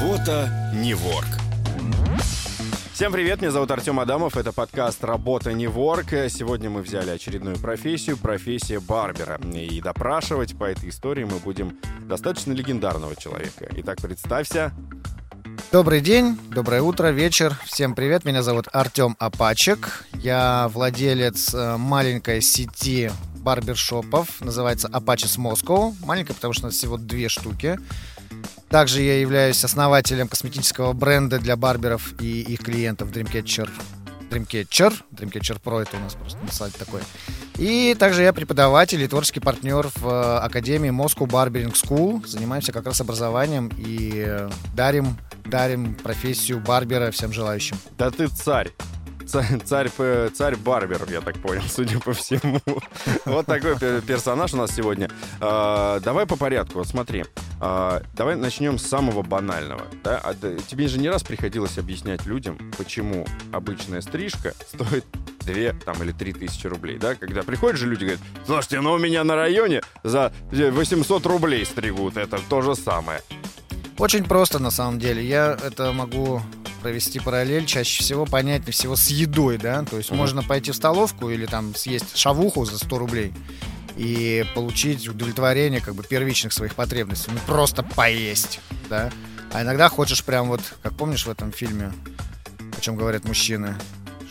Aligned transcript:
Работа 0.00 0.50
не 0.72 0.92
ворк. 0.92 1.28
Всем 2.92 3.12
привет, 3.12 3.40
меня 3.40 3.52
зовут 3.52 3.70
Артем 3.70 4.00
Адамов, 4.00 4.36
это 4.36 4.52
подкаст 4.52 5.04
«Работа 5.04 5.52
не 5.52 5.68
ворк». 5.68 6.06
Сегодня 6.28 6.68
мы 6.68 6.82
взяли 6.82 7.10
очередную 7.10 7.56
профессию, 7.58 8.16
профессия 8.16 8.80
барбера. 8.80 9.40
И 9.52 9.80
допрашивать 9.80 10.58
по 10.58 10.64
этой 10.64 10.88
истории 10.88 11.22
мы 11.22 11.38
будем 11.38 11.78
достаточно 12.08 12.52
легендарного 12.52 13.14
человека. 13.14 13.68
Итак, 13.70 14.00
представься. 14.02 14.72
Добрый 15.70 16.00
день, 16.00 16.38
доброе 16.50 16.82
утро, 16.82 17.08
вечер. 17.08 17.56
Всем 17.64 17.94
привет, 17.94 18.24
меня 18.24 18.42
зовут 18.42 18.66
Артем 18.72 19.14
Апачек. 19.20 20.06
Я 20.12 20.68
владелец 20.72 21.54
э, 21.54 21.76
маленькой 21.76 22.42
сети 22.42 23.12
барбершопов, 23.36 24.40
называется 24.40 24.88
Apaches 24.88 25.38
Moscow. 25.38 25.94
Маленькая, 26.04 26.34
потому 26.34 26.52
что 26.52 26.64
у 26.64 26.66
нас 26.66 26.74
всего 26.74 26.96
две 26.96 27.28
штуки. 27.28 27.78
Также 28.74 29.02
я 29.02 29.20
являюсь 29.20 29.62
основателем 29.62 30.26
косметического 30.26 30.94
бренда 30.94 31.38
для 31.38 31.54
барберов 31.54 32.12
и 32.20 32.40
их 32.40 32.58
клиентов 32.64 33.12
Dreamcatcher. 33.12 33.70
Dreamcatcher, 34.30 34.92
Dreamcatcher 35.12 35.62
Pro 35.62 35.80
это 35.80 35.96
у 35.96 36.00
нас 36.00 36.14
просто 36.14 36.40
на 36.44 36.50
сайте 36.50 36.76
такой. 36.80 37.00
И 37.56 37.94
также 37.96 38.22
я 38.22 38.32
преподаватель 38.32 39.00
и 39.00 39.06
творческий 39.06 39.38
партнер 39.38 39.88
в 39.94 40.08
э, 40.08 40.38
Академии 40.38 40.90
Moscow 40.90 41.28
Barbering 41.28 41.72
School. 41.72 42.26
Занимаемся 42.26 42.72
как 42.72 42.86
раз 42.86 43.00
образованием 43.00 43.70
и 43.78 44.24
э, 44.26 44.50
дарим, 44.74 45.18
дарим 45.44 45.94
профессию 45.94 46.58
барбера 46.58 47.12
всем 47.12 47.32
желающим. 47.32 47.76
Да 47.96 48.10
ты 48.10 48.26
царь 48.26 48.72
царь, 49.34 49.60
царь, 49.64 49.90
царь 50.30 50.56
Барбер, 50.56 51.06
я 51.10 51.20
так 51.20 51.36
понял, 51.38 51.62
судя 51.68 51.98
по 51.98 52.12
всему. 52.12 52.60
Вот 53.24 53.46
такой 53.46 53.76
персонаж 54.02 54.54
у 54.54 54.56
нас 54.56 54.70
сегодня. 54.70 55.10
А, 55.40 55.98
давай 56.00 56.24
по 56.26 56.36
порядку, 56.36 56.84
смотри. 56.84 57.24
А, 57.60 58.02
давай 58.14 58.36
начнем 58.36 58.78
с 58.78 58.86
самого 58.86 59.22
банального. 59.22 59.82
А, 60.04 60.34
тебе 60.68 60.86
же 60.86 61.00
не 61.00 61.08
раз 61.08 61.24
приходилось 61.24 61.78
объяснять 61.78 62.26
людям, 62.26 62.58
почему 62.78 63.26
обычная 63.52 64.02
стрижка 64.02 64.54
стоит 64.68 65.04
2 65.40 65.80
там, 65.84 66.00
или 66.02 66.12
3 66.12 66.32
тысячи 66.34 66.68
рублей. 66.68 66.98
Да? 66.98 67.16
Когда 67.16 67.42
приходят 67.42 67.76
же 67.76 67.88
люди 67.88 68.04
говорят, 68.04 68.20
слушайте, 68.46 68.80
ну 68.80 68.92
у 68.92 68.98
меня 68.98 69.24
на 69.24 69.34
районе 69.34 69.82
за 70.04 70.32
800 70.52 71.26
рублей 71.26 71.66
стригут, 71.66 72.16
это 72.16 72.38
то 72.48 72.62
же 72.62 72.76
самое. 72.76 73.20
Очень 73.98 74.24
просто 74.24 74.60
на 74.60 74.70
самом 74.70 75.00
деле. 75.00 75.26
Я 75.26 75.58
это 75.60 75.92
могу 75.92 76.40
провести 76.84 77.18
параллель, 77.18 77.64
чаще 77.64 78.02
всего 78.02 78.26
понятнее 78.26 78.72
всего 78.72 78.94
с 78.94 79.08
едой, 79.08 79.56
да, 79.56 79.82
то 79.84 79.96
есть 79.96 80.10
mm-hmm. 80.10 80.16
можно 80.16 80.42
пойти 80.42 80.70
в 80.70 80.76
столовку 80.76 81.30
или 81.30 81.46
там 81.46 81.74
съесть 81.74 82.14
шавуху 82.14 82.66
за 82.66 82.76
100 82.76 82.98
рублей 82.98 83.32
и 83.96 84.44
получить 84.54 85.08
удовлетворение 85.08 85.80
как 85.80 85.94
бы 85.94 86.02
первичных 86.02 86.52
своих 86.52 86.74
потребностей, 86.74 87.30
ну 87.32 87.38
просто 87.46 87.82
поесть, 87.82 88.60
да, 88.90 89.10
а 89.54 89.62
иногда 89.62 89.88
хочешь 89.88 90.22
прям 90.22 90.48
вот, 90.48 90.60
как 90.82 90.94
помнишь 90.94 91.24
в 91.24 91.30
этом 91.30 91.52
фильме, 91.52 91.90
о 92.76 92.80
чем 92.82 92.96
говорят 92.96 93.24
мужчины, 93.24 93.76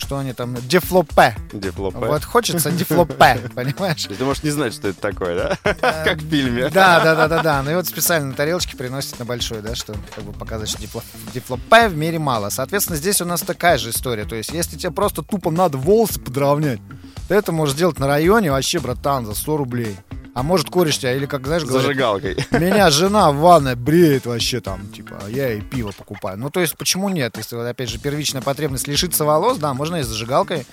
что 0.04 0.18
они 0.18 0.34
там... 0.34 0.56
Дефлопе. 0.68 1.36
Дефлопе. 1.52 1.98
Вот 1.98 2.24
хочется 2.24 2.72
дефлопе, 2.72 3.40
понимаешь? 3.56 4.04
Ты 4.04 4.24
можешь 4.24 4.44
не 4.44 4.52
знать, 4.52 4.74
что 4.74 4.90
это 4.90 5.00
такое, 5.00 5.36
да? 5.36 5.58
Э, 5.64 6.04
как 6.04 6.18
в 6.18 6.30
фильме. 6.30 6.70
Да, 6.70 7.04
да, 7.04 7.16
да, 7.16 7.28
да, 7.28 7.42
да. 7.42 7.64
Ну 7.64 7.72
и 7.72 7.76
вот 7.76 7.88
специально 7.88 8.28
на 8.28 8.34
тарелочке 8.34 8.78
приносят 8.78 9.18
на 9.20 9.26
большой, 9.26 9.62
да, 9.62 9.76
что 9.76 9.96
как 10.14 10.24
бы 10.24 10.34
показать, 10.34 10.70
что 10.70 11.02
дефлопе 11.34 11.88
в 11.88 11.98
мире 11.98 12.20
мало. 12.20 12.50
Соответственно, 12.50 12.98
здесь 12.98 13.22
у 13.22 13.26
нас 13.26 13.42
такая 13.42 13.78
же 13.78 13.90
история. 13.90 14.26
То 14.26 14.36
есть, 14.36 14.52
если 14.52 14.78
тебе 14.78 14.92
просто 14.92 15.24
тупо 15.24 15.50
надо 15.50 15.78
волосы 15.78 16.20
подровнять, 16.20 16.80
ты 17.28 17.36
это 17.36 17.52
можешь 17.52 17.76
сделать 17.76 18.00
на 18.00 18.08
районе 18.08 18.52
вообще, 18.52 18.80
братан, 18.80 19.26
за 19.26 19.34
100 19.34 19.58
рублей. 19.58 19.96
А 20.34 20.42
может, 20.42 20.70
кореш 20.70 20.98
тебя, 20.98 21.14
или, 21.14 21.28
как 21.28 21.46
знаешь, 21.46 21.64
говорят, 21.64 21.84
Зажигалкой. 21.84 22.36
Меня 22.52 22.90
жена 22.90 23.32
в 23.32 23.38
ванной 23.38 23.76
бреет 23.76 24.26
вообще 24.26 24.62
там, 24.62 24.88
типа, 24.88 25.20
а 25.24 25.30
я 25.30 25.50
ей 25.50 25.62
пиво 25.62 25.92
покупаю. 25.96 26.40
Ну, 26.40 26.50
то 26.50 26.60
есть, 26.60 26.76
почему 26.76 27.10
нет? 27.10 27.38
Если, 27.38 27.56
опять 27.56 27.90
же, 27.90 28.00
первичная 28.00 28.42
потребность 28.42 28.88
лишиться 28.88 29.26
волос, 29.26 29.60
да, 29.60 29.74
можно 29.74 29.98
и 29.98 30.04
с 30.04 30.08
зажигалкой. 30.08 30.66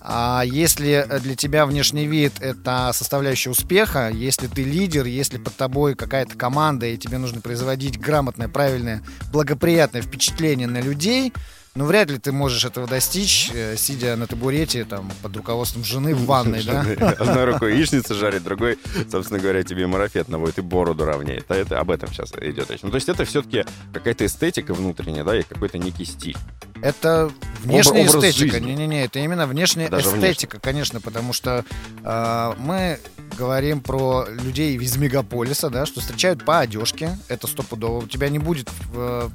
А 0.00 0.42
если 0.46 1.06
для 1.20 1.36
тебя 1.36 1.66
внешний 1.66 2.06
вид 2.06 2.32
это 2.40 2.90
составляющая 2.94 3.50
успеха, 3.50 4.08
если 4.08 4.46
ты 4.46 4.64
лидер, 4.64 5.04
если 5.04 5.36
под 5.36 5.54
тобой 5.56 5.94
какая-то 5.94 6.36
команда, 6.36 6.86
и 6.86 6.96
тебе 6.96 7.18
нужно 7.18 7.42
производить 7.42 8.00
грамотное, 8.00 8.48
правильное, 8.48 9.02
благоприятное 9.30 10.00
впечатление 10.00 10.66
на 10.66 10.80
людей, 10.80 11.34
ну, 11.74 11.84
вряд 11.84 12.10
ли 12.10 12.18
ты 12.18 12.32
можешь 12.32 12.64
этого 12.64 12.86
достичь, 12.86 13.50
э, 13.54 13.76
сидя 13.76 14.16
на 14.16 14.26
табурете, 14.26 14.84
там, 14.84 15.10
под 15.22 15.36
руководством 15.36 15.84
жены 15.84 16.14
в 16.14 16.26
ванной, 16.26 16.62
да? 16.64 16.80
Одной 17.18 17.44
рукой 17.44 17.76
яичница 17.76 18.14
жарит, 18.14 18.42
другой, 18.42 18.78
собственно 19.10 19.38
говоря, 19.38 19.62
тебе 19.62 19.86
марафет 19.86 20.28
наводит 20.28 20.58
и 20.58 20.62
бороду 20.62 21.04
равняет. 21.04 21.44
А 21.48 21.54
это 21.54 21.78
об 21.78 21.90
этом 21.90 22.12
сейчас 22.12 22.32
идет 22.40 22.70
речь. 22.70 22.80
Ну, 22.82 22.90
то 22.90 22.96
есть 22.96 23.08
это 23.08 23.24
все-таки 23.24 23.64
какая-то 23.92 24.26
эстетика 24.26 24.74
внутренняя, 24.74 25.22
да, 25.22 25.38
и 25.38 25.42
какой-то 25.42 25.78
некий 25.78 26.04
стиль. 26.04 26.36
Это 26.82 27.30
внешняя 27.62 28.08
Об, 28.08 28.16
эстетика. 28.16 28.58
Не-не-не, 28.58 29.04
это 29.04 29.18
именно 29.20 29.46
внешняя 29.46 29.88
Даже 29.88 30.08
эстетика, 30.08 30.56
внешне. 30.56 30.60
конечно, 30.60 31.00
потому 31.00 31.32
что 31.32 31.64
э, 32.02 32.54
мы 32.58 32.98
говорим 33.38 33.80
про 33.80 34.26
людей 34.28 34.76
из 34.76 34.96
мегаполиса, 34.96 35.70
да, 35.70 35.86
что 35.86 36.00
встречают 36.00 36.44
по 36.44 36.58
одежке. 36.60 37.16
Это 37.28 37.46
стопудово. 37.46 38.04
У 38.04 38.08
тебя 38.08 38.28
не 38.28 38.38
будет 38.38 38.68
э, 38.94 39.28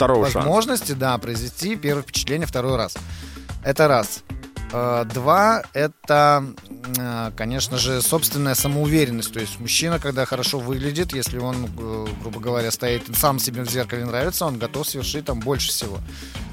Второго 0.00 0.24
возможности, 0.24 0.88
шанса. 0.88 1.00
да, 1.00 1.18
произвести 1.18 1.76
первое 1.76 2.02
впечатление 2.02 2.46
второй 2.46 2.76
раз. 2.76 2.96
Это 3.62 3.86
раз. 3.86 4.22
Э, 4.72 5.04
два— 5.12 5.62
это, 5.74 6.42
э, 6.96 7.32
конечно 7.36 7.76
же, 7.76 8.00
собственная 8.00 8.54
самоуверенность. 8.54 9.30
То 9.30 9.40
есть 9.40 9.60
мужчина, 9.60 9.98
когда 9.98 10.24
хорошо 10.24 10.58
выглядит, 10.58 11.12
если 11.12 11.36
он, 11.36 11.66
э, 11.66 12.06
грубо 12.22 12.40
говоря, 12.40 12.70
стоит 12.70 13.02
сам 13.14 13.38
себе 13.38 13.62
в 13.62 13.70
зеркале 13.70 14.06
нравится, 14.06 14.46
он 14.46 14.58
готов 14.58 14.88
совершить 14.88 15.26
там 15.26 15.40
больше 15.40 15.68
всего. 15.68 15.98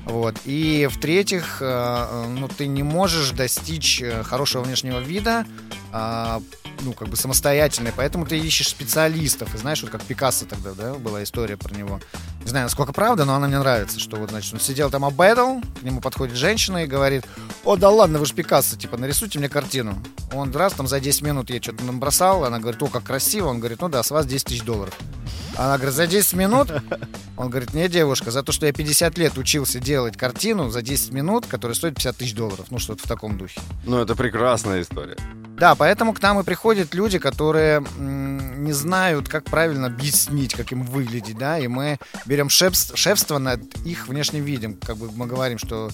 Вот. 0.03 0.35
И 0.43 0.89
в-третьих, 0.91 1.57
ну, 1.61 2.47
ты 2.47 2.67
не 2.67 2.83
можешь 2.83 3.31
достичь 3.31 4.01
хорошего 4.23 4.63
внешнего 4.63 4.99
вида 4.99 5.45
а, 5.91 6.41
ну, 6.81 6.93
как 6.93 7.07
бы 7.07 7.15
самостоятельный, 7.15 7.91
поэтому 7.95 8.25
ты 8.25 8.37
ищешь 8.37 8.67
специалистов. 8.67 9.53
И 9.55 9.57
знаешь, 9.57 9.81
вот 9.81 9.91
как 9.91 10.03
Пикассо 10.03 10.45
тогда, 10.45 10.73
да, 10.73 10.93
была 10.93 11.23
история 11.23 11.57
про 11.57 11.73
него. 11.73 11.99
Не 12.47 12.51
знаю, 12.51 12.67
насколько 12.67 12.93
правда, 12.93 13.25
но 13.25 13.35
она 13.35 13.49
мне 13.49 13.59
нравится, 13.59 13.99
что 13.99 14.15
вот, 14.15 14.29
значит, 14.29 14.53
он 14.53 14.61
сидел 14.61 14.89
там 14.89 15.03
обедал, 15.03 15.59
к 15.81 15.83
нему 15.83 15.99
подходит 15.99 16.37
женщина 16.37 16.85
и 16.85 16.87
говорит, 16.87 17.25
о, 17.65 17.75
да 17.75 17.89
ладно, 17.89 18.19
вы 18.19 18.25
же 18.25 18.33
Пикассо, 18.33 18.77
типа, 18.77 18.95
нарисуйте 18.95 19.37
мне 19.37 19.49
картину. 19.49 20.01
Он 20.31 20.55
раз 20.55 20.71
там 20.71 20.87
за 20.87 21.01
10 21.01 21.23
минут 21.23 21.49
ей 21.49 21.61
что-то 21.61 21.83
набросал, 21.83 22.45
она 22.45 22.59
говорит, 22.59 22.81
о, 22.81 22.87
как 22.87 23.03
красиво, 23.03 23.49
он 23.49 23.59
говорит, 23.59 23.81
ну 23.81 23.89
да, 23.89 24.01
с 24.01 24.11
вас 24.11 24.25
10 24.25 24.45
тысяч 24.45 24.63
долларов. 24.63 24.97
Она 25.57 25.75
говорит, 25.75 25.95
за 25.95 26.07
10 26.07 26.33
минут? 26.35 26.71
Он 27.35 27.49
говорит, 27.49 27.73
не, 27.73 27.89
девушка, 27.89 28.31
за 28.31 28.43
то, 28.43 28.53
что 28.53 28.65
я 28.65 28.71
50 28.71 29.17
лет 29.17 29.37
учился 29.37 29.79
делать 29.79 30.15
картину 30.15 30.69
за 30.69 30.81
10 30.81 31.11
минут, 31.11 31.47
которая 31.47 31.75
стоит 31.75 31.95
50 31.95 32.15
тысяч 32.15 32.33
долларов. 32.33 32.67
Ну, 32.69 32.79
что-то 32.79 33.03
в 33.03 33.07
таком 33.07 33.37
духе. 33.37 33.59
Ну, 33.85 33.99
это 33.99 34.15
прекрасная 34.15 34.81
история. 34.81 35.17
Да, 35.57 35.73
поэтому 35.73 36.13
к 36.13 36.21
нам 36.21 36.39
и 36.39 36.43
приходят 36.43 36.93
люди, 36.93 37.17
которые 37.17 37.83
м, 37.97 38.63
не 38.63 38.73
знают, 38.73 39.27
как 39.27 39.45
правильно 39.45 39.87
объяснить, 39.87 40.53
как 40.53 40.71
им 40.71 40.83
выглядеть, 40.83 41.35
да, 41.35 41.57
и 41.57 41.67
мы 41.67 41.97
берем 42.27 42.36
шефство, 42.49 42.95
шефство 42.95 43.37
над 43.37 43.61
их 43.85 44.07
внешним 44.07 44.43
видом. 44.43 44.75
Как 44.75 44.97
бы 44.97 45.11
мы 45.11 45.27
говорим, 45.27 45.57
что 45.57 45.89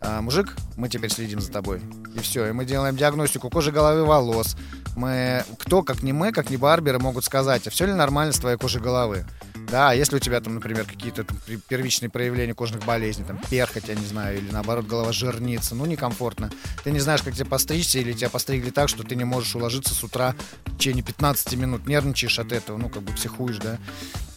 а, 0.00 0.20
мужик, 0.20 0.56
мы 0.76 0.88
теперь 0.88 1.10
следим 1.10 1.40
за 1.40 1.50
тобой. 1.50 1.80
И 2.14 2.20
все. 2.20 2.46
И 2.46 2.52
мы 2.52 2.64
делаем 2.64 2.96
диагностику 2.96 3.50
кожи 3.50 3.72
головы, 3.72 4.04
волос. 4.04 4.56
Мы, 4.96 5.44
кто, 5.58 5.82
как 5.82 6.02
не 6.02 6.12
мы, 6.12 6.32
как 6.32 6.50
не 6.50 6.56
барберы, 6.56 6.98
могут 6.98 7.24
сказать, 7.24 7.66
а 7.66 7.70
все 7.70 7.86
ли 7.86 7.92
нормально 7.92 8.32
с 8.32 8.38
твоей 8.38 8.56
кожей 8.56 8.80
головы? 8.80 9.26
Да, 9.70 9.90
а 9.90 9.94
если 9.94 10.16
у 10.16 10.18
тебя 10.18 10.40
там, 10.40 10.54
например, 10.54 10.86
какие-то 10.86 11.26
первичные 11.68 12.08
проявления 12.08 12.54
кожных 12.54 12.84
болезней, 12.84 13.24
там 13.24 13.38
перхоть, 13.50 13.88
я 13.88 13.94
не 13.94 14.06
знаю, 14.06 14.38
или 14.38 14.50
наоборот 14.50 14.86
голова 14.86 15.12
жирнится, 15.12 15.74
ну 15.74 15.84
некомфортно. 15.84 16.50
Ты 16.84 16.90
не 16.90 17.00
знаешь, 17.00 17.22
как 17.22 17.34
тебе 17.34 17.44
постричься, 17.44 17.98
или 17.98 18.12
тебя 18.12 18.30
постригли 18.30 18.70
так, 18.70 18.88
что 18.88 19.02
ты 19.02 19.14
не 19.14 19.24
можешь 19.24 19.54
уложиться 19.54 19.94
с 19.94 20.02
утра 20.02 20.34
в 20.64 20.76
течение 20.78 21.04
15 21.04 21.54
минут, 21.56 21.86
нервничаешь 21.86 22.38
от 22.38 22.52
этого, 22.52 22.78
ну 22.78 22.88
как 22.88 23.02
бы 23.02 23.12
психуешь, 23.12 23.58
да. 23.58 23.78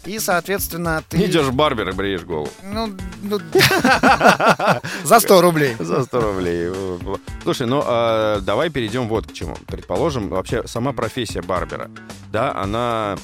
И, 0.05 0.19
соответственно, 0.19 1.03
ты... 1.07 1.25
Идешь 1.25 1.45
в 1.45 1.53
барбер 1.53 1.89
и 1.89 1.91
бреешь 1.91 2.23
голову. 2.23 2.49
Ну, 2.63 2.91
ну... 3.21 3.39
За 5.03 5.19
100 5.19 5.41
рублей. 5.41 5.75
За 5.79 6.03
100 6.03 6.21
рублей. 6.21 6.71
Слушай, 7.43 7.67
ну 7.67 7.83
а, 7.85 8.39
давай 8.41 8.69
перейдем 8.69 9.07
вот 9.07 9.27
к 9.27 9.33
чему. 9.33 9.55
Предположим, 9.67 10.29
вообще 10.29 10.65
сама 10.67 10.93
профессия 10.93 11.41
барбера, 11.41 11.89
да, 12.31 12.53
она... 12.55 13.17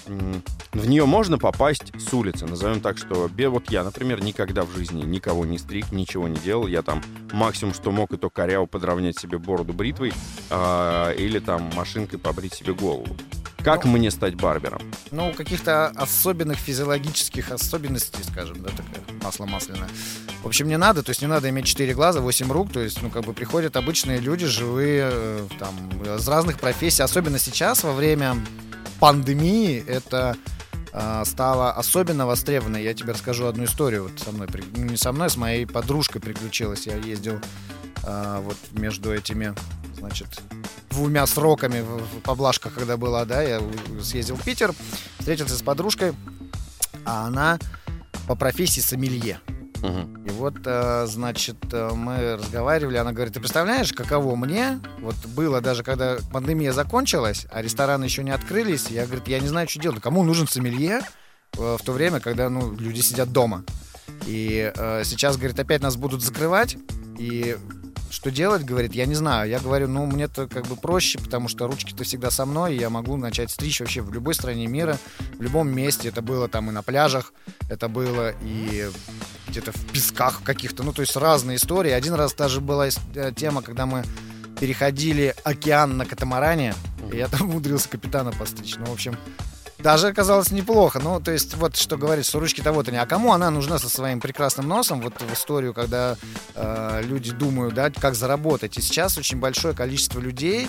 В 0.74 0.88
нее 0.88 1.06
можно 1.06 1.39
попасть 1.39 1.91
с 2.00 2.13
улицы. 2.13 2.45
Назовем 2.45 2.81
так, 2.81 2.97
что 2.97 3.30
вот 3.50 3.71
я, 3.71 3.83
например, 3.83 4.21
никогда 4.21 4.63
в 4.63 4.75
жизни 4.75 5.03
никого 5.03 5.45
не 5.45 5.57
стриг, 5.57 5.91
ничего 5.91 6.27
не 6.27 6.38
делал. 6.38 6.68
Я 6.68 6.83
там 6.83 7.01
максимум, 7.31 7.73
что 7.73 7.91
мог, 7.91 8.12
и 8.12 8.18
то 8.18 8.30
коряво 8.30 8.68
подровнять 8.68 9.18
себе 9.18 9.39
бороду 9.39 9.73
бритвой 9.73 10.13
э, 10.50 11.15
или 11.18 11.39
там 11.39 11.71
машинкой 11.75 12.19
побрить 12.19 12.53
себе 12.53 12.73
голову. 12.73 13.15
Как 13.63 13.86
ну, 13.86 13.92
мне 13.92 14.12
стать 14.12 14.36
барбером? 14.36 14.81
Ну, 15.12 15.33
каких-то 15.33 15.88
особенных 15.95 16.57
физиологических 16.57 17.51
особенностей, 17.51 18.24
скажем, 18.24 18.62
да, 18.62 18.69
такое 18.69 19.04
масло 19.21 19.45
масляное. 19.45 19.89
В 20.44 20.48
общем, 20.48 20.68
не 20.68 20.77
надо, 20.77 21.04
то 21.04 21.09
есть 21.09 21.21
не 21.21 21.27
надо 21.27 21.50
иметь 21.50 21.65
4 21.65 21.94
глаза, 21.94 22.21
8 22.21 22.51
рук, 22.51 22.71
то 22.71 22.80
есть, 22.80 23.01
ну, 23.01 23.09
как 23.09 23.25
бы 23.25 23.33
приходят 23.33 23.75
обычные 23.75 24.19
люди, 24.19 24.45
живые, 24.45 25.09
э, 25.12 25.48
там, 25.59 25.75
из 26.04 26.27
разных 26.27 26.59
профессий, 26.59 27.04
особенно 27.04 27.39
сейчас, 27.39 27.83
во 27.83 27.94
время 27.94 28.38
пандемии, 29.00 29.83
это 29.86 30.38
э, 30.94 31.24
стала 31.25 31.71
особенно 31.71 32.25
востребованной. 32.25 32.83
Я 32.83 32.94
тебе 32.94 33.13
расскажу 33.13 33.45
одну 33.45 33.65
историю. 33.65 34.04
Вот 34.04 34.19
со 34.19 34.31
мной, 34.31 34.48
ну, 34.75 34.86
не 34.86 34.98
со 34.98 35.12
мной, 35.12 35.30
с 35.30 35.38
моей 35.38 35.65
подружкой 35.65 36.21
приключилась. 36.21 36.88
Я 36.88 36.95
ездил 36.95 37.39
э, 38.04 38.42
вот 38.42 38.57
между 38.71 39.13
этими, 39.13 39.54
значит, 39.98 40.27
двумя 40.89 41.25
сроками 41.25 41.81
в 41.81 42.21
поблажках, 42.21 42.73
когда 42.73 42.97
была, 42.97 43.25
да, 43.25 43.41
я 43.41 43.61
съездил 44.01 44.35
в 44.35 44.43
Питер, 44.43 44.73
встретился 45.19 45.55
с 45.55 45.61
подружкой, 45.61 46.13
а 47.05 47.27
она 47.27 47.59
по 48.27 48.35
профессии 48.35 48.81
сомелье. 48.81 49.39
Угу. 49.81 50.25
И 50.25 50.29
вот, 50.31 50.55
э, 50.65 51.05
значит, 51.07 51.57
э, 51.71 51.91
мы 51.93 52.37
разговаривали, 52.37 52.97
она 52.97 53.11
говорит, 53.11 53.33
ты 53.33 53.39
представляешь, 53.39 53.93
каково 53.93 54.35
мне, 54.35 54.79
вот 55.01 55.15
было 55.27 55.61
даже, 55.61 55.83
когда 55.83 56.17
пандемия 56.31 56.71
закончилась, 56.73 57.45
а 57.51 57.61
рестораны 57.61 58.05
еще 58.05 58.23
не 58.23 58.31
открылись, 58.31 58.87
я, 58.89 59.05
говорит, 59.05 59.27
я 59.27 59.39
не 59.39 59.47
знаю, 59.47 59.69
что 59.69 59.79
делать, 59.79 60.01
кому 60.01 60.23
нужен 60.23 60.47
сомелье 60.47 61.01
э, 61.57 61.77
в 61.79 61.83
то 61.83 61.91
время, 61.91 62.19
когда, 62.19 62.49
ну, 62.49 62.73
люди 62.75 63.01
сидят 63.01 63.31
дома. 63.31 63.63
И 64.25 64.71
э, 64.75 65.03
сейчас, 65.05 65.37
говорит, 65.37 65.59
опять 65.59 65.81
нас 65.81 65.95
будут 65.95 66.23
закрывать, 66.23 66.77
и 67.19 67.55
что 68.09 68.31
делать, 68.31 68.63
говорит, 68.63 68.94
я 68.94 69.06
не 69.06 69.15
знаю. 69.15 69.50
Я 69.50 69.59
говорю, 69.59 69.88
ну, 69.88 70.06
мне-то 70.06 70.48
как 70.48 70.65
бы 70.68 70.75
проще, 70.75 71.19
потому 71.19 71.48
что 71.48 71.68
ручки-то 71.68 72.04
всегда 72.04 72.31
со 72.31 72.45
мной, 72.45 72.75
и 72.75 72.80
я 72.80 72.89
могу 72.89 73.18
начать 73.18 73.51
стричь 73.51 73.80
вообще 73.80 74.01
в 74.01 74.13
любой 74.13 74.33
стране 74.33 74.68
мира, 74.68 74.98
в 75.38 75.42
любом 75.42 75.69
месте. 75.69 76.09
Это 76.09 76.21
было 76.21 76.48
там 76.48 76.69
и 76.69 76.74
на 76.74 76.83
пляжах, 76.83 77.33
это 77.69 77.88
было 77.88 78.33
и 78.42 78.89
где-то 79.48 79.71
в 79.71 79.86
песках 79.92 80.42
каких-то, 80.44 80.83
ну, 80.83 80.94
то 80.94 81.01
есть 81.01 81.15
разные 81.15 81.57
истории. 81.57 81.92
Один 81.92 82.13
раз 82.13 82.33
даже 82.33 82.62
была 82.62 82.88
э, 82.88 83.31
тема, 83.36 83.62
когда 83.62 83.86
мы 83.86 84.04
переходили 84.59 85.36
океан 85.44 85.98
на 85.98 86.06
катамаране, 86.06 86.74
и 87.12 87.18
я 87.18 87.27
там 87.27 87.42
умудрился 87.50 87.89
капитана 87.89 88.31
постричь. 88.31 88.75
Ну, 88.77 88.86
в 88.86 88.94
общем, 88.94 89.18
даже 89.79 90.07
оказалось 90.07 90.51
неплохо. 90.51 91.00
Ну, 91.00 91.19
то 91.19 91.31
есть, 91.31 91.56
вот 91.56 91.75
что 91.75 91.97
говорит, 91.97 92.25
что 92.25 92.39
ручки-то 92.39 92.71
вот 92.71 92.88
они. 92.88 92.97
А 92.97 93.06
кому 93.06 93.33
она 93.33 93.51
нужна 93.51 93.77
со 93.79 93.89
своим 93.89 94.19
прекрасным 94.19 94.68
носом? 94.68 95.01
Вот 95.01 95.21
в 95.21 95.33
историю, 95.33 95.74
когда 95.74 96.18
э, 96.56 97.01
люди 97.03 97.31
думают, 97.31 97.75
да, 97.75 97.91
как 97.91 98.15
заработать. 98.15 98.77
И 98.77 98.81
сейчас 98.81 99.18
очень 99.18 99.39
большое 99.39 99.75
количество 99.75 100.19
людей 100.19 100.68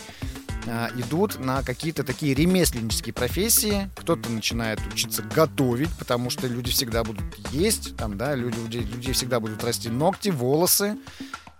э, 0.66 0.88
идут 0.96 1.38
на 1.38 1.62
какие-то 1.62 2.04
такие 2.04 2.34
ремесленнические 2.34 3.14
профессии. 3.14 3.90
Кто-то 3.96 4.30
начинает 4.30 4.80
учиться 4.92 5.22
готовить, 5.22 5.90
потому 5.98 6.28
что 6.28 6.46
люди 6.46 6.70
всегда 6.70 7.02
будут 7.02 7.24
есть, 7.50 7.96
там, 7.96 8.18
да, 8.18 8.34
люди, 8.34 8.78
людей 8.78 9.14
всегда 9.14 9.40
будут 9.40 9.64
расти 9.64 9.88
ногти, 9.88 10.28
волосы. 10.28 10.96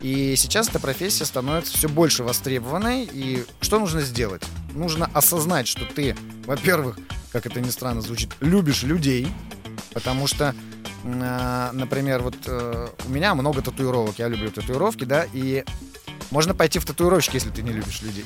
И 0.00 0.37
сейчас 0.37 0.69
эта 0.69 0.79
профессия 0.79 1.25
становится 1.25 1.77
все 1.77 1.89
больше 1.89 2.23
востребованной. 2.23 3.09
И 3.12 3.45
что 3.61 3.79
нужно 3.79 4.00
сделать? 4.00 4.43
Нужно 4.75 5.11
осознать, 5.12 5.67
что 5.67 5.85
ты, 5.85 6.17
во-первых, 6.47 6.99
как 7.33 7.47
это 7.47 7.61
ни 7.61 7.71
странно 7.71 8.00
звучит, 8.00 8.31
любишь 8.41 8.85
людей, 8.85 9.29
потому 9.93 10.27
что, 10.27 10.55
э, 11.05 11.71
например, 11.73 12.23
вот 12.23 12.37
э, 12.47 12.89
у 13.06 13.11
меня 13.11 13.35
много 13.35 13.61
татуировок, 13.61 14.19
я 14.19 14.29
люблю 14.29 14.50
татуировки, 14.50 15.05
да, 15.05 15.27
и 15.33 15.65
можно 16.31 16.55
пойти 16.55 16.79
в 16.79 16.85
татуировщики, 16.85 17.37
если 17.37 17.51
ты 17.51 17.63
не 17.63 17.73
любишь 17.73 18.03
людей. 18.03 18.25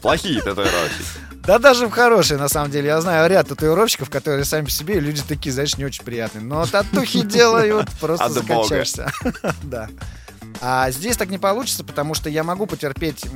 Плохие 0.00 0.40
татуировщики. 0.42 1.04
Да 1.46 1.58
даже 1.58 1.86
в 1.86 1.90
хорошие, 1.90 2.38
на 2.38 2.48
самом 2.48 2.70
деле. 2.70 2.86
Я 2.88 3.00
знаю 3.00 3.28
ряд 3.28 3.48
татуировщиков, 3.48 4.10
которые 4.10 4.44
сами 4.44 4.66
по 4.66 4.70
себе 4.70 5.00
люди 5.00 5.22
такие, 5.26 5.52
знаешь, 5.52 5.76
не 5.76 5.84
очень 5.84 6.04
приятные. 6.04 6.44
Но 6.44 6.64
татухи 6.66 7.22
делают, 7.22 7.90
просто 8.00 8.28
закачаешься. 8.28 9.10
Да. 9.62 9.88
А 10.64 10.92
здесь 10.92 11.16
так 11.16 11.28
не 11.28 11.38
получится, 11.38 11.82
потому 11.82 12.14
что 12.14 12.30
я 12.30 12.44
могу 12.44 12.66
потерпеть 12.66 13.26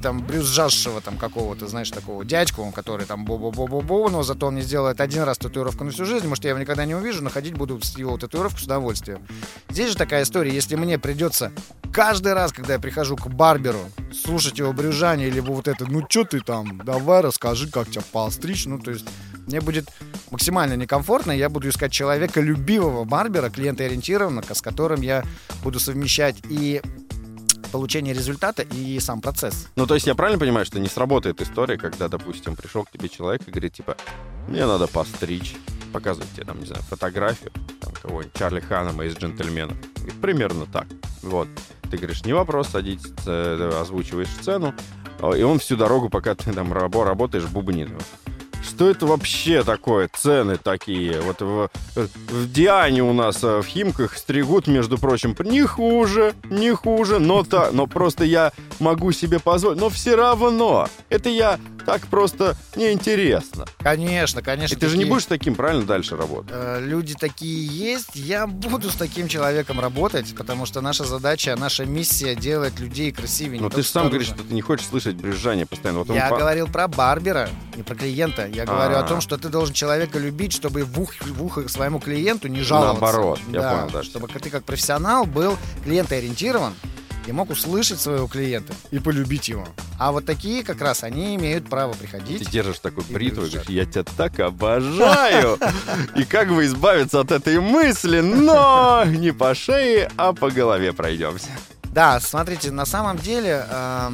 там 0.00 0.24
брюзжавшего 0.26 1.02
там 1.02 1.18
какого-то, 1.18 1.68
знаешь, 1.68 1.90
такого 1.90 2.24
дядьку, 2.24 2.72
который 2.74 3.04
там 3.04 3.26
бо-бо-бо-бо-бо, 3.26 4.08
но 4.08 4.22
зато 4.22 4.46
он 4.46 4.54
не 4.54 4.62
сделает 4.62 5.02
один 5.02 5.24
раз 5.24 5.36
татуировку 5.36 5.84
на 5.84 5.90
всю 5.90 6.06
жизнь, 6.06 6.26
может, 6.26 6.44
я 6.44 6.50
его 6.50 6.58
никогда 6.58 6.86
не 6.86 6.94
увижу, 6.94 7.22
но 7.22 7.28
ходить 7.28 7.52
буду 7.52 7.78
с 7.82 7.98
его 7.98 8.16
татуировку 8.16 8.58
с 8.60 8.62
удовольствием. 8.62 9.20
Здесь 9.68 9.90
же 9.90 9.96
такая 9.98 10.22
история, 10.22 10.54
если 10.54 10.74
мне 10.76 10.98
придется 10.98 11.52
каждый 11.92 12.32
раз, 12.32 12.50
когда 12.50 12.72
я 12.72 12.78
прихожу 12.80 13.16
к 13.16 13.26
барберу, 13.26 13.80
слушать 14.10 14.58
его 14.58 14.72
брюжание, 14.72 15.28
либо 15.28 15.50
вот 15.50 15.68
это, 15.68 15.84
ну 15.84 16.02
что 16.08 16.24
ты 16.24 16.40
там, 16.40 16.80
давай 16.82 17.20
расскажи, 17.20 17.70
как 17.70 17.90
тебя 17.90 18.02
постричь, 18.10 18.64
ну 18.64 18.78
то 18.78 18.90
есть 18.90 19.04
мне 19.46 19.60
будет 19.60 19.88
максимально 20.30 20.74
некомфортно, 20.74 21.32
я 21.32 21.48
буду 21.48 21.68
искать 21.68 21.92
человека 21.92 22.40
любивого 22.40 23.04
барбера, 23.04 23.50
клиента 23.50 23.84
ориентированного, 23.84 24.54
с 24.54 24.62
которым 24.62 25.00
я 25.00 25.24
буду 25.62 25.80
совмещать 25.80 26.36
и 26.48 26.80
получение 27.72 28.14
результата 28.14 28.62
и 28.62 29.00
сам 29.00 29.20
процесс. 29.20 29.68
Ну, 29.74 29.86
то 29.86 29.94
есть 29.94 30.06
я 30.06 30.14
правильно 30.14 30.38
понимаю, 30.38 30.64
что 30.64 30.78
не 30.78 30.86
сработает 30.88 31.40
история, 31.40 31.76
когда, 31.76 32.08
допустим, 32.08 32.54
пришел 32.54 32.84
к 32.84 32.90
тебе 32.92 33.08
человек 33.08 33.42
и 33.48 33.50
говорит, 33.50 33.72
типа, 33.72 33.96
мне 34.46 34.64
надо 34.64 34.86
постричь, 34.86 35.56
показывает 35.92 36.30
тебе, 36.34 36.44
там, 36.44 36.60
не 36.60 36.66
знаю, 36.66 36.82
фотографию, 36.84 37.50
там, 37.80 37.92
кого-нибудь, 38.00 38.32
Чарли 38.34 38.60
Ханнема 38.60 39.04
из 39.04 39.16
«Джентльменов». 39.16 39.76
И 40.06 40.10
примерно 40.12 40.66
так. 40.66 40.86
Вот. 41.22 41.48
Ты 41.90 41.96
говоришь, 41.96 42.24
не 42.24 42.32
вопрос, 42.32 42.68
садитесь, 42.68 43.12
э, 43.26 43.78
озвучиваешь 43.80 44.28
сцену, 44.28 44.72
и 45.36 45.42
он 45.42 45.58
всю 45.58 45.76
дорогу, 45.76 46.08
пока 46.08 46.36
ты 46.36 46.52
там 46.52 46.72
работаешь, 46.72 47.44
бубнит. 47.46 47.88
Что 48.66 48.88
это 48.88 49.06
вообще 49.06 49.62
такое? 49.62 50.08
Цены 50.12 50.56
такие. 50.56 51.20
Вот 51.20 51.40
в, 51.42 51.70
в 51.94 52.52
Диане 52.52 53.02
у 53.02 53.12
нас 53.12 53.44
э, 53.44 53.60
в 53.60 53.66
Химках 53.66 54.16
стригут, 54.16 54.66
между 54.66 54.98
прочим, 54.98 55.36
не 55.44 55.62
хуже, 55.62 56.34
не 56.50 56.74
хуже, 56.74 57.18
но, 57.18 57.44
та, 57.44 57.70
но 57.72 57.86
просто 57.86 58.24
я 58.24 58.52
могу 58.80 59.12
себе 59.12 59.38
позволить. 59.38 59.80
Но 59.80 59.90
все 59.90 60.16
равно, 60.16 60.88
это 61.10 61.28
я 61.28 61.58
так 61.84 62.06
просто 62.06 62.56
неинтересно. 62.76 63.66
Конечно, 63.78 64.42
конечно. 64.42 64.74
И 64.74 64.76
ты 64.76 64.86
такие... 64.86 64.90
же 64.90 64.96
не 64.98 65.04
будешь 65.04 65.26
таким, 65.26 65.54
правильно, 65.54 65.84
дальше 65.84 66.16
работать? 66.16 66.52
Э, 66.52 66.80
люди 66.80 67.14
такие 67.14 67.66
есть. 67.66 68.14
Я 68.14 68.46
буду 68.46 68.90
с 68.90 68.94
таким 68.94 69.28
человеком 69.28 69.80
работать, 69.80 70.34
потому 70.36 70.66
что 70.66 70.80
наша 70.80 71.04
задача, 71.04 71.56
наша 71.56 71.84
миссия 71.84 72.34
делать 72.34 72.78
людей 72.80 73.12
красивее. 73.12 73.60
Но 73.60 73.70
ты 73.70 73.82
же 73.82 73.88
сам 73.88 74.08
говоришь, 74.08 74.28
что 74.28 74.42
ты 74.42 74.54
не 74.54 74.60
хочешь 74.60 74.86
слышать 74.86 75.16
брюзжание 75.16 75.66
постоянно. 75.66 76.00
Вот 76.00 76.14
я 76.14 76.30
он... 76.30 76.38
говорил 76.38 76.66
про 76.66 76.88
барбера, 76.88 77.48
не 77.76 77.82
про 77.82 77.94
клиента. 77.94 78.46
Я 78.46 78.64
говорю 78.64 78.96
А-а-а. 78.96 79.04
о 79.04 79.08
том, 79.08 79.20
что 79.20 79.36
ты 79.36 79.48
должен 79.48 79.74
человека 79.74 80.18
любить, 80.18 80.52
чтобы 80.52 80.84
в 80.84 80.98
ухо, 81.00 81.14
в 81.20 81.42
ухо 81.42 81.68
своему 81.68 81.98
клиенту 81.98 82.48
не 82.48 82.62
жаловаться. 82.62 83.00
Наоборот, 83.00 83.40
я 83.48 83.60
да, 83.60 83.74
понял, 83.74 83.90
да. 83.92 84.02
Чтобы 84.02 84.28
ты 84.28 84.50
как 84.50 84.64
профессионал 84.64 85.24
был 85.26 85.56
клиентоориентирован, 85.84 86.74
и 87.26 87.32
мог 87.32 87.50
услышать 87.50 88.00
своего 88.00 88.26
клиента 88.26 88.72
и 88.90 88.98
полюбить 88.98 89.48
его. 89.48 89.66
А 89.98 90.12
вот 90.12 90.26
такие 90.26 90.62
как 90.62 90.80
раз, 90.80 91.04
они 91.04 91.36
имеют 91.36 91.68
право 91.68 91.92
приходить. 91.94 92.44
Ты 92.44 92.50
держишь 92.50 92.78
такой 92.78 93.04
бритву 93.04 93.44
и 93.44 93.50
говоришь, 93.50 93.68
я 93.68 93.84
тебя 93.84 94.04
так 94.16 94.40
обожаю. 94.40 95.58
И 96.16 96.24
как 96.24 96.48
бы 96.48 96.64
избавиться 96.64 97.20
от 97.20 97.30
этой 97.30 97.60
мысли, 97.60 98.20
но 98.20 99.04
не 99.06 99.32
по 99.32 99.54
шее, 99.54 100.10
а 100.16 100.32
по 100.32 100.50
голове 100.50 100.92
пройдемся. 100.92 101.48
Да, 101.84 102.18
смотрите, 102.20 102.72
на 102.72 102.86
самом 102.86 103.18
деле 103.18 103.64
э, 103.68 104.10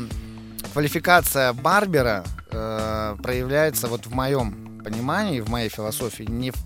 квалификация 0.72 1.52
барбера 1.54 2.24
э, 2.50 3.16
проявляется 3.22 3.88
вот 3.88 4.06
в 4.06 4.14
моем 4.14 4.82
понимании, 4.84 5.40
в 5.40 5.48
моей 5.48 5.70
философии, 5.70 6.24
не 6.24 6.50
в 6.50 6.56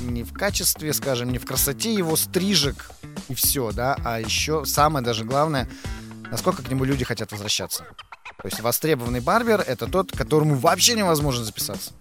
не 0.00 0.24
в 0.24 0.32
качестве, 0.32 0.92
скажем, 0.92 1.30
не 1.30 1.38
в 1.38 1.46
красоте 1.46 1.92
его 1.92 2.16
стрижек 2.16 2.90
и 3.28 3.34
все, 3.34 3.72
да, 3.72 3.96
а 4.04 4.20
еще 4.20 4.64
самое 4.64 5.04
даже 5.04 5.24
главное, 5.24 5.68
насколько 6.30 6.62
к 6.62 6.70
нему 6.70 6.84
люди 6.84 7.04
хотят 7.04 7.32
возвращаться. 7.32 7.84
То 8.40 8.46
есть 8.46 8.60
востребованный 8.60 9.20
барбер— 9.20 9.60
это 9.66 9.86
тот, 9.86 10.12
которому 10.12 10.54
вообще 10.54 10.94
невозможно 10.94 11.44
записаться. 11.44 11.92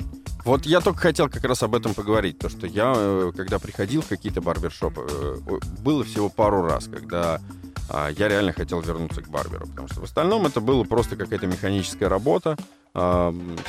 Вот 0.45 0.65
я 0.65 0.79
только 0.79 0.99
хотел 0.99 1.29
как 1.29 1.43
раз 1.43 1.63
об 1.63 1.75
этом 1.75 1.93
поговорить, 1.93 2.39
то 2.39 2.47
что 2.47 2.67
я, 2.67 2.93
э, 2.95 3.31
когда 3.35 3.59
приходил 3.59 4.01
в 4.01 4.07
какие-то 4.07 4.39
барбершопы, 4.41 5.05
э, 5.09 5.37
было 5.79 6.03
всего 6.05 6.29
пару 6.29 6.61
раз, 6.61 6.85
когда 6.85 7.41
а, 7.89 8.09
я 8.09 8.27
реально 8.27 8.53
хотел 8.53 8.81
вернуться 8.81 9.21
к 9.21 9.29
барберу, 9.29 9.67
потому 9.67 9.87
что 9.87 10.01
в 10.01 10.03
остальном 10.03 10.45
это 10.45 10.59
было 10.59 10.83
просто 10.83 11.15
какая-то 11.15 11.47
механическая 11.47 12.09
работа, 12.09 12.57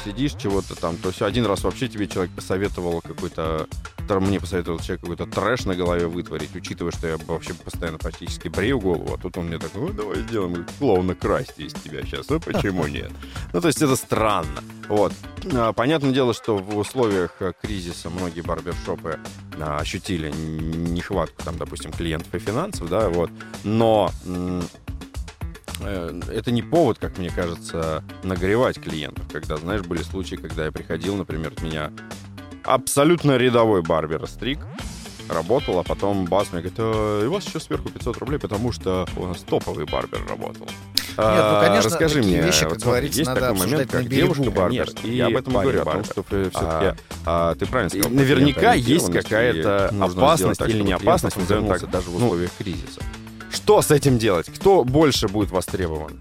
сидишь 0.04 0.34
чего-то 0.34 0.74
там. 0.74 0.96
То 0.96 1.08
есть 1.08 1.22
один 1.22 1.46
раз 1.46 1.62
вообще 1.62 1.88
тебе 1.88 2.06
человек 2.08 2.32
посоветовал 2.34 3.00
какой-то... 3.00 3.66
Мне 4.08 4.40
посоветовал 4.40 4.78
человек 4.78 5.02
какой-то 5.02 5.26
трэш 5.26 5.66
на 5.66 5.74
голове 5.74 6.06
вытворить, 6.06 6.56
учитывая, 6.56 6.92
что 6.92 7.08
я 7.08 7.18
вообще 7.26 7.52
постоянно 7.52 7.98
практически 7.98 8.48
брею 8.48 8.80
голову, 8.80 9.14
а 9.14 9.18
тут 9.18 9.36
он 9.36 9.48
мне 9.48 9.58
такой, 9.58 9.82
ну 9.82 9.92
давай 9.92 10.20
сделаем 10.22 10.64
клоуна 10.78 11.14
красти 11.14 11.62
из 11.62 11.74
тебя 11.74 12.00
сейчас, 12.02 12.30
ну 12.30 12.40
почему 12.40 12.86
нет? 12.88 13.12
Ну 13.52 13.60
то 13.60 13.68
есть 13.68 13.82
это 13.82 13.96
странно. 13.96 14.64
Вот. 14.88 15.12
А, 15.52 15.74
понятное 15.74 16.12
дело, 16.12 16.32
что 16.32 16.56
в 16.56 16.78
условиях 16.78 17.32
э, 17.40 17.52
кризиса 17.60 18.08
многие 18.08 18.40
барбершопы 18.40 19.18
а, 19.60 19.78
ощутили 19.78 20.30
нехватку, 20.30 21.42
там, 21.42 21.58
допустим, 21.58 21.92
клиентов 21.92 22.34
и 22.34 22.38
финансов, 22.38 22.88
да, 22.88 23.10
вот. 23.10 23.30
Но 23.62 24.10
Э, 24.26 24.62
это 25.80 26.50
не 26.50 26.62
повод, 26.62 26.98
как 26.98 27.18
мне 27.18 27.30
кажется, 27.30 28.02
нагревать 28.22 28.80
клиентов. 28.80 29.24
Когда, 29.32 29.56
знаешь, 29.56 29.82
были 29.82 30.02
случаи, 30.02 30.36
когда 30.36 30.64
я 30.66 30.72
приходил, 30.72 31.16
например, 31.16 31.52
от 31.52 31.62
меня 31.62 31.92
абсолютно 32.64 33.36
рядовой 33.36 33.82
барбер 33.82 34.26
стриг, 34.26 34.58
работал, 35.28 35.78
а 35.78 35.82
потом 35.82 36.24
бас 36.24 36.52
мне 36.52 36.62
говорит, 36.62 36.78
э, 36.78 37.26
у 37.26 37.32
вас 37.32 37.46
еще 37.46 37.60
сверху 37.60 37.90
500 37.90 38.16
рублей, 38.18 38.38
потому 38.38 38.72
что 38.72 39.06
у 39.16 39.26
нас 39.26 39.38
топовый 39.42 39.84
барбер 39.84 40.26
работал. 40.28 40.66
Нет, 41.18 41.44
ну, 41.50 41.60
конечно, 41.60 41.90
Расскажи 41.90 42.14
такие 42.20 42.36
мне, 42.36 42.46
вещи, 42.46 42.60
как 42.60 42.70
вот 42.70 42.82
говорится, 42.82 43.18
есть 43.18 43.28
надо 43.28 43.40
такой 43.40 43.58
момент, 43.58 43.90
как 43.90 44.08
девушка 44.08 44.50
барбер. 44.50 44.88
И 45.02 45.16
я 45.16 45.26
об 45.26 45.36
этом 45.36 45.52
говорю, 45.52 45.82
о 45.82 45.84
том, 45.84 46.04
что 46.04 46.24
э, 46.30 46.50
А, 46.54 46.58
все-таки 46.58 47.02
а, 47.26 47.54
ты 47.56 47.66
правильно 47.66 47.90
сказал. 47.90 48.10
наверняка 48.10 48.74
есть 48.74 49.12
какая-то 49.12 49.88
опасность 49.88 50.36
сделать 50.36 50.58
так, 50.58 50.68
или 50.68 50.82
не 50.82 50.92
опасность, 50.92 51.36
назовем 51.36 51.66
так, 51.66 51.90
даже 51.90 52.08
в 52.10 52.20
ну, 52.20 52.26
условиях 52.26 52.50
кризиса. 52.56 53.00
Что 53.68 53.82
с 53.82 53.90
этим 53.90 54.16
делать? 54.16 54.46
Кто 54.46 54.82
больше 54.82 55.28
будет 55.28 55.50
востребован? 55.50 56.18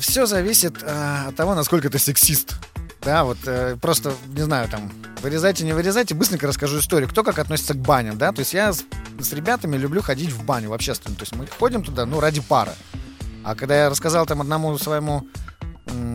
все 0.00 0.26
зависит 0.26 0.82
а, 0.82 1.26
от 1.28 1.36
того, 1.36 1.54
насколько 1.54 1.88
ты 1.88 2.00
сексист. 2.00 2.56
Да, 3.00 3.22
вот 3.22 3.38
э, 3.46 3.76
просто, 3.80 4.12
не 4.26 4.42
знаю, 4.42 4.68
там, 4.68 4.90
вырезайте, 5.22 5.64
не 5.64 5.72
вырезайте, 5.72 6.16
быстренько 6.16 6.48
расскажу 6.48 6.80
историю. 6.80 7.08
Кто 7.08 7.22
как 7.22 7.38
относится 7.38 7.74
к 7.74 7.76
баням, 7.76 8.18
да? 8.18 8.32
То 8.32 8.40
есть 8.40 8.54
я 8.54 8.72
с, 8.72 8.82
с 9.20 9.32
ребятами 9.32 9.76
люблю 9.76 10.02
ходить 10.02 10.32
в 10.32 10.44
баню 10.44 10.70
в 10.70 10.72
общественную. 10.72 11.16
То 11.16 11.22
есть 11.22 11.36
мы 11.36 11.46
ходим 11.46 11.84
туда, 11.84 12.06
ну, 12.06 12.18
ради 12.18 12.40
пары. 12.40 12.72
А 13.44 13.54
когда 13.54 13.84
я 13.84 13.88
рассказал 13.88 14.26
там 14.26 14.40
одному 14.40 14.76
своему, 14.76 15.28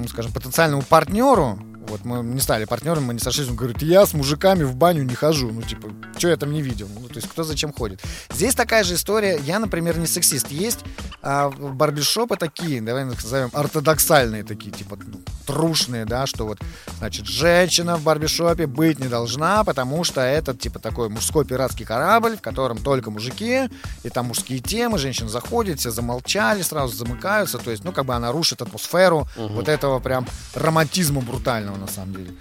скажем, 0.10 0.34
потенциальному 0.34 0.82
партнеру, 0.82 1.58
вот 1.90 2.06
мы 2.06 2.24
не 2.24 2.40
стали 2.40 2.66
партнерами, 2.66 3.06
мы 3.06 3.14
не 3.14 3.20
сошлись, 3.20 3.50
он 3.50 3.56
говорит, 3.56 3.82
я 3.82 4.06
с 4.06 4.14
мужиками 4.14 4.64
в 4.64 4.76
баню 4.76 5.04
не 5.04 5.16
хожу. 5.16 5.52
Ну, 5.52 5.62
типа, 5.62 5.90
что 6.18 6.30
я 6.30 6.38
там 6.38 6.52
не 6.52 6.62
видел? 6.62 6.88
Ну, 6.94 7.08
то 7.08 7.16
есть, 7.16 7.28
кто 7.28 7.44
зачем 7.44 7.74
ходит? 7.74 8.02
Здесь 8.32 8.56
такая 8.56 8.84
же 8.84 8.96
история. 8.96 9.40
Я, 9.44 9.60
например, 9.60 9.98
не 9.98 10.08
сексист. 10.08 10.52
Есть 10.52 10.80
а, 11.22 11.50
барбершопы 11.50 12.38
такие, 12.38 12.82
давай 12.82 13.06
назовем 13.06 13.50
ортодоксальные 13.54 14.44
такие, 14.44 14.72
типа, 14.72 14.98
ну, 15.06 15.20
трушные, 15.46 16.06
да, 16.06 16.28
что 16.28 16.46
вот, 16.46 16.60
значит, 17.00 17.26
женщина 17.26 17.98
в 17.98 18.04
барбершопе 18.04 18.68
быть 18.68 19.00
не 19.00 19.08
должна, 19.08 19.64
потому 19.64 20.04
что 20.04 20.22
это, 20.22 20.54
типа, 20.54 20.80
такой 20.80 21.10
мужской 21.10 21.44
пиратский 21.44 21.86
корабль, 21.86 22.38
в 22.38 22.42
котором 22.42 22.78
только 22.78 23.10
мужики, 23.12 23.70
и 24.04 24.10
там 24.10 24.28
мужские 24.28 24.60
темы, 24.60 24.98
женщины 24.98 25.28
заходят, 25.28 25.80
все 25.80 25.90
замолчали, 25.90 26.62
сразу 26.62 26.96
замыкаются, 26.96 27.58
то 27.58 27.72
есть, 27.72 27.84
ну, 27.84 27.92
как 27.92 28.06
бы 28.06 28.14
она 28.14 28.32
рушит 28.32 28.62
атмосферу 28.62 29.28
вот 29.36 29.68
этого 29.68 30.00
прям 30.00 30.28
романтизма 30.54 31.22
брутального, 31.22 31.78
на 31.80 31.88
самом 31.88 32.16
деле. 32.16 32.32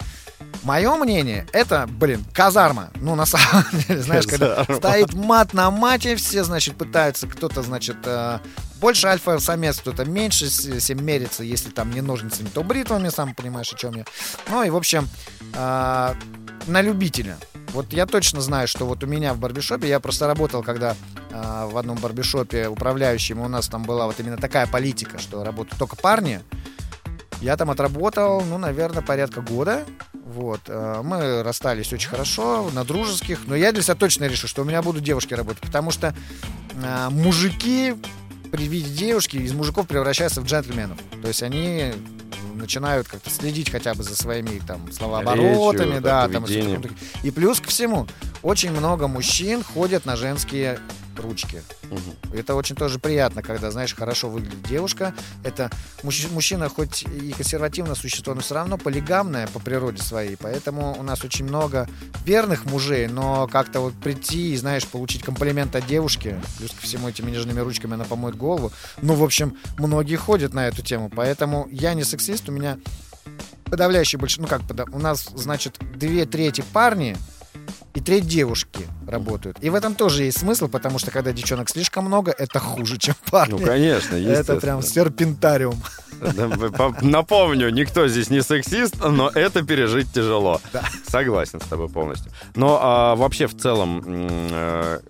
Мое 0.63 0.95
мнение, 0.97 1.47
это, 1.53 1.87
блин, 1.89 2.25
казарма. 2.33 2.91
Ну, 2.97 3.15
на 3.15 3.27
самом 3.27 3.65
деле, 3.73 4.03
знаешь, 4.03 4.27
когда 4.27 4.57
Казарма. 4.57 4.77
стоит 4.77 5.15
мат 5.15 5.55
на 5.55 5.71
мате, 5.71 6.17
все, 6.17 6.45
значит, 6.45 6.77
пытаются, 6.77 7.27
кто-то, 7.27 7.63
значит, 7.63 7.97
э, 8.05 8.39
больше 8.81 9.07
альфа-самец, 9.07 9.79
кто-то 9.79 10.05
меньше, 10.05 10.47
всем 10.47 11.05
мерится, 11.05 11.43
если 11.43 11.71
там 11.71 11.91
не 11.91 12.01
ножницами, 12.01 12.49
то 12.49 12.63
бритвами, 12.63 13.09
сам 13.09 13.35
понимаешь, 13.35 13.73
о 13.73 13.77
чем 13.77 13.97
я. 13.97 14.05
Ну, 14.49 14.63
и, 14.63 14.71
в 14.71 14.77
общем, 14.77 15.09
э, 15.55 16.15
на 16.67 16.83
любителя. 16.83 17.37
Вот 17.73 17.93
я 17.93 18.07
точно 18.07 18.41
знаю, 18.41 18.67
что 18.67 18.87
вот 18.87 19.05
у 19.05 19.07
меня 19.07 19.35
в 19.35 19.39
барбершопе, 19.39 19.89
я 19.89 20.01
просто 20.01 20.27
работал, 20.27 20.63
когда 20.63 20.97
э, 21.31 21.69
в 21.71 21.77
одном 21.77 21.99
барбершопе 21.99 22.69
управляющим, 22.69 23.41
у 23.41 23.49
нас 23.49 23.69
там 23.69 23.83
была 23.85 24.07
вот 24.07 24.19
именно 24.21 24.39
такая 24.39 24.67
политика, 24.67 25.19
что 25.19 25.45
работают 25.45 25.79
только 25.79 25.97
парни. 25.97 26.41
Я 27.41 27.57
там 27.57 27.71
отработал, 27.71 28.43
ну, 28.43 28.59
наверное, 28.59 29.03
порядка 29.03 29.41
года. 29.41 29.85
Вот. 30.13 30.61
э, 30.67 31.01
Мы 31.05 31.43
расстались 31.43 31.93
очень 31.93 32.09
хорошо, 32.09 32.71
на 32.73 32.85
дружеских. 32.85 33.47
Но 33.47 33.55
я 33.55 33.73
для 33.73 33.83
себя 33.83 33.95
точно 33.95 34.25
решил, 34.25 34.49
что 34.49 34.63
у 34.63 34.65
меня 34.65 34.83
будут 34.83 35.03
девушки 35.03 35.35
работать. 35.35 35.63
Потому 35.63 35.91
что 35.91 36.15
э, 36.83 37.09
мужики 37.11 37.95
при 38.51 38.67
виде 38.67 38.91
девушки 38.91 39.37
из 39.37 39.53
мужиков 39.53 39.87
превращаются 39.87 40.41
в 40.41 40.47
джентльменов. 40.47 40.99
То 41.23 41.29
есть 41.29 41.43
они 41.43 41.93
начинают 42.55 43.07
как-то 43.09 43.31
следить 43.31 43.71
хотя 43.71 43.95
бы 43.95 44.03
за 44.03 44.17
своими 44.17 44.59
там 44.67 44.91
словооборотами, 44.93 45.91
Речью, 45.91 46.03
да, 46.03 46.29
там 46.29 46.45
и 46.45 46.79
и 47.23 47.31
плюс 47.31 47.61
ко 47.61 47.69
всему 47.69 48.07
очень 48.43 48.73
много 48.73 49.07
мужчин 49.07 49.63
ходят 49.63 50.05
на 50.05 50.17
женские 50.17 50.81
ручки. 51.19 51.63
Это 52.33 52.55
очень 52.55 52.77
тоже 52.77 52.99
приятно, 52.99 53.43
когда, 53.43 53.71
знаешь, 53.71 53.95
хорошо 53.95 54.29
выглядит 54.29 54.63
девушка. 54.63 55.15
Это 55.45 55.71
мужч- 56.03 56.33
мужчина 56.33 56.69
хоть 56.69 57.03
и 57.03 57.33
консервативное 57.33 57.95
существо, 57.95 58.35
но 58.35 58.41
все 58.41 58.55
равно 58.55 58.79
полигамное 58.79 59.47
по 59.49 59.59
природе 59.59 60.03
своей. 60.03 60.37
Поэтому 60.37 60.97
у 60.99 61.03
нас 61.03 61.25
очень 61.25 61.45
много 61.45 61.89
верных 62.25 62.65
мужей, 62.65 63.07
но 63.09 63.47
как-то 63.49 63.81
вот 63.81 63.95
прийти 63.95 64.53
и, 64.53 64.57
знаешь, 64.57 64.87
получить 64.87 65.23
комплимент 65.23 65.75
от 65.77 65.87
девушки, 65.87 66.41
плюс 66.59 66.73
ко 66.73 66.83
всему 66.83 67.09
этими 67.09 67.31
нежными 67.31 67.61
ручками 67.61 67.95
она 67.95 68.05
помоет 68.05 68.37
голову. 68.37 68.73
Ну, 69.03 69.15
в 69.15 69.23
общем, 69.23 69.57
многие 69.79 70.17
ходят 70.17 70.55
на 70.55 70.69
эту 70.69 70.83
тему. 70.83 71.11
Поэтому 71.15 71.69
я 71.71 71.95
не 71.95 72.05
сексист, 72.05 72.49
у 72.49 72.53
меня 72.53 72.79
подавляющее 73.65 74.19
больше, 74.19 74.41
ну 74.41 74.47
как, 74.47 74.63
пода- 74.63 74.87
у 74.93 74.99
нас, 74.99 75.29
значит, 75.35 75.79
две 75.97 76.25
трети 76.25 76.63
парни, 76.73 77.17
и 77.95 78.01
треть 78.01 78.27
девушки 78.27 78.87
работают. 79.09 79.59
И 79.61 79.71
в 79.71 79.75
этом 79.75 79.95
тоже 79.95 80.25
есть 80.25 80.39
смысл, 80.39 80.69
потому 80.69 80.99
что 80.99 81.11
когда 81.11 81.33
девчонок 81.33 81.69
слишком 81.71 82.05
много, 82.05 82.33
это 82.37 82.59
хуже, 82.59 82.99
чем 82.99 83.15
парни. 83.31 83.59
Ну, 83.59 83.67
конечно, 83.67 84.17
это 84.17 84.57
прям 84.57 84.83
серпентариум. 84.83 85.81
Напомню, 87.01 87.71
никто 87.71 88.09
здесь 88.09 88.31
не 88.31 88.43
сексист, 88.43 88.97
но 89.05 89.29
это 89.29 89.63
пережить 89.63 90.13
тяжело. 90.13 90.61
Да. 90.73 90.83
Согласен 91.07 91.61
с 91.61 91.65
тобой 91.65 91.89
полностью. 91.89 92.33
Но 92.55 92.79
а, 92.83 93.15
вообще 93.15 93.47
в 93.47 93.57
целом, 93.57 94.03
э, 94.05 95.01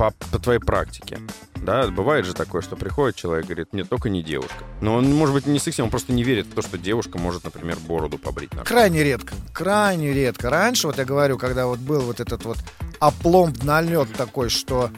по, 0.00 0.12
по 0.32 0.38
твоей 0.38 0.60
практике, 0.60 1.18
да, 1.56 1.86
бывает 1.88 2.24
же 2.24 2.32
такое, 2.32 2.62
что 2.62 2.74
приходит 2.74 3.16
человек 3.16 3.44
и 3.44 3.48
говорит, 3.48 3.74
нет, 3.74 3.86
только 3.86 4.08
не 4.08 4.22
девушка. 4.22 4.64
Но 4.80 4.94
он, 4.94 5.12
может 5.12 5.34
быть, 5.34 5.46
не 5.46 5.58
сексист, 5.58 5.80
он 5.80 5.90
просто 5.90 6.14
не 6.14 6.22
верит 6.22 6.46
в 6.46 6.54
то, 6.54 6.62
что 6.62 6.78
девушка 6.78 7.18
может, 7.18 7.44
например, 7.44 7.76
бороду 7.86 8.16
побрить. 8.16 8.48
нормально. 8.52 8.66
Крайне 8.66 9.04
редко, 9.04 9.34
крайне 9.52 10.14
редко. 10.14 10.48
Раньше, 10.48 10.86
вот 10.86 10.96
я 10.96 11.04
говорю, 11.04 11.36
когда 11.36 11.66
вот 11.66 11.80
был 11.80 12.00
вот 12.00 12.18
этот 12.18 12.46
вот 12.46 12.56
опломб 12.98 13.62
налет 13.62 14.10
такой, 14.14 14.48
что 14.48 14.90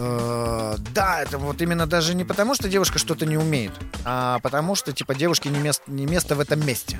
э, 0.00 0.76
да, 0.94 1.22
это 1.22 1.38
вот 1.38 1.60
именно 1.60 1.86
даже 1.86 2.14
не 2.14 2.24
потому, 2.24 2.54
что 2.54 2.68
девушка 2.68 2.98
что-то 2.98 3.26
не 3.26 3.36
умеет, 3.36 3.72
а 4.04 4.38
потому 4.40 4.74
что, 4.74 4.92
типа, 4.92 5.14
девушке 5.14 5.50
не 5.50 5.58
место, 5.58 5.82
не 5.90 6.06
место 6.06 6.34
в 6.34 6.40
этом 6.40 6.64
месте. 6.66 6.98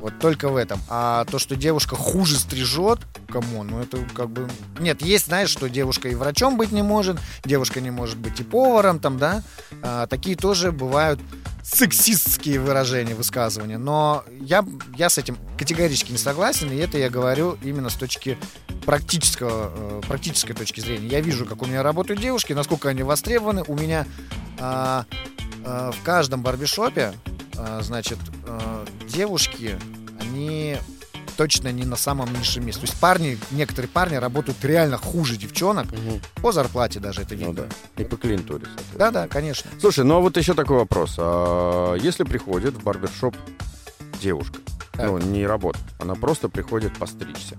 Вот 0.00 0.18
только 0.18 0.48
в 0.48 0.56
этом. 0.56 0.80
А 0.88 1.24
то, 1.24 1.38
что 1.38 1.56
девушка 1.56 1.96
хуже 1.96 2.36
стрижет, 2.36 3.00
кому, 3.28 3.62
ну 3.62 3.80
это 3.80 3.98
как 4.14 4.30
бы... 4.30 4.48
Нет, 4.78 5.02
есть, 5.02 5.26
знаешь, 5.26 5.48
что 5.48 5.68
девушка 5.68 6.08
и 6.08 6.14
врачом 6.14 6.56
быть 6.56 6.72
не 6.72 6.82
может, 6.82 7.18
девушка 7.44 7.80
не 7.80 7.90
может 7.90 8.18
быть 8.18 8.40
и 8.40 8.44
поваром, 8.44 8.98
там, 8.98 9.18
да. 9.18 9.42
А, 9.82 10.06
такие 10.06 10.36
тоже 10.36 10.72
бывают 10.72 11.20
сексистские 11.62 12.60
выражения, 12.60 13.14
высказывания. 13.14 13.78
Но 13.78 14.24
я, 14.40 14.64
я 14.96 15.08
с 15.08 15.18
этим 15.18 15.36
категорически 15.58 16.12
не 16.12 16.18
согласен, 16.18 16.70
и 16.70 16.76
это 16.76 16.98
я 16.98 17.08
говорю 17.08 17.56
именно 17.62 17.90
с 17.90 17.94
точки 17.94 18.36
практического, 18.84 19.72
э, 19.74 20.00
практической 20.06 20.54
точки 20.54 20.80
зрения. 20.80 21.06
Я 21.06 21.20
вижу, 21.20 21.46
как 21.46 21.62
у 21.62 21.66
меня 21.66 21.82
работают 21.82 22.20
девушки, 22.20 22.52
насколько 22.52 22.88
они 22.88 23.02
востребованы. 23.02 23.64
У 23.68 23.76
меня 23.76 24.06
а, 24.58 25.06
а, 25.64 25.92
в 25.92 26.02
каждом 26.02 26.42
барбершопе, 26.42 27.12
а, 27.56 27.80
значит, 27.82 28.18
а, 28.46 28.84
девушки, 29.08 29.78
они 30.20 30.76
точно 31.36 31.72
не 31.72 31.84
на 31.84 31.96
самом 31.96 32.32
низшем 32.32 32.66
месте. 32.66 32.80
То 32.82 32.86
есть 32.86 32.98
парни, 33.00 33.38
некоторые 33.50 33.88
парни 33.88 34.16
работают 34.16 34.64
реально 34.64 34.96
хуже 34.98 35.36
девчонок, 35.36 35.90
Мгм. 35.92 36.20
по 36.42 36.52
зарплате 36.52 37.00
даже 37.00 37.22
это 37.22 37.34
Ну 37.34 37.48
видно. 37.48 37.66
да. 37.96 38.02
И 38.02 38.04
по 38.06 38.16
клиентуре. 38.16 38.66
Да-да, 38.94 39.28
конечно. 39.28 39.70
Слушай, 39.80 40.04
ну 40.04 40.16
а 40.16 40.20
вот 40.20 40.36
еще 40.36 40.54
такой 40.54 40.76
вопрос. 40.78 41.14
А 41.18 41.94
если 41.94 42.24
приходит 42.24 42.74
в 42.74 42.82
барбершоп 42.82 43.34
девушка, 44.20 44.58
Так. 44.92 45.06
ну, 45.06 45.18
не 45.18 45.46
работает, 45.46 45.84
она 45.98 46.14
просто 46.14 46.48
приходит 46.48 46.96
постричься, 46.98 47.56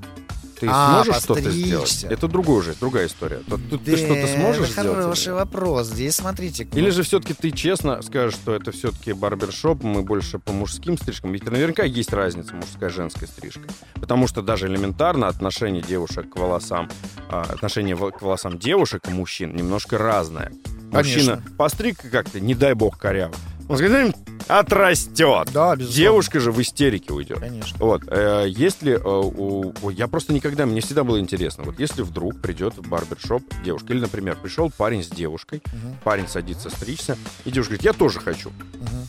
ты 0.60 0.68
А, 0.70 1.04
сможешь 1.04 1.24
что-то 1.24 1.52
сделать? 1.52 2.06
Это 2.10 2.28
другая 2.28 2.58
уже, 2.58 2.74
другая 2.80 3.08
история. 3.08 3.42
Тут, 3.50 3.70
тут 3.70 3.84
ты 3.84 3.98
что-то 3.98 4.28
сможешь 4.28 4.70
это 4.70 4.82
сделать? 4.82 4.98
или 4.98 5.02
хороший 5.02 5.28
нет? 5.28 5.36
вопрос. 5.36 5.88
Здесь 5.88 6.16
смотрите. 6.16 6.68
Или 6.74 6.90
же 6.90 7.04
все-таки 7.04 7.34
ты 7.34 7.52
честно 7.52 8.02
скажешь, 8.02 8.36
что 8.36 8.54
это 8.54 8.72
все-таки 8.72 9.14
барбершоп, 9.14 9.84
мы 9.84 10.02
больше 10.04 10.40
по 10.40 10.52
мужским 10.52 10.98
стрижкам? 10.98 11.32
Ведь 11.32 11.46
наверняка 11.46 11.84
есть 11.84 12.14
разница 12.14 12.56
мужская 12.56 12.90
и 12.90 12.94
женская 12.94 13.28
стрижка. 13.28 13.62
Потому 13.96 14.28
что 14.28 14.42
даже 14.42 14.68
элементарно 14.68 15.28
отношение 15.28 15.82
девушек 15.82 16.30
к 16.30 16.38
волосам, 16.38 16.90
а, 17.30 17.42
отношение 17.44 17.96
к 17.96 18.22
волосам 18.22 18.60
девушек 18.60 19.02
и 19.08 19.12
мужчин 19.12 19.56
немножко 19.56 19.98
разное. 19.98 20.52
Конечно. 20.92 21.36
Мужчина 21.38 21.44
постриг 21.58 21.98
как-то, 22.12 22.40
не 22.40 22.54
дай 22.54 22.74
бог, 22.76 22.98
коряво. 22.98 23.34
Сказать, 23.78 24.16
отрастет. 24.48 25.50
Да, 25.54 25.76
безусловно. 25.76 25.94
Девушка 25.94 26.40
же 26.40 26.52
в 26.52 26.62
истерике 26.62 27.14
уйдет. 27.14 27.40
Конечно. 27.40 27.78
Вот, 27.80 28.04
э, 28.08 28.46
если 28.48 28.94
э, 28.94 29.00
у, 29.04 29.90
я 29.90 30.08
просто 30.08 30.34
никогда, 30.34 30.66
мне 30.66 30.82
всегда 30.82 31.04
было 31.04 31.20
интересно, 31.20 31.64
вот 31.64 31.80
если 31.80 32.02
вдруг 32.02 32.40
придет 32.42 32.78
в 32.78 32.88
барбершоп 32.88 33.44
девушка, 33.64 33.94
или, 33.94 34.00
например, 34.00 34.38
пришел 34.42 34.70
парень 34.70 35.04
с 35.04 35.08
девушкой, 35.08 35.62
Мгм, 35.72 35.98
парень 36.04 36.28
садится 36.28 36.70
стричься, 36.70 37.18
и 37.46 37.52
девушка 37.52 37.72
говорит, 37.72 37.86
я 37.86 37.94
тоже 37.94 38.20
хочу. 38.20 38.50
мгм. 38.50 39.08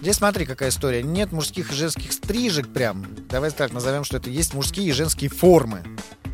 Здесь 0.00 0.16
смотри, 0.16 0.46
какая 0.46 0.68
история. 0.68 1.02
Нет 1.02 1.32
мужских 1.32 1.72
и 1.72 1.74
женских 1.74 2.12
стрижек 2.12 2.68
прям. 2.68 3.04
Давай 3.28 3.50
так 3.50 3.72
назовем, 3.72 4.04
что 4.04 4.18
это 4.18 4.30
есть 4.30 4.54
мужские 4.54 4.86
и 4.88 4.92
женские 4.92 5.28
формы. 5.28 5.82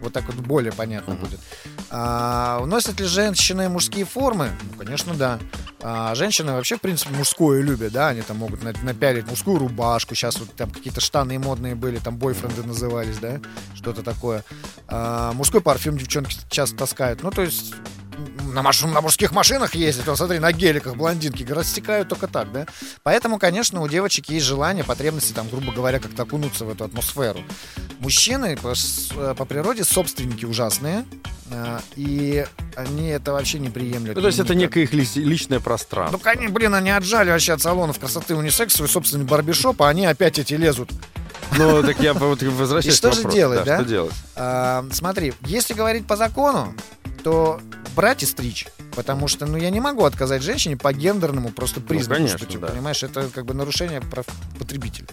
Вот 0.03 0.13
так 0.13 0.25
вот 0.27 0.37
более 0.37 0.73
понятно 0.73 1.15
Мгм. 1.15 1.25
будет. 1.25 1.41
А, 1.91 2.65
носят 2.67 3.01
ли 3.01 3.07
женщины 3.07 3.69
мужские 3.69 4.05
формы? 4.05 4.51
Ну, 4.73 4.85
конечно, 4.85 5.15
да. 5.15 5.39
А, 5.83 6.15
женщины 6.15 6.53
вообще, 6.53 6.77
в 6.77 6.81
принципе, 6.81 7.15
мужское 7.15 7.61
любят, 7.63 7.93
да, 7.93 8.09
они 8.09 8.23
там 8.23 8.39
могут 8.39 8.63
на- 8.63 8.73
напялить 8.83 9.27
мужскую 9.27 9.59
рубашку, 9.59 10.15
сейчас 10.15 10.39
вот 10.39 10.55
там 10.55 10.71
какие-то 10.71 11.01
штаны 11.01 11.39
модные 11.39 11.75
были, 11.75 11.99
там 11.99 12.17
бойфренды 12.17 12.63
назывались, 12.63 13.19
да, 13.19 13.41
что-то 13.75 14.03
такое. 14.03 14.45
А, 14.89 15.33
мужской 15.35 15.61
парфюм 15.61 15.97
девчонки 15.99 16.37
часто 16.51 16.77
таскают. 16.77 17.23
Ну, 17.23 17.31
то 17.31 17.43
есть 17.43 17.75
на, 18.53 18.63
маш... 18.63 18.83
на 18.83 19.01
мужских 19.01 19.33
машинах 19.33 19.75
ездить, 19.75 20.07
вот 20.07 20.17
смотри, 20.17 20.39
на 20.39 20.53
геликах 20.53 20.97
блондинки 20.97 21.43
растекают 21.51 22.09
только 22.09 22.29
так, 22.29 22.51
да? 22.53 22.67
Поэтому, 23.03 23.39
конечно, 23.39 23.81
у 23.81 23.89
девочек 23.89 24.29
есть 24.29 24.47
желание, 24.47 24.85
потребности, 24.85 25.33
там, 25.33 25.49
грубо 25.49 25.73
говоря, 25.73 25.99
как-то 25.99 26.23
окунуться 26.23 26.65
в 26.65 26.71
эту 26.71 26.85
атмосферу. 26.85 27.41
Мужчины 28.01 28.57
по, 28.57 28.75
э, 28.75 29.35
по 29.37 29.45
природе 29.45 29.85
собственники 29.85 30.45
ужасные, 30.45 31.05
э, 31.51 31.79
и 31.97 32.47
они 32.77 33.09
это 33.09 33.33
вообще 33.33 33.59
не 33.59 33.71
приемлют. 33.71 34.17
Ну, 34.17 34.21
то 34.21 34.27
есть 34.27 34.39
это 34.39 34.55
некое 34.55 34.85
их 34.85 34.93
личное 34.93 35.61
пространство. 35.61 36.17
Ну, 36.17 36.23
конечно, 36.23 36.51
блин, 36.51 36.75
они 36.75 36.91
отжали 36.91 37.31
вообще 37.31 37.53
от 37.53 37.63
салонов 37.63 37.99
красоты 37.99 38.35
унисекс 38.35 38.75
свой 38.75 38.89
собственный 38.89 39.25
барбершоп, 39.25 39.83
а 39.83 39.89
они 39.89 40.07
опять 40.07 40.39
эти 40.39 40.55
лезут 40.55 40.91
ну, 41.57 41.83
так 41.83 42.01
я 42.01 42.15
вот 42.15 42.43
возвращаюсь 42.43 42.95
И 42.95 42.97
что 42.97 43.13
же 43.13 43.25
делать, 43.25 43.65
да? 43.65 43.77
Что 43.77 43.89
делать? 43.89 44.15
А, 44.35 44.85
смотри, 44.93 45.35
если 45.43 45.75
говорить 45.75 46.07
по 46.07 46.17
закону, 46.17 46.75
то 47.23 47.61
брать 47.95 48.23
и 48.23 48.27
стричь. 48.27 48.67
Потому 48.95 49.29
что, 49.29 49.47
ну, 49.47 49.57
я 49.57 49.71
не 49.71 49.81
могу 49.81 50.05
отказать 50.05 50.43
женщине 50.43 50.77
по 50.77 50.93
гендерному 50.93 51.51
просто 51.51 51.81
ну, 51.81 51.87
признаку, 51.87 52.21
ну, 52.21 52.27
конечно, 52.27 52.39
что, 52.39 52.47
типа, 52.47 52.67
да. 52.67 52.73
понимаешь, 52.73 53.03
это 53.03 53.29
как 53.29 53.45
бы 53.45 53.55
нарушение 53.55 54.01
прав 54.01 54.27
потребителя. 54.59 55.07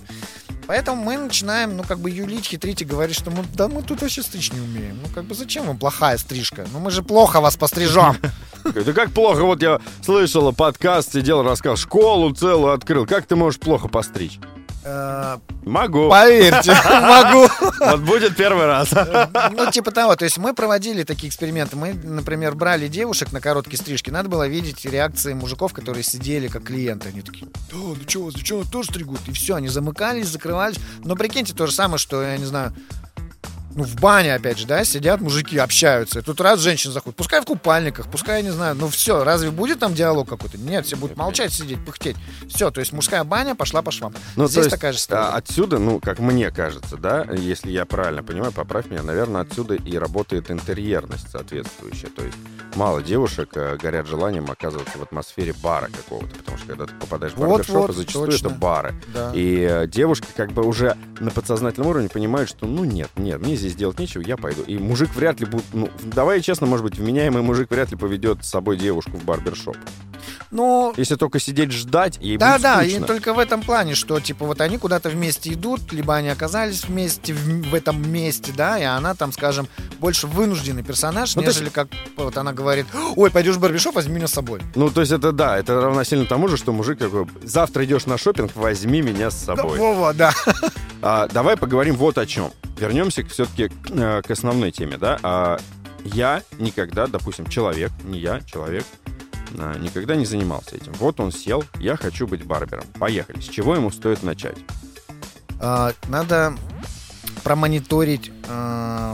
Поэтому 0.72 1.04
мы 1.04 1.18
начинаем, 1.18 1.76
ну, 1.76 1.84
как 1.84 2.00
бы 2.00 2.10
юлить, 2.10 2.46
хитрить 2.46 2.82
и 2.82 2.86
говорить, 2.86 3.18
что 3.18 3.30
мы, 3.30 3.44
да, 3.56 3.68
мы 3.68 3.84
тут 3.84 4.02
вообще 4.02 4.22
стричь 4.22 4.54
не 4.54 4.62
умеем. 4.62 5.00
Ну, 5.04 5.10
как 5.14 5.26
бы 5.26 5.36
зачем 5.36 5.66
вам 5.66 5.78
плохая 5.78 6.18
стрижка? 6.18 6.66
Ну, 6.72 6.80
мы 6.80 6.92
же 6.92 7.04
плохо 7.04 7.42
вас 7.42 7.58
пострижем. 7.58 8.16
Да 8.64 8.94
как 8.94 9.12
плохо? 9.12 9.42
Вот 9.42 9.62
я 9.62 9.82
слышала 10.02 10.54
подкаст, 10.54 11.12
сидел, 11.12 11.44
рассказал, 11.44 11.76
школу 11.76 12.34
целую 12.34 12.74
открыл. 12.74 13.06
Как 13.06 13.26
ты 13.26 13.36
можешь 13.36 13.60
плохо 13.60 13.90
постричь? 13.90 14.40
Могу. 14.84 16.10
Поверьте, 16.10 16.74
могу. 16.86 17.48
Вот 17.80 18.00
будет 18.02 18.36
первый 18.36 18.66
раз. 18.66 18.92
Ну, 19.52 19.70
типа 19.72 19.92
того. 19.92 20.16
То 20.16 20.26
есть 20.26 20.38
мы 20.38 20.54
проводили 20.54 21.04
такие 21.04 21.30
эксперименты. 21.30 21.76
Мы, 21.76 21.94
например, 21.94 22.56
брали 22.56 22.88
девушек 22.88 23.32
на 23.32 23.42
короткие 23.42 23.78
стрижки. 23.78 24.10
Надо 24.10 24.30
было 24.30 24.48
видеть 24.48 24.84
реакции 24.86 25.34
мужиков, 25.34 25.74
которые 25.74 26.04
сидели 26.04 26.48
как 26.48 26.64
клиенты. 26.64 27.10
Они 27.10 27.22
такие, 27.22 27.46
да, 27.46 27.78
ну 27.78 27.96
что, 28.08 28.32
ну 28.32 28.32
что, 28.32 28.64
тоже 28.64 28.90
стригут? 28.90 29.20
И 29.28 29.32
все, 29.34 29.56
они 29.56 29.68
замыкались, 29.68 30.28
закрывались. 30.28 30.78
Но 31.04 31.16
прикиньте, 31.16 31.54
то 31.54 31.68
же 31.68 31.74
самое, 31.74 32.00
что, 32.00 32.24
я 32.24 32.38
не 32.38 32.46
знаю, 32.46 32.74
ну, 33.76 33.84
в 33.84 33.96
бане, 33.96 34.36
опять 34.36 34.58
же, 34.58 34.68
да, 34.68 34.84
сидят 34.84 35.22
мужики, 35.22 35.58
общаются. 35.58 36.20
И 36.20 36.22
тут 36.22 36.42
раз 36.42 36.60
женщина 36.60 36.94
заходит, 36.94 37.16
пускай 37.18 37.42
в 37.42 37.46
купальниках, 37.46 38.10
пускай, 38.10 38.38
я 38.38 38.42
не 38.44 38.52
знаю, 38.52 38.76
ну 38.76 38.90
все, 38.90 39.24
разве 39.24 39.52
будет 39.52 39.80
там 39.80 39.94
диалог 39.94 40.28
какой-то? 40.28 40.58
Нет, 40.58 40.86
все 40.86 40.96
будут 40.96 41.18
молчать, 41.18 41.54
сидеть, 41.54 41.84
пыхтеть. 41.86 42.18
Все, 42.50 42.72
то 42.72 42.80
есть 42.80 42.92
мужская 42.94 43.24
баня 43.24 43.56
пошла 43.56 43.82
по 43.82 43.92
швам. 43.92 44.14
Ну, 44.36 44.48
Здесь 44.48 44.66
есть, 44.66 44.70
такая 44.70 44.94
же 44.94 44.98
история. 44.98 45.22
А, 45.22 45.36
отсюда, 45.36 45.78
ну, 45.80 46.00
как 46.00 46.20
мне 46.20 46.52
кажется, 46.52 46.98
да, 46.98 47.26
если 47.34 47.72
я 47.72 47.86
правильно 47.86 48.24
понимаю, 48.24 48.52
поправь 48.52 48.88
меня, 48.90 49.04
наверное, 49.04 49.42
отсюда 49.42 49.76
и 49.76 49.98
работает 49.98 50.52
интерьерность 50.52 51.30
соответствующая. 51.32 52.10
То 52.10 52.24
есть 52.24 52.38
мало 52.76 53.02
девушек 53.02 53.50
э, 53.56 53.78
горят 53.78 54.08
желанием 54.08 54.50
оказываться 54.50 54.98
в 54.98 55.04
атмосфере 55.04 55.54
бара 55.62 55.90
какого-то, 55.96 56.36
потому 56.38 56.58
что 56.58 56.68
когда 56.68 56.86
ты 56.86 56.94
попадаешь 56.96 57.34
в 57.34 57.40
барбершопы, 57.40 57.88
вот, 57.88 57.96
зачастую 57.96 58.32
точно. 58.32 58.48
это 58.48 58.56
бары. 58.56 58.96
Да. 59.14 59.32
И 59.34 59.62
э, 59.62 59.88
девушки 59.88 60.28
как 60.36 60.52
бы 60.52 60.64
уже 60.64 60.98
на 61.20 61.32
подсознательном 61.32 61.90
уровне 61.90 62.10
понимают, 62.10 62.50
что 62.50 62.66
ну 62.66 62.84
нет, 62.84 63.10
нет, 63.16 63.42
мне 63.42 63.56
здесь 63.62 63.76
делать 63.76 64.00
нечего, 64.00 64.22
я 64.22 64.38
пойду. 64.38 64.64
И 64.64 64.78
мужик 64.78 65.14
вряд 65.16 65.40
ли 65.40 65.46
будет, 65.46 65.66
ну, 65.74 65.90
давай 66.04 66.42
честно, 66.42 66.68
может 66.68 66.84
быть, 66.84 66.98
вменяемый 66.98 67.42
мужик 67.42 67.72
вряд 67.72 67.92
ли 67.92 67.98
поведет 67.98 68.44
с 68.44 68.50
собой 68.50 68.78
девушку 68.78 69.12
в 69.18 69.24
барбершоп. 69.24 69.78
Ну, 70.52 70.94
Если 70.98 71.16
только 71.16 71.40
сидеть 71.40 71.72
ждать, 71.72 72.18
ей 72.20 72.38
да, 72.38 72.54
будет 72.54 72.62
Да, 72.62 72.84
и 72.84 73.00
только 73.00 73.34
в 73.34 73.40
этом 73.40 73.62
плане, 73.62 73.96
что, 73.96 74.20
типа, 74.20 74.46
вот 74.46 74.62
они 74.62 74.78
куда-то 74.78 75.10
вместе 75.10 75.54
идут, 75.54 75.94
либо 75.94 76.16
они 76.16 76.30
оказались 76.30 76.86
вместе 76.86 77.34
в, 77.34 77.70
в 77.70 77.74
этом 77.74 78.12
месте, 78.12 78.52
да, 78.56 78.78
и 78.78 78.84
она 78.84 79.16
там, 79.16 79.32
скажем, 79.32 79.68
больше 80.00 80.28
вынужденный 80.28 80.84
персонаж, 80.84 81.36
ну, 81.36 81.42
нежели 81.42 81.66
есть... 81.66 81.74
как 81.74 81.88
вот 82.18 82.38
она 82.38 82.54
говорит, 82.54 82.86
ой, 83.16 83.32
пойдешь 83.32 83.56
в 83.56 83.60
барбершоп, 83.60 83.96
возьми 83.96 84.16
меня 84.16 84.28
с 84.28 84.34
собой. 84.34 84.62
Ну, 84.76 84.90
то 84.90 85.02
есть 85.02 85.14
это, 85.14 85.32
да, 85.32 85.58
это 85.58 85.80
равносильно 85.80 86.26
тому 86.26 86.48
же, 86.48 86.58
что 86.58 86.74
мужик 86.74 87.00
такой, 87.00 87.28
завтра 87.44 87.86
идешь 87.86 88.06
на 88.06 88.18
шопинг, 88.18 88.56
возьми 88.56 89.02
меня 89.02 89.32
с 89.32 89.38
собой. 89.38 89.78
Да, 89.78 89.84
Вова, 89.84 90.14
да. 90.14 90.34
А, 91.02 91.28
давай 91.28 91.58
поговорим 91.58 91.96
вот 91.96 92.18
о 92.18 92.26
чем. 92.26 92.52
Вернемся 92.82 93.24
все-таки 93.26 93.68
к, 93.68 93.92
э, 93.92 94.24
к 94.24 94.32
основной 94.32 94.72
теме, 94.72 94.98
да. 94.98 95.20
А, 95.22 95.60
я 96.04 96.42
никогда, 96.58 97.06
допустим, 97.06 97.46
человек, 97.46 97.92
не 98.04 98.18
я, 98.18 98.42
человек, 98.42 98.86
а, 99.56 99.78
никогда 99.78 100.16
не 100.16 100.26
занимался 100.26 100.78
этим. 100.78 100.92
Вот 100.94 101.20
он 101.20 101.32
сел, 101.32 101.64
я 101.76 101.96
хочу 101.96 102.26
быть 102.26 102.44
барбером. 102.44 102.86
Поехали. 102.98 103.40
С 103.40 103.44
чего 103.44 103.76
ему 103.76 103.92
стоит 103.92 104.24
начать? 104.24 104.58
А, 105.60 105.94
надо 106.10 106.56
промониторить, 107.44 108.32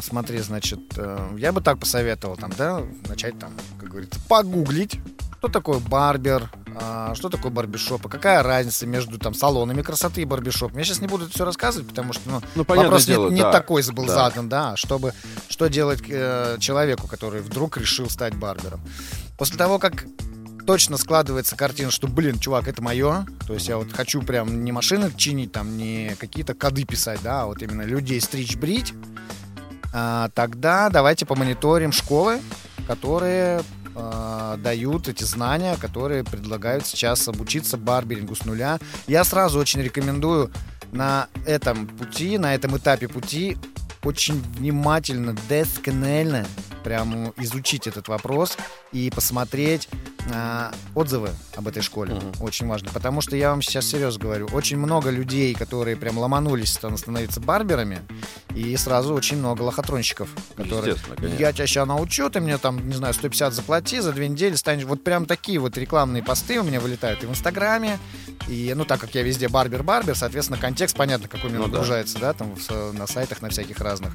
смотри, 0.02 0.40
значит, 0.40 0.80
э, 0.98 1.30
я 1.38 1.52
бы 1.52 1.62
так 1.62 1.80
посоветовал, 1.80 2.36
там, 2.36 2.52
да, 2.58 2.84
начать 3.08 3.40
там, 3.40 3.52
как 3.80 3.90
говорится, 3.90 4.20
погуглить, 4.28 5.00
что 5.40 5.50
такое 5.50 5.80
барбер, 5.80 6.50
э, 6.80 7.12
что 7.16 7.30
такое 7.30 7.52
барбершоп, 7.52 8.06
и 8.06 8.10
какая 8.10 8.42
разница 8.44 8.88
между 8.88 9.20
там 9.20 9.34
салонами 9.34 9.82
красоты 9.82 10.22
и 10.22 10.26
барбершопом. 10.26 10.78
Я 10.78 10.84
сейчас 10.84 11.02
не 11.02 11.08
буду 11.08 11.26
это 11.26 11.34
все 11.34 11.46
рассказывать, 11.46 11.88
потому 11.88 12.14
что 12.14 12.30
ну, 12.30 12.42
ну, 12.56 12.64
вопрос 12.68 13.06
дело, 13.06 13.30
не, 13.30 13.42
да. 13.42 13.48
не 13.48 13.52
такой 13.52 13.84
был 13.92 14.06
да. 14.06 14.16
задан, 14.16 14.50
да, 14.50 14.76
чтобы 14.76 15.14
что 15.48 15.68
делать 15.68 16.02
э, 16.08 16.58
человеку, 16.60 17.08
который 17.08 17.42
вдруг 17.42 17.78
решил 17.78 18.10
стать 18.10 18.36
барбером. 18.36 18.82
После 19.38 19.58
того, 19.58 19.78
как 19.78 20.06
точно 20.66 20.98
складывается 20.98 21.56
картина, 21.56 21.92
что, 21.92 22.08
блин, 22.08 22.40
чувак, 22.40 22.68
это 22.68 22.82
мое. 22.82 23.26
То 23.48 23.54
есть 23.54 23.70
я 23.70 23.78
вот 23.78 23.94
хочу 23.94 24.22
прям 24.22 24.66
не 24.66 24.72
машины 24.72 25.12
чинить, 25.16 25.54
там, 25.54 25.78
не 25.78 26.16
какие-то 26.20 26.54
коды 26.54 26.84
писать, 26.84 27.22
да, 27.24 27.44
а 27.44 27.46
вот 27.46 27.62
именно 27.62 27.84
людей 27.84 28.20
стричь, 28.20 28.58
брить. 28.58 28.94
А, 29.94 30.30
тогда 30.34 30.90
давайте 30.90 31.26
помониторим 31.26 31.94
школы, 31.94 32.42
которые 32.88 33.62
а, 34.48 34.58
дают 34.58 35.08
эти 35.08 35.24
знания, 35.24 35.76
которые 35.78 36.24
предлагают 36.24 36.86
сейчас 36.86 37.28
обучиться 37.28 37.78
барберингу 37.78 38.36
с 38.36 38.46
нуля. 38.46 38.80
Я 39.08 39.24
сразу 39.24 39.60
очень 39.60 39.82
рекомендую 39.82 40.52
на 40.92 41.28
этом 41.46 41.88
пути, 41.88 42.38
на 42.38 42.56
этом 42.56 42.78
этапе 42.78 43.08
пути 43.08 43.58
очень 44.04 44.42
внимательно, 44.58 45.36
досконально 45.50 46.46
прям 46.84 47.34
изучить 47.38 47.88
этот 47.88 48.08
вопрос 48.08 48.58
и 48.94 49.12
посмотреть 49.14 49.90
э, 50.32 50.72
отзывы 50.96 51.30
об 51.56 51.68
этой 51.68 51.82
школе. 51.82 52.14
Угу. 52.14 52.46
Очень 52.46 52.68
важно. 52.68 52.90
Потому 52.94 53.22
что 53.22 53.36
я 53.36 53.50
вам 53.52 53.62
сейчас 53.62 53.86
серьезно 53.88 54.22
говорю, 54.22 54.48
очень 54.54 54.78
много 54.78 55.10
людей, 55.10 55.54
которые 55.54 55.96
прям 55.96 56.18
ломанулись 56.18 56.74
становиться 56.74 57.40
барберами, 57.40 58.00
и 58.56 58.76
сразу 58.78 59.14
очень 59.14 59.38
много 59.38 59.62
лохотронщиков, 59.62 60.30
которые 60.56 60.96
я 61.38 61.52
тебя 61.52 61.68
сейчас 61.68 61.88
научу, 61.88 62.30
ты 62.30 62.40
мне 62.40 62.58
там, 62.58 62.88
не 62.88 62.96
знаю, 62.96 63.14
150 63.14 63.54
заплати, 63.54 64.00
за 64.00 64.12
две 64.12 64.28
недели 64.28 64.56
станешь. 64.56 64.86
Вот 64.86 65.04
прям 65.04 65.26
такие 65.26 65.60
вот 65.60 65.78
рекламные 65.78 66.24
посты 66.24 66.60
у 66.60 66.64
меня 66.64 66.80
вылетают 66.80 67.24
и 67.24 67.26
в 67.26 67.30
Инстаграме, 67.30 68.00
и, 68.48 68.74
ну, 68.76 68.86
так 68.86 69.00
как 69.00 69.14
я 69.16 69.24
везде 69.24 69.48
барбер-барбер, 69.48 70.16
соответственно, 70.16 70.60
контекст 70.60 70.96
понятно, 70.96 71.28
какой 71.28 71.50
у 71.50 71.54
меня 71.54 71.60
ну, 71.60 71.68
нагружается, 71.68 72.20
да. 72.20 72.34
да, 72.34 72.34
там 72.34 72.56
в, 72.56 72.94
на 72.94 73.08
сайтах, 73.08 73.42
на 73.42 73.50
всяких 73.50 73.80
разных. 73.80 74.14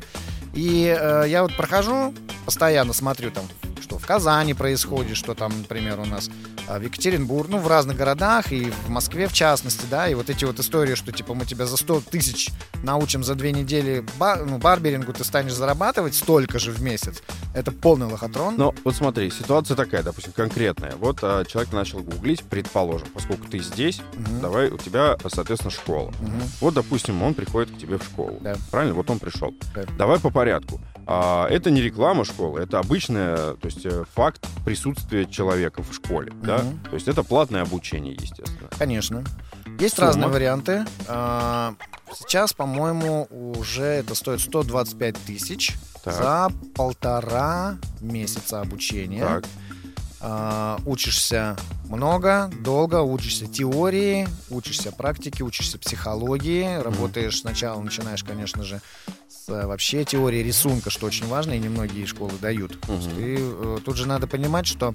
И 0.55 0.95
э, 0.99 1.25
я 1.29 1.43
вот 1.43 1.57
прохожу, 1.57 2.15
постоянно 2.45 2.93
смотрю 2.93 3.31
там 3.31 3.45
что 3.83 3.99
в 3.99 4.07
Казани 4.07 4.55
происходит, 4.55 5.17
что 5.17 5.35
там, 5.35 5.53
например, 5.59 6.01
у 6.01 6.05
нас 6.05 6.31
а, 6.69 6.79
в 6.79 6.83
Екатеринбург, 6.83 7.49
ну, 7.49 7.59
в 7.59 7.67
разных 7.69 7.97
городах, 7.97 8.53
и 8.53 8.71
в 8.87 8.89
Москве 8.89 9.27
в 9.27 9.33
частности, 9.33 9.85
да, 9.91 10.09
и 10.09 10.15
вот 10.15 10.31
эти 10.31 10.45
вот 10.45 10.59
истории, 10.59 10.95
что, 10.95 11.13
типа, 11.13 11.35
мы 11.35 11.45
тебя 11.45 11.67
за 11.67 11.77
100 11.77 12.03
тысяч 12.11 12.51
научим 12.83 13.25
за 13.25 13.35
две 13.35 13.53
недели 13.53 14.05
бар, 14.19 14.45
ну, 14.45 14.59
барберингу, 14.59 15.13
ты 15.13 15.25
станешь 15.25 15.53
зарабатывать 15.53 16.15
столько 16.15 16.59
же 16.59 16.71
в 16.71 16.81
месяц. 16.81 17.23
Это 17.55 17.73
полный 17.73 18.07
лохотрон. 18.07 18.55
Ну, 18.57 18.75
вот 18.85 18.95
смотри, 18.95 19.31
ситуация 19.31 19.77
такая, 19.77 20.03
допустим, 20.03 20.33
конкретная. 20.33 20.95
Вот 20.97 21.19
а, 21.23 21.45
человек 21.45 21.73
начал 21.73 21.99
гуглить, 21.99 22.43
предположим, 22.43 23.09
поскольку 23.13 23.49
ты 23.49 23.59
здесь, 23.59 24.01
угу. 24.17 24.41
давай, 24.41 24.71
у 24.71 24.79
тебя, 24.79 25.17
соответственно, 25.27 25.71
школа. 25.71 26.09
Угу. 26.09 26.43
Вот, 26.61 26.75
допустим, 26.75 27.23
он 27.23 27.35
приходит 27.35 27.75
к 27.75 27.79
тебе 27.79 27.99
в 27.99 28.05
школу. 28.05 28.39
Да. 28.41 28.57
Правильно? 28.71 28.95
Вот 28.95 29.11
он 29.11 29.19
пришел. 29.19 29.55
Да. 29.75 29.85
Давай 29.99 30.19
по 30.21 30.31
порядку. 30.31 30.81
А, 31.15 31.47
это 31.49 31.71
не 31.71 31.83
реклама 31.83 32.25
школы, 32.25 32.61
это 32.61 32.79
обычная, 32.79 33.37
то 33.37 33.67
есть 33.67 33.85
э, 33.85 34.05
факт 34.15 34.49
присутствия 34.65 35.27
человека 35.27 35.83
в 35.83 35.93
школе, 35.93 36.33
угу. 36.33 36.47
да? 36.47 36.61
То 36.89 36.95
есть 36.95 37.07
это 37.07 37.23
платное 37.23 37.61
обучение, 37.61 38.15
естественно. 38.15 38.71
Конечно. 38.79 39.23
Есть 39.79 39.97
Сумма. 39.97 40.07
разные 40.09 40.29
варианты. 40.29 40.87
А, 41.09 41.75
сейчас, 42.15 42.55
по-моему, 42.55 43.29
уже 43.31 43.85
это 43.85 44.15
стоит 44.15 44.41
125 44.41 45.17
тысяч 45.27 45.77
за 46.03 46.51
полтора 46.75 47.77
месяца 48.01 48.63
обучения. 48.63 49.21
Так. 49.23 49.45
Uh, 50.25 50.81
учишься 50.87 51.57
много, 51.89 52.49
долго, 52.61 53.03
учишься 53.03 53.49
теории, 53.49 54.29
учишься 54.51 54.93
практике, 54.93 55.43
учишься 55.43 55.81
психологии, 55.81 56.63
mm-hmm. 56.63 56.83
работаешь 56.83 57.41
сначала, 57.41 57.83
начинаешь, 57.83 58.23
конечно 58.23 58.63
же, 58.63 58.81
вообще 59.49 60.05
теория 60.05 60.43
рисунка, 60.43 60.91
что 60.91 61.07
очень 61.07 61.27
важно, 61.27 61.53
и 61.53 61.59
немногие 61.59 62.07
школы 62.07 62.33
дают. 62.41 62.77
Угу. 62.89 63.19
И 63.19 63.37
э, 63.39 63.79
тут 63.85 63.97
же 63.97 64.07
надо 64.07 64.27
понимать, 64.27 64.67
что 64.67 64.95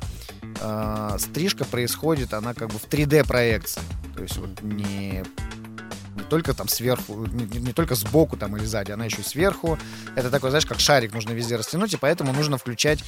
э, 0.62 1.16
стрижка 1.20 1.66
происходит, 1.66 2.34
она 2.34 2.54
как 2.54 2.70
бы 2.70 2.80
в 2.80 2.88
3D-проекции. 2.88 3.82
То 4.16 4.24
есть 4.24 4.38
вот 4.38 4.62
не 4.62 5.24
не 6.18 6.24
только 6.24 6.54
там 6.56 6.68
сверху, 6.68 7.26
не, 7.28 7.60
не 7.60 7.74
только 7.74 7.94
сбоку 7.94 8.38
там 8.38 8.58
или 8.58 8.66
сзади, 8.66 8.92
она 8.92 9.06
еще 9.06 9.22
и 9.22 9.24
сверху. 9.24 9.78
Это 10.16 10.32
такой, 10.32 10.50
знаешь, 10.50 10.66
как 10.66 10.80
шарик 10.80 11.14
нужно 11.14 11.32
везде 11.32 11.56
растянуть, 11.56 11.94
и 11.94 11.98
поэтому 11.98 12.34
нужно 12.34 12.58
включать 12.58 13.04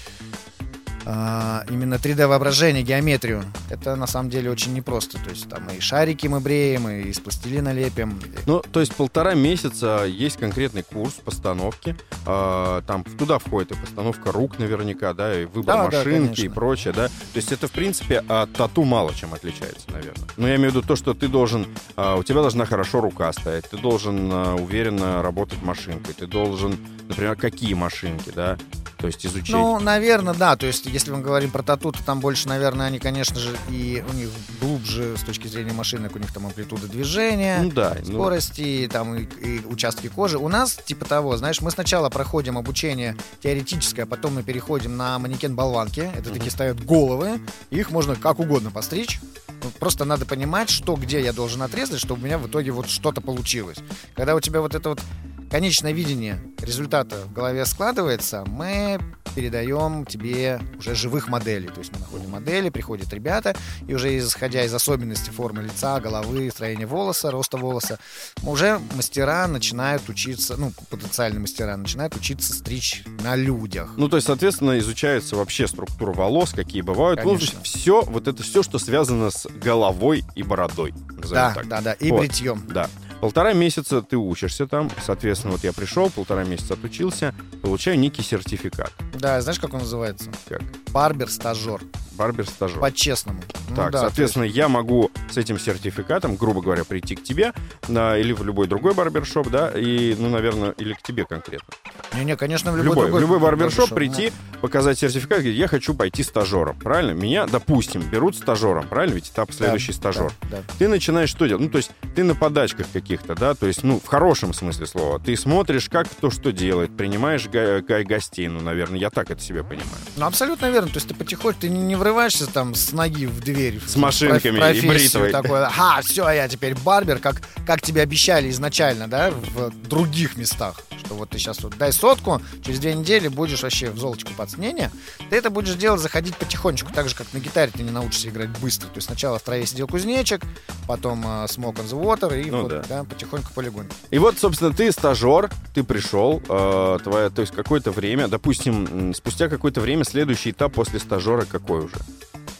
а, 1.12 1.64
именно 1.72 1.96
3D-воображение, 1.96 2.84
геометрию. 2.84 3.44
Это 3.72 3.96
на 3.96 4.06
самом 4.06 4.30
деле 4.30 4.52
очень 4.52 4.74
непросто. 4.74 5.18
То 5.18 5.32
есть 5.32 5.50
там 5.50 5.68
и 5.76 5.80
шарики 5.80 6.28
мы 6.28 6.40
бреем, 6.40 6.88
и 6.88 7.10
из 7.10 7.20
пластилина 7.20 7.74
лепим. 7.74 8.20
Ну, 8.46 8.60
то 8.60 8.80
есть 8.80 8.94
полтора 8.94 9.34
месяца 9.34 10.06
есть 10.06 10.38
конкретный 10.38 10.84
курс 10.84 11.14
постановки. 11.14 11.96
А, 12.28 12.84
там 12.84 13.04
туда 13.04 13.40
входит 13.40 13.72
и 13.72 13.76
постановка 13.76 14.32
рук 14.32 14.60
наверняка, 14.60 15.16
да, 15.16 15.42
и 15.42 15.46
выбор 15.46 15.66
Да, 15.66 15.88
да, 15.88 15.98
машинки 15.98 16.34
и 16.34 16.36
конечно. 16.36 16.54
прочее, 16.54 16.94
да. 16.94 17.08
То 17.08 17.14
есть 17.38 17.52
это, 17.52 17.68
в 17.68 17.72
принципе, 17.72 18.20
от 18.28 18.54
тату 18.54 18.84
мало 18.84 19.12
чем 19.16 19.34
отличается, 19.34 19.90
наверное. 19.92 20.28
Но 20.38 20.48
я 20.48 20.58
имею 20.58 20.72
в 20.72 20.76
виду 20.76 20.86
то, 20.88 20.96
что 20.96 21.16
ты 21.16 21.28
должен, 21.28 21.66
а, 21.96 22.18
у 22.18 22.24
тебя 22.24 22.42
должна 22.42 22.66
хорошо 22.66 23.02
рука 23.02 23.34
стоять, 23.34 23.68
ты 23.68 23.78
должен 23.78 24.30
а, 24.32 24.56
уверенно 24.58 25.24
работать 25.24 25.64
машинкой, 25.64 26.14
ты 26.14 26.28
должен, 26.28 26.78
например, 27.08 27.36
какие 27.36 27.74
машинки, 27.74 28.32
да, 28.36 28.60
то 29.00 29.08
есть 29.08 29.26
изучить. 29.26 29.50
Ну, 29.50 29.80
наверное, 29.80 30.34
да. 30.34 30.58
То 30.58 30.68
есть, 30.68 30.86
если 30.86 31.12
мы 31.12 31.22
говорим 31.22 31.52
про 31.52 31.64
тату, 31.64 31.94
то 31.94 32.04
там 32.04 32.20
больше, 32.20 32.50
наверное, 32.50 32.88
они, 32.88 33.00
конечно 33.00 33.40
же, 33.40 33.56
и 33.70 34.04
у 34.08 34.14
них 34.14 34.30
глубже 34.60 35.16
с 35.18 35.22
точки 35.22 35.48
зрения 35.48 35.72
машинок, 35.72 36.16
у 36.16 36.20
них 36.20 36.34
там 36.34 36.46
амплитуда 36.46 36.88
движения. 36.88 37.62
Ну 37.64 37.72
да, 37.72 37.96
ну, 38.06 38.14
скорости, 38.14 38.90
там 38.92 39.16
и, 39.16 39.24
и 39.24 39.66
участки 39.66 40.08
кожи. 40.08 40.38
У 40.38 40.50
нас 40.50 40.78
типа 40.86 41.06
того, 41.06 41.38
знаешь, 41.38 41.62
мы 41.62 41.72
сначала 41.72 42.10
проходим 42.10 42.58
обучение 42.58 43.16
теоретическое, 43.42 44.04
а 44.04 44.06
потом 44.06 44.36
мы 44.36 44.44
переходим 44.44 44.98
на 44.98 45.18
манекен 45.18 45.56
болванки. 45.56 46.12
Это 46.18 46.30
такие 46.32 46.52
стоят 46.52 46.84
головы, 46.84 47.40
их 47.70 47.92
можно 47.92 48.18
как 48.18 48.40
угодно 48.40 48.70
постричь. 48.70 49.22
Ну, 49.64 49.72
Просто 49.80 50.04
надо 50.04 50.26
понимать, 50.26 50.70
что 50.70 50.96
где 50.96 51.22
я 51.22 51.32
должен 51.32 51.62
отрезать, 51.62 52.02
чтобы 52.02 52.22
у 52.22 52.26
меня 52.26 52.38
в 52.38 52.48
итоге 52.48 52.72
вот 52.72 52.90
что-то 52.90 53.22
получилось. 53.22 53.78
Когда 54.14 54.36
у 54.36 54.42
тебя 54.42 54.60
вот 54.60 54.76
это 54.76 54.90
вот 54.90 55.02
конечное 55.50 55.92
видение 55.92 56.40
результата 56.62 57.16
в 57.26 57.34
голове 57.34 57.66
складывается, 57.66 58.44
мы 58.46 59.00
передаем 59.36 60.06
тебе 60.06 60.60
уже 60.78 60.96
живых 60.96 61.28
моделей. 61.28 61.68
То 61.68 61.80
есть 61.80 61.92
мы 61.94 62.00
находим 62.00 62.32
модели, 62.32 62.70
приходят 62.70 63.14
ребята, 63.14 63.56
и 63.88 63.94
уже 63.94 64.18
исходя 64.18 64.64
из 64.64 64.74
особенностей 64.74 65.32
формы 65.32 65.64
лица, 65.64 66.00
головы, 66.00 66.50
строения 66.52 66.86
волоса, 66.88 67.32
роста 67.32 67.58
волоса, 67.58 68.00
уже 68.44 68.80
мастера 68.96 69.48
начинают 69.48 70.08
учиться, 70.10 70.58
ну, 70.58 70.72
потенциальные 70.90 71.42
мастера 71.42 71.78
начинают 71.78 72.16
учиться 72.16 72.54
стричь 72.54 73.04
на 73.24 73.36
людях. 73.36 73.92
Ну, 73.98 74.10
то 74.10 74.18
есть, 74.18 74.28
соответственно, 74.28 74.80
изучается 74.80 75.36
вообще 75.36 75.68
структура 75.68 76.12
волос, 76.12 76.52
какие 76.52 76.82
бывают. 76.82 77.24
Ну, 77.24 77.36
Конечно. 77.36 77.62
все, 77.64 78.02
вот 78.02 78.28
это 78.28 78.44
все, 78.44 78.64
что 78.64 78.80
связано 78.80 79.30
с 79.30 79.48
головой 79.48 80.24
и 80.36 80.44
бородой. 80.44 80.94
Да, 81.30 81.54
так. 81.54 81.68
да, 81.68 81.82
да, 81.82 81.94
и 81.94 82.12
Вот. 82.12 82.22
бритьем. 82.22 82.66
Да. 82.68 82.90
Полтора 83.22 83.52
месяца 83.54 84.02
ты 84.02 84.16
учишься 84.16 84.66
там, 84.66 84.90
соответственно, 85.06 85.52
вот 85.54 85.64
я 85.64 85.74
пришел, 85.74 86.10
полтора 86.10 86.46
месяца 86.46 86.76
отучился, 86.76 87.36
получаю 87.62 88.00
некий 88.00 88.22
сертификат. 88.22 88.94
Да, 89.14 89.42
знаешь, 89.42 89.60
как 89.60 89.74
он 89.74 89.82
называется? 89.82 90.30
Как? 90.48 90.62
Барбер-стажер. 90.94 91.82
Барбер-стажер. 92.14 92.80
По-честному. 92.80 93.42
Ну 93.70 93.76
Так, 93.76 93.92
да, 93.92 94.00
соответственно, 94.02 94.44
я 94.44 94.68
могу 94.68 95.10
с 95.30 95.38
этим 95.38 95.60
сертификатом, 95.60 96.36
грубо 96.36 96.62
говоря, 96.62 96.84
прийти 96.84 97.16
к 97.16 97.24
тебе 97.24 97.54
на, 97.88 98.18
или 98.18 98.34
в 98.34 98.44
любой 98.44 98.68
другой 98.68 98.94
барбершоп, 98.94 99.50
да, 99.50 99.70
и, 99.70 100.16
ну, 100.18 100.30
наверное, 100.30 100.72
или 100.72 100.94
к 100.94 101.02
тебе 101.02 101.26
конкретно. 101.26 101.74
есть- 101.86 102.14
Не-не, 102.16 102.36
конечно, 102.36 102.72
в 102.72 102.78
любой, 102.78 102.90
любой, 102.90 103.04
другой 103.06 103.20
в 103.20 103.22
любой 103.22 103.40
барбершоп 103.40 103.90
барбершоп, 103.92 103.96
прийти, 104.20 104.34
показать 104.62 104.98
сертификат, 105.00 105.40
говорить, 105.40 105.58
я 105.58 105.68
хочу 105.68 105.94
пойти 105.94 106.24
стажером, 106.24 106.78
правильно? 106.80 107.12
Меня, 107.12 107.46
допустим, 107.48 108.02
берут 108.02 108.36
стажером, 108.36 108.88
правильно? 108.88 109.14
Ведь 109.16 109.30
этап 109.30 109.50
Да, 109.50 109.56
следующий 109.56 109.94
стажер. 109.94 110.32
Да, 110.44 110.58
да. 110.58 110.64
Ты 110.78 110.88
начинаешь 110.90 111.30
что 111.30 111.46
делать? 111.46 111.64
Ну, 111.64 111.70
то 111.70 111.78
есть 111.78 111.92
ты 112.16 112.24
на 112.24 112.36
подачках 112.36 112.88
каких-то, 113.10 113.34
да, 113.34 113.56
то 113.56 113.66
есть, 113.66 113.84
ну, 113.84 114.00
в 114.00 114.06
хорошем 114.06 114.54
смысле 114.54 114.86
слова. 114.86 115.20
Ты 115.20 115.36
смотришь, 115.36 115.90
как 115.90 116.08
кто 116.08 116.30
что 116.30 116.52
делает, 116.52 116.96
принимаешь 116.96 117.48
го- 117.48 117.82
го- 117.82 118.04
гостей, 118.04 118.48
ну, 118.48 118.60
наверное, 118.62 119.00
я 119.00 119.10
так 119.10 119.32
это 119.32 119.42
себе 119.42 119.64
понимаю. 119.64 119.90
Ну, 120.16 120.26
абсолютно 120.28 120.70
верно. 120.70 120.90
То 120.90 120.96
есть 120.98 121.08
ты 121.08 121.16
потихоньку, 121.16 121.62
ты 121.62 121.70
не, 121.70 121.96
врываешься 121.96 122.46
там 122.46 122.76
с 122.76 122.92
ноги 122.92 123.26
в 123.26 123.40
дверь. 123.42 123.80
С 123.86 123.96
в 123.96 123.98
машинками 123.98 124.58
и 124.58 124.60
профессию 124.60 124.92
бритвой. 124.92 125.32
Такой, 125.32 125.66
ага, 125.66 126.02
все, 126.04 126.30
я 126.30 126.48
теперь 126.48 126.76
барбер, 126.76 127.18
как, 127.18 127.42
как 127.66 127.82
тебе 127.82 128.02
обещали 128.04 128.50
изначально, 128.52 129.08
да, 129.08 129.32
в 129.32 129.72
других 129.88 130.38
местах. 130.38 130.82
Что 131.00 131.16
вот 131.16 131.30
ты 131.32 131.40
сейчас 131.40 131.62
вот 131.64 131.76
дай 131.78 131.92
сотку, 131.92 132.42
через 132.64 132.80
две 132.80 132.94
недели 132.94 133.28
будешь 133.30 133.64
вообще 133.64 133.90
в 133.90 134.00
купаться. 134.24 134.60
Не-не, 134.60 134.92
ты 135.30 135.36
это 135.38 135.50
будешь 135.50 135.74
делать, 135.76 136.02
заходить 136.02 136.36
потихонечку, 136.38 136.92
так 136.94 137.10
же, 137.10 137.16
как 137.16 137.28
на 137.34 137.40
гитаре 137.40 137.72
ты 137.76 137.82
не 137.82 137.92
научишься 137.92 138.30
играть 138.30 138.50
быстро. 138.60 138.88
То 138.88 138.98
есть 138.98 139.08
сначала 139.08 139.40
в 139.40 139.42
траве 139.44 139.66
сидел 139.66 139.88
кузнечик, 139.88 140.42
потом 140.88 141.24
э, 141.24 141.46
smoke 141.46 141.78
on 141.78 141.88
the 141.88 142.00
water, 142.00 142.40
и 142.40 142.52
Ну 142.52 142.64
вот, 142.64 142.70
да. 142.70 142.84
да, 142.88 142.99
потихоньку 143.04 143.52
полигонь. 143.54 143.88
И 144.12 144.20
вот, 144.20 144.38
собственно, 144.38 144.74
ты 144.74 144.92
стажер, 144.92 145.50
ты 145.74 145.84
пришел, 145.84 146.42
э, 146.48 147.00
твоя, 147.04 147.30
то 147.30 147.42
есть 147.42 147.54
какое-то 147.54 147.92
время, 147.92 148.28
допустим, 148.28 149.14
спустя 149.14 149.48
какое-то 149.50 149.82
время 149.82 150.04
следующий 150.04 150.52
этап 150.52 150.74
после 150.74 151.00
стажера 151.00 151.46
какой 151.46 151.86
уже? 151.86 151.96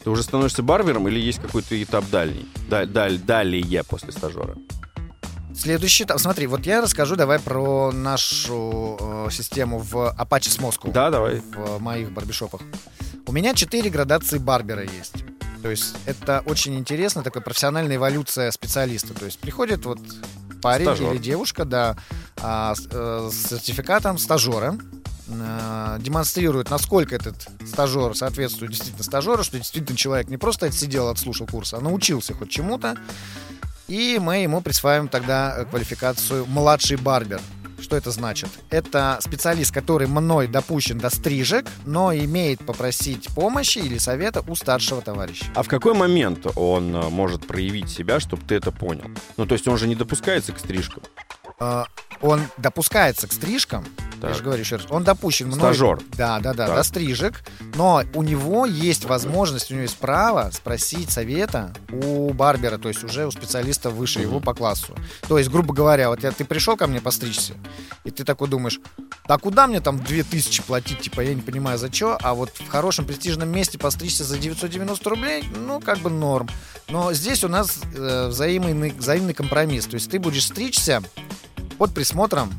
Ты 0.04 0.10
уже 0.10 0.24
становишься 0.24 0.64
барбером 0.64 1.08
или 1.08 1.20
есть 1.20 1.40
какой-то 1.42 1.82
этап 1.82 2.10
дальний? 2.10 2.48
Да, 2.70 2.86
даль- 2.86 3.18
далее 3.20 3.84
после 3.84 4.12
стажера? 4.12 4.56
Следующий 5.54 6.06
этап. 6.06 6.20
Смотри, 6.20 6.48
вот 6.48 6.66
я 6.66 6.82
расскажу 6.82 7.18
давай 7.18 7.38
про 7.40 7.92
нашу 7.92 8.98
э, 9.00 9.28
систему 9.32 9.80
в 9.80 10.16
Apache 10.18 10.50
с 10.50 10.58
Moscow. 10.58 10.92
Да, 10.92 11.10
давай. 11.10 11.42
в 11.56 11.82
моих 11.82 12.12
барбершопах. 12.12 12.62
У 13.28 13.32
меня 13.32 13.54
четыре 13.54 13.90
градации 13.90 14.38
барбера 14.38 14.84
есть. 14.84 15.26
То 15.62 15.70
есть 15.70 15.96
это 16.06 16.42
очень 16.46 16.78
интересно, 16.78 17.24
такая 17.24 17.44
профессиональная 17.44 17.98
эволюция 17.98 18.52
специалиста. 18.52 19.14
То 19.14 19.26
есть 19.26 19.40
приходит 19.40 19.86
вот 19.86 20.00
парень 20.62 20.86
Стажер. 20.86 21.14
или 21.14 21.18
девушка, 21.18 21.66
да, 21.66 21.98
а, 22.38 22.76
с, 22.76 22.88
э, 22.92 23.30
сертификатом 23.32 24.18
стажера, 24.18 24.78
э, 25.28 25.98
демонстрирует, 26.02 26.70
насколько 26.70 27.16
этот 27.16 27.48
стажер 27.66 28.16
соответствует 28.16 28.72
действительно 28.72 29.04
стажеру, 29.04 29.44
что 29.44 29.58
действительно 29.58 29.98
человек 29.98 30.28
не 30.30 30.38
просто 30.38 30.68
отсидел, 30.68 31.08
отслушал 31.10 31.48
курс, 31.48 31.74
а 31.74 31.80
научился 31.80 32.34
хоть 32.34 32.50
чему-то. 32.50 32.98
И 33.88 34.20
мы 34.22 34.38
ему 34.38 34.62
присваиваем 34.62 35.08
тогда 35.08 35.66
квалификацию 35.66 36.46
младший 36.46 36.98
барбер. 36.98 37.42
Что 37.90 37.98
это 37.98 38.12
значит? 38.12 38.50
Это 38.70 39.18
специалист, 39.20 39.74
который 39.74 40.06
мной 40.06 40.48
допущен 40.48 41.00
до 41.00 41.10
стрижек, 41.10 41.66
но 41.88 42.14
имеет 42.14 42.64
попросить 42.64 43.28
помощи 43.34 43.80
или 43.80 43.98
совета 43.98 44.44
у 44.48 44.54
старшего 44.54 45.02
товарища. 45.02 45.46
А 45.56 45.64
в 45.64 45.68
какой 45.68 45.96
момент 45.96 46.46
он 46.56 46.96
э, 46.96 47.10
может 47.10 47.48
проявить 47.48 47.90
себя, 47.90 48.20
чтобы 48.20 48.44
ты 48.48 48.54
это 48.54 48.72
понял? 48.72 49.06
Ну, 49.38 49.48
то 49.48 49.54
есть 49.54 49.68
он 49.68 49.76
же 49.80 49.88
не 49.88 49.96
допускается 49.96 50.54
к 50.54 50.60
стрижкам. 50.60 51.02
Э, 51.60 51.86
Он 52.22 52.42
допускается 52.58 53.28
к 53.28 53.32
стрижкам, 53.34 53.86
я 54.22 54.28
Так. 54.28 54.36
же 54.38 54.44
говорю 54.44 54.60
еще 54.62 54.76
раз, 54.76 54.86
он 54.90 55.06
допущен 55.06 55.48
мной... 55.48 55.60
Стажер. 55.60 56.02
Да, 56.18 56.40
да, 56.40 56.54
да, 56.54 56.68
Так. 56.68 56.76
до 56.76 56.84
стрижек, 56.84 57.42
но 57.76 58.04
у 58.14 58.22
него 58.24 58.66
есть 58.66 59.06
возможность, 59.06 59.72
у 59.72 59.76
него 59.76 59.84
есть 59.84 59.96
право 59.98 60.50
спросить 60.52 61.10
совета 61.10 61.74
у 61.90 62.34
барбера, 62.34 62.78
то 62.78 62.90
есть 62.90 63.04
уже 63.06 63.26
у 63.26 63.32
специалиста 63.32 63.90
выше 63.90 64.20
его 64.20 64.36
Мгм. 64.38 64.44
по 64.44 64.54
классу. 64.54 64.94
То 65.30 65.38
есть, 65.38 65.50
грубо 65.50 65.74
говоря, 65.74 66.10
вот 66.10 66.22
я, 66.24 66.32
ты 66.32 66.44
пришел 66.44 66.76
ко 66.76 66.88
мне 66.88 67.00
постричься, 67.00 67.54
и 68.04 68.12
ты 68.12 68.26
такой 68.26 68.50
думаешь, 68.50 68.82
да 69.26 69.38
куда 69.38 69.68
мне 69.68 69.80
там 69.80 70.00
2000 70.04 70.64
платить, 70.64 71.00
типа, 71.00 71.22
я 71.22 71.34
не 71.34 71.42
понимаю, 71.42 71.78
за 71.78 71.92
что, 71.94 72.18
а 72.22 72.34
вот 72.34 72.50
в 72.50 72.68
хорошем 72.68 73.06
престижном 73.06 73.48
месте 73.50 73.78
постричься 73.78 74.26
за 74.26 74.38
990 74.38 75.10
рублей, 75.10 75.46
ну, 75.56 75.80
как 75.80 76.00
бы 76.00 76.10
норм. 76.10 76.50
Но 76.90 77.14
здесь 77.14 77.46
у 77.46 77.48
нас 77.48 77.80
э, 77.96 78.28
взаимный, 78.28 78.92
взаимный 78.92 79.34
компромисс, 79.34 79.86
то 79.86 79.94
есть 79.96 80.12
ты 80.12 80.20
будешь 80.20 80.46
стричься 80.46 81.02
под 81.80 81.94
присмотром 81.94 82.52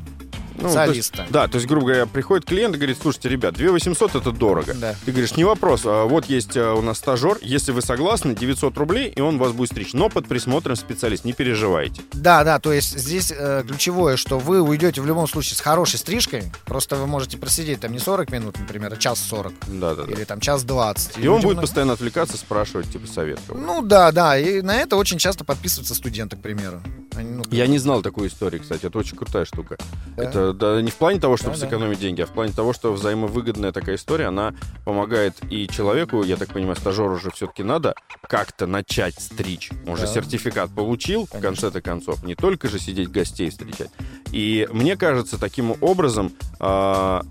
Ну, 0.61 0.73
то 0.73 0.85
есть- 0.85 1.05
специалиста. 1.07 1.33
да, 1.33 1.47
то 1.47 1.55
есть, 1.55 1.67
грубо 1.67 1.87
говоря, 1.87 2.05
приходит 2.05 2.45
клиент 2.45 2.75
и 2.75 2.77
говорит, 2.77 2.97
слушайте, 3.01 3.29
ребят, 3.29 3.55
2 3.55 3.71
800 3.71 4.15
это 4.15 4.31
дорого. 4.31 4.73
Да. 4.73 4.95
Ты 5.05 5.11
говоришь, 5.11 5.35
не 5.35 5.43
вопрос, 5.43 5.81
а 5.85 6.05
вот 6.05 6.25
есть 6.25 6.55
а, 6.57 6.73
у 6.73 6.81
нас 6.81 6.97
стажер, 6.97 7.37
если 7.41 7.71
вы 7.71 7.81
согласны, 7.81 8.35
900 8.35 8.77
рублей, 8.77 9.11
и 9.15 9.21
он 9.21 9.37
вас 9.37 9.51
будет 9.53 9.69
стричь, 9.71 9.93
но 9.93 10.09
под 10.09 10.27
присмотром 10.27 10.75
специалист, 10.75 11.25
не 11.25 11.33
переживайте. 11.33 12.01
Да, 12.13 12.43
да, 12.43 12.59
то 12.59 12.71
есть 12.73 12.97
здесь 12.97 13.31
э, 13.35 13.63
ключевое, 13.67 14.17
что 14.17 14.39
вы 14.39 14.61
уйдете 14.61 15.01
в 15.01 15.05
любом 15.05 15.27
случае 15.27 15.55
с 15.57 15.61
хорошей 15.61 15.99
стрижкой, 15.99 16.51
просто 16.65 16.95
вы 16.95 17.07
можете 17.07 17.37
просидеть 17.37 17.79
там 17.81 17.91
не 17.91 17.99
40 17.99 18.31
минут, 18.31 18.59
например, 18.59 18.93
а 18.93 18.97
час 18.97 19.19
40, 19.19 19.53
Да-да-да. 19.67 20.11
или 20.11 20.23
там 20.23 20.39
час 20.39 20.63
20. 20.63 21.17
И 21.17 21.27
он 21.27 21.35
людям 21.37 21.41
будет 21.41 21.55
на- 21.57 21.61
постоянно 21.61 21.93
отвлекаться, 21.93 22.37
спрашивать, 22.37 22.91
типа, 22.91 23.07
совет. 23.07 23.39
Ну 23.49 23.81
да, 23.81 24.11
да, 24.11 24.37
и 24.37 24.61
на 24.61 24.75
это 24.75 24.95
очень 24.95 25.17
часто 25.17 25.43
подписываются 25.43 25.95
студенты, 25.95 26.35
к 26.37 26.41
примеру. 26.41 26.81
Они, 27.15 27.29
ну, 27.31 27.43
Я 27.51 27.67
не 27.67 27.77
знал 27.77 28.01
такой 28.01 28.27
истории, 28.27 28.59
кстати. 28.59 28.85
Это 28.85 28.97
очень 28.97 29.17
крутая 29.17 29.45
штука. 29.45 29.77
Да. 30.15 30.23
Это 30.23 30.50
да, 30.53 30.81
не 30.81 30.91
в 30.91 30.95
плане 30.95 31.19
того, 31.19 31.37
чтобы 31.37 31.55
Да, 31.55 31.61
да. 31.61 31.65
сэкономить 31.67 31.99
деньги, 31.99 32.21
а 32.21 32.25
в 32.25 32.31
плане 32.31 32.53
того, 32.53 32.73
что 32.73 32.91
взаимовыгодная 32.93 33.71
такая 33.71 33.95
история, 33.95 34.25
она 34.27 34.53
помогает 34.85 35.35
и 35.49 35.67
человеку, 35.67 36.23
я 36.23 36.37
так 36.37 36.49
понимаю, 36.53 36.75
стажеру 36.75 37.15
уже 37.15 37.31
все-таки 37.31 37.63
надо 37.63 37.95
как-то 38.27 38.67
начать 38.67 39.15
стричь. 39.19 39.69
Он 39.87 39.95
же 39.97 40.03
Да. 40.03 40.07
сертификат 40.13 40.69
получил, 40.73 41.25
в 41.25 41.29
Конечно. 41.31 41.49
конце-то 41.49 41.81
концов. 41.81 42.23
Не 42.23 42.35
только 42.35 42.67
же 42.69 42.79
сидеть 42.79 43.09
гостей 43.11 43.49
встречать. 43.49 43.89
И 44.31 44.67
мне 44.71 44.95
кажется, 44.95 45.37
таким 45.39 45.75
образом 45.81 46.31
а, 46.59 47.23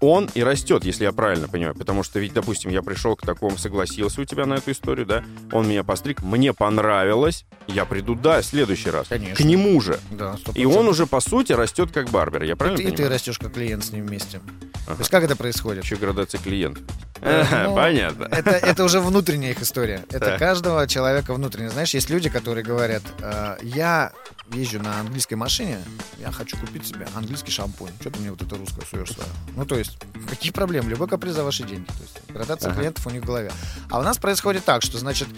он 0.00 0.30
и 0.34 0.42
растет, 0.42 0.84
если 0.84 1.04
я 1.04 1.12
правильно 1.12 1.48
понимаю. 1.48 1.74
Потому 1.74 2.02
что 2.02 2.18
ведь, 2.18 2.32
допустим, 2.32 2.70
я 2.70 2.82
пришел 2.82 3.16
к 3.16 3.22
такому, 3.24 3.58
согласился 3.58 4.20
у 4.20 4.24
тебя 4.24 4.46
на 4.46 4.54
эту 4.54 4.72
историю, 4.72 5.06
да? 5.06 5.24
Он 5.52 5.68
меня 5.68 5.84
постриг, 5.84 6.22
мне 6.22 6.52
понравилось, 6.52 7.44
я 7.66 7.84
приду, 7.84 8.14
да, 8.14 8.40
в 8.40 8.44
следующий 8.44 8.90
раз. 8.90 9.08
Конечно. 9.08 9.36
К 9.36 9.40
нему 9.40 9.80
же. 9.80 9.98
Да, 10.10 10.36
100%. 10.44 10.52
И 10.54 10.64
он 10.64 10.88
уже, 10.88 11.06
по 11.06 11.20
сути, 11.20 11.52
растет 11.52 11.90
как 11.92 12.10
барбер. 12.10 12.42
Я 12.42 12.52
И 12.52 12.54
правильно 12.54 12.76
ты, 12.78 12.82
и 12.82 12.86
ты 12.86 12.92
понимаю? 12.92 13.12
растешь 13.14 13.38
как 13.38 13.52
клиент 13.52 13.84
с 13.84 13.90
ним 13.90 14.06
вместе. 14.06 14.40
Ага. 14.86 14.96
То 14.96 15.00
есть 15.00 15.10
как 15.10 15.24
это 15.24 15.36
происходит? 15.36 15.84
Еще 15.84 15.96
градация 15.96 16.40
клиентов. 16.40 16.82
Ну, 17.20 17.74
Понятно. 17.74 18.24
Это, 18.30 18.50
это 18.50 18.84
уже 18.84 19.00
внутренняя 19.00 19.50
их 19.50 19.60
история. 19.60 20.04
Это 20.10 20.38
каждого 20.38 20.86
человека 20.86 21.34
внутренне. 21.34 21.70
Знаешь, 21.70 21.92
есть 21.94 22.10
люди, 22.10 22.28
которые 22.30 22.64
говорят, 22.64 23.02
«Э, 23.20 23.56
я 23.62 24.12
езжу 24.52 24.80
на 24.80 25.00
английской 25.00 25.34
машине, 25.34 25.78
я 26.18 26.30
хочу 26.30 26.56
купить 26.56 26.86
себе 26.86 27.06
английский 27.14 27.50
шампунь. 27.50 27.90
Что 28.00 28.10
ты 28.10 28.20
мне 28.20 28.30
вот 28.30 28.40
это 28.42 28.56
русское 28.56 28.82
суешь 28.90 29.10
свое? 29.10 29.28
Ну, 29.56 29.66
то 29.66 29.76
есть, 29.76 29.87
какие 30.28 30.52
проблемы? 30.52 30.90
Любой 30.90 31.08
каприз 31.08 31.34
за 31.34 31.44
ваши 31.44 31.64
деньги. 31.64 31.86
То 31.86 32.02
есть, 32.02 32.20
градация 32.28 32.70
ага. 32.70 32.78
клиентов 32.78 33.06
у 33.06 33.10
них 33.10 33.22
в 33.22 33.26
голове. 33.26 33.50
А 33.90 33.98
у 33.98 34.02
нас 34.02 34.18
происходит 34.18 34.64
так, 34.64 34.82
что, 34.82 34.98
значит, 34.98 35.28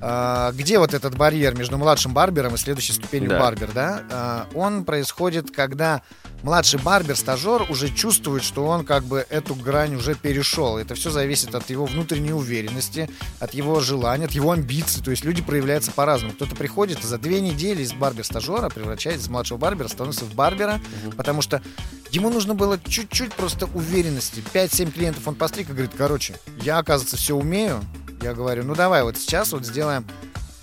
э, 0.00 0.52
где 0.54 0.78
вот 0.78 0.94
этот 0.94 1.16
барьер 1.16 1.56
между 1.56 1.78
младшим 1.78 2.12
барбером 2.12 2.54
и 2.54 2.58
следующей 2.58 2.92
ступенью 2.92 3.30
да. 3.30 3.40
барбер, 3.40 3.70
да? 3.72 4.46
Э, 4.52 4.56
он 4.56 4.84
происходит, 4.84 5.50
когда 5.50 6.02
младший 6.42 6.80
барбер, 6.80 7.16
стажер 7.16 7.66
уже 7.70 7.88
чувствует, 7.88 8.42
что 8.42 8.66
он 8.66 8.84
как 8.84 9.04
бы 9.04 9.26
эту 9.30 9.54
грань 9.54 9.96
уже 9.96 10.14
перешел. 10.14 10.78
Это 10.78 10.94
все 10.94 11.10
зависит 11.10 11.54
от 11.54 11.68
его 11.70 11.86
внутренней 11.86 12.32
уверенности, 12.32 13.10
от 13.40 13.54
его 13.54 13.80
желания, 13.80 14.26
от 14.26 14.32
его 14.32 14.52
амбиций. 14.52 15.02
То 15.02 15.10
есть 15.10 15.24
люди 15.24 15.42
проявляются 15.42 15.90
по-разному. 15.92 16.34
Кто-то 16.34 16.54
приходит 16.56 17.02
за 17.02 17.18
две 17.18 17.40
недели 17.40 17.82
из 17.82 17.92
барбер-стажера 17.92 18.68
превращается 18.68 19.26
из 19.26 19.30
младшего 19.30 19.58
барбера, 19.58 19.88
становится 19.88 20.24
в 20.24 20.34
барбера, 20.34 20.80
угу. 21.04 21.16
потому 21.16 21.42
что 21.42 21.62
ему 22.10 22.30
нужно 22.30 22.54
было 22.54 22.78
чуть-чуть 22.78 23.34
просто 23.34 23.66
уверенности. 23.66 24.42
5-7 24.52 24.92
клиентов 24.92 25.26
он 25.26 25.34
постриг 25.34 25.70
и 25.70 25.72
говорит, 25.72 25.92
короче, 25.96 26.34
я, 26.62 26.78
оказывается, 26.78 27.16
все 27.16 27.34
умею. 27.34 27.82
Я 28.22 28.34
говорю, 28.34 28.64
ну 28.64 28.74
давай 28.74 29.02
вот 29.02 29.16
сейчас 29.16 29.52
вот 29.52 29.64
сделаем 29.64 30.06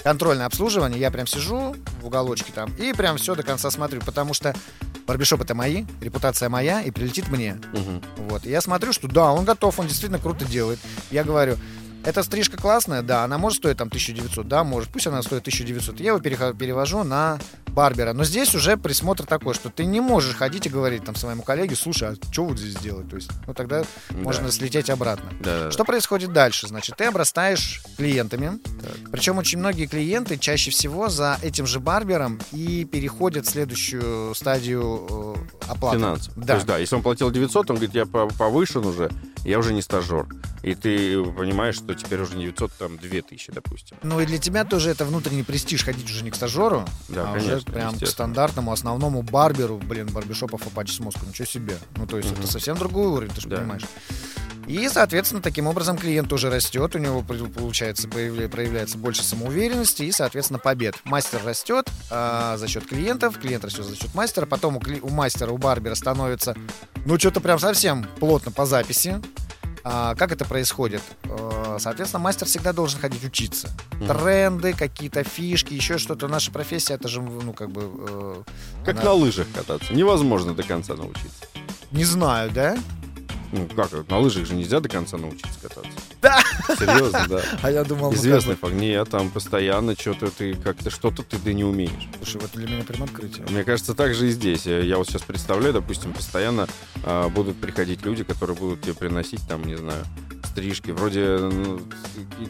контрольное 0.03 0.45
обслуживание. 0.45 0.99
Я 0.99 1.11
прям 1.11 1.27
сижу 1.27 1.75
в 2.01 2.05
уголочке 2.05 2.51
там 2.53 2.73
и 2.77 2.93
прям 2.93 3.17
все 3.17 3.35
до 3.35 3.43
конца 3.43 3.71
смотрю, 3.71 4.01
потому 4.01 4.33
что 4.33 4.53
барбершоп 5.07 5.41
это 5.41 5.55
мои, 5.55 5.85
репутация 6.01 6.49
моя, 6.49 6.81
и 6.81 6.91
прилетит 6.91 7.29
мне. 7.29 7.59
Угу. 7.73 8.27
Вот. 8.29 8.45
И 8.45 8.49
я 8.49 8.61
смотрю, 8.61 8.93
что 8.93 9.07
да, 9.07 9.31
он 9.31 9.45
готов, 9.45 9.79
он 9.79 9.87
действительно 9.87 10.19
круто 10.19 10.45
делает. 10.45 10.79
Я 11.11 11.23
говорю, 11.23 11.57
эта 12.05 12.23
стрижка 12.23 12.57
классная, 12.57 13.01
да, 13.01 13.23
она 13.23 13.37
может 13.37 13.59
стоить 13.59 13.77
там 13.77 13.87
1900, 13.87 14.47
да, 14.47 14.63
может, 14.63 14.89
пусть 14.89 15.07
она 15.07 15.21
стоит 15.21 15.41
1900. 15.41 15.99
Я 15.99 16.09
его 16.09 16.19
перевожу 16.19 17.03
на 17.03 17.39
барбера. 17.73 18.13
Но 18.13 18.23
здесь 18.23 18.53
уже 18.55 18.77
присмотр 18.77 19.25
такой, 19.25 19.53
что 19.53 19.69
ты 19.69 19.85
не 19.85 19.99
можешь 19.99 20.35
ходить 20.35 20.65
и 20.67 20.69
говорить 20.69 21.03
там 21.03 21.15
своему 21.15 21.41
коллеге, 21.41 21.75
слушай, 21.75 22.09
а 22.09 22.15
что 22.31 22.45
вот 22.45 22.59
здесь 22.59 22.75
делать? 22.75 23.09
То 23.09 23.15
есть, 23.15 23.29
ну 23.47 23.53
тогда 23.53 23.81
да. 23.81 24.17
можно 24.17 24.51
слететь 24.51 24.89
обратно. 24.89 25.31
Да, 25.41 25.71
что 25.71 25.83
происходит 25.83 26.31
дальше? 26.31 26.67
Значит, 26.67 26.95
ты 26.97 27.05
обрастаешь 27.05 27.83
клиентами. 27.97 28.59
Так. 28.81 29.11
Причем 29.11 29.37
очень 29.37 29.59
многие 29.59 29.87
клиенты 29.87 30.37
чаще 30.37 30.71
всего 30.71 31.09
за 31.09 31.37
этим 31.41 31.65
же 31.65 31.79
барбером 31.79 32.39
и 32.51 32.85
переходят 32.85 33.45
в 33.45 33.49
следующую 33.49 34.35
стадию 34.35 35.07
э, 35.09 35.71
оплаты. 35.71 35.97
Финансов. 35.97 36.33
Да. 36.35 36.45
То 36.45 36.53
есть, 36.53 36.65
да, 36.65 36.77
если 36.77 36.95
он 36.95 37.01
платил 37.01 37.31
900, 37.31 37.71
он 37.71 37.75
говорит, 37.77 37.95
я 37.95 38.05
повышен 38.05 38.85
уже, 38.85 39.11
я 39.43 39.59
уже 39.59 39.73
не 39.73 39.81
стажер. 39.81 40.27
И 40.63 40.75
ты 40.75 41.21
понимаешь, 41.23 41.75
что 41.75 41.93
теперь 41.93 42.21
уже 42.21 42.37
не 42.37 42.45
900, 42.45 42.71
там 42.73 42.97
2000, 42.97 43.51
допустим. 43.51 43.97
Ну 44.01 44.21
и 44.21 44.25
для 44.25 44.37
тебя 44.37 44.63
тоже 44.63 44.89
это 44.89 45.03
внутренний 45.03 45.43
престиж 45.43 45.83
ходить 45.83 46.05
уже 46.05 46.23
не 46.23 46.31
к 46.31 46.35
стажеру, 46.35 46.85
да, 47.09 47.29
а 47.29 47.33
конечно, 47.33 47.57
уже 47.57 47.62
прям 47.65 47.97
к 47.97 48.05
стандартному 48.05 48.71
основному 48.71 49.21
барберу, 49.21 49.77
блин, 49.77 50.07
барбершопов 50.07 50.61
Apache 50.67 50.91
с 50.91 50.99
Москвы, 50.99 51.27
ничего 51.27 51.45
себе. 51.45 51.77
Ну 51.95 52.07
то 52.07 52.17
есть 52.17 52.31
угу. 52.31 52.39
это 52.39 52.51
совсем 52.51 52.77
другой 52.77 53.07
уровень, 53.07 53.31
ты 53.33 53.41
же 53.41 53.49
да. 53.49 53.57
понимаешь. 53.57 53.83
И, 54.67 54.87
соответственно, 54.87 55.41
таким 55.41 55.67
образом 55.67 55.97
клиент 55.97 56.29
тоже 56.29 56.49
растет, 56.49 56.95
у 56.95 56.99
него, 56.99 57.21
получается, 57.21 58.07
проявляется 58.07 58.97
больше 58.97 59.23
самоуверенности 59.23 60.03
и, 60.03 60.11
соответственно, 60.11 60.59
побед. 60.59 60.95
Мастер 61.03 61.41
растет 61.43 61.89
а, 62.09 62.55
за 62.57 62.67
счет 62.67 62.85
клиентов, 62.85 63.37
клиент 63.39 63.65
растет 63.65 63.85
за 63.85 63.95
счет 63.95 64.13
мастера, 64.15 64.45
потом 64.45 64.77
у, 64.77 64.81
у 65.01 65.09
мастера, 65.09 65.51
у 65.51 65.57
барбера 65.57 65.95
становится, 65.95 66.55
ну, 67.05 67.19
что-то 67.19 67.41
прям 67.41 67.59
совсем 67.59 68.05
плотно 68.19 68.51
по 68.51 68.65
записи, 68.65 69.21
а, 69.83 70.15
как 70.15 70.31
это 70.31 70.45
происходит? 70.45 71.01
А, 71.25 71.77
соответственно, 71.79 72.23
мастер 72.23 72.47
всегда 72.47 72.71
должен 72.73 72.99
ходить 72.99 73.23
учиться. 73.23 73.69
Тренды, 74.07 74.73
какие-то 74.73 75.23
фишки, 75.23 75.73
еще 75.73 75.97
что-то. 75.97 76.27
Наша 76.27 76.51
профессия, 76.51 76.93
это 76.93 77.07
же, 77.07 77.21
ну, 77.21 77.53
как 77.53 77.69
бы... 77.69 77.89
Э, 78.07 78.43
как 78.85 78.95
она... 78.95 79.05
на 79.05 79.13
лыжах 79.13 79.47
кататься. 79.53 79.93
Невозможно 79.93 80.53
до 80.53 80.63
конца 80.63 80.95
научиться. 80.95 81.45
Не 81.91 82.05
знаю, 82.05 82.49
да? 82.51 82.77
Ну, 83.53 83.67
как, 83.75 83.91
на 84.09 84.17
лыжах 84.17 84.47
же 84.47 84.55
нельзя 84.55 84.79
до 84.79 84.89
конца 84.89 85.15
научиться 85.17 85.59
кататься. 85.61 85.91
Да! 86.23 86.41
Серьезно, 86.75 87.25
да. 87.29 87.41
А 87.61 87.69
я 87.69 87.83
думал... 87.83 88.11
Известный 88.13 88.55
факт. 88.55 88.73
Нет, 88.73 89.07
там 89.09 89.29
постоянно 89.29 89.93
что-то 89.93 90.31
ты, 90.31 90.55
как-то 90.55 90.89
что-то 90.89 91.21
ты 91.21 91.37
да 91.37 91.53
не 91.53 91.63
умеешь. 91.63 92.09
Слушай, 92.17 92.41
вот 92.41 92.51
для 92.53 92.67
меня 92.67 92.83
прям 92.83 93.03
открытие. 93.03 93.45
Мне 93.51 93.63
кажется, 93.63 93.93
так 93.93 94.15
же 94.15 94.27
и 94.27 94.31
здесь. 94.31 94.65
Я 94.65 94.97
вот 94.97 95.07
сейчас 95.07 95.21
представляю, 95.21 95.71
допустим, 95.71 96.13
постоянно 96.13 96.67
а, 97.03 97.29
будут 97.29 97.61
приходить 97.61 98.03
люди, 98.03 98.23
которые 98.23 98.57
будут 98.57 98.81
тебе 98.81 98.95
приносить, 98.95 99.47
там, 99.47 99.63
не 99.65 99.75
знаю, 99.75 100.03
стрижки. 100.53 100.91
Вроде 100.91 101.37
ну, 101.39 101.81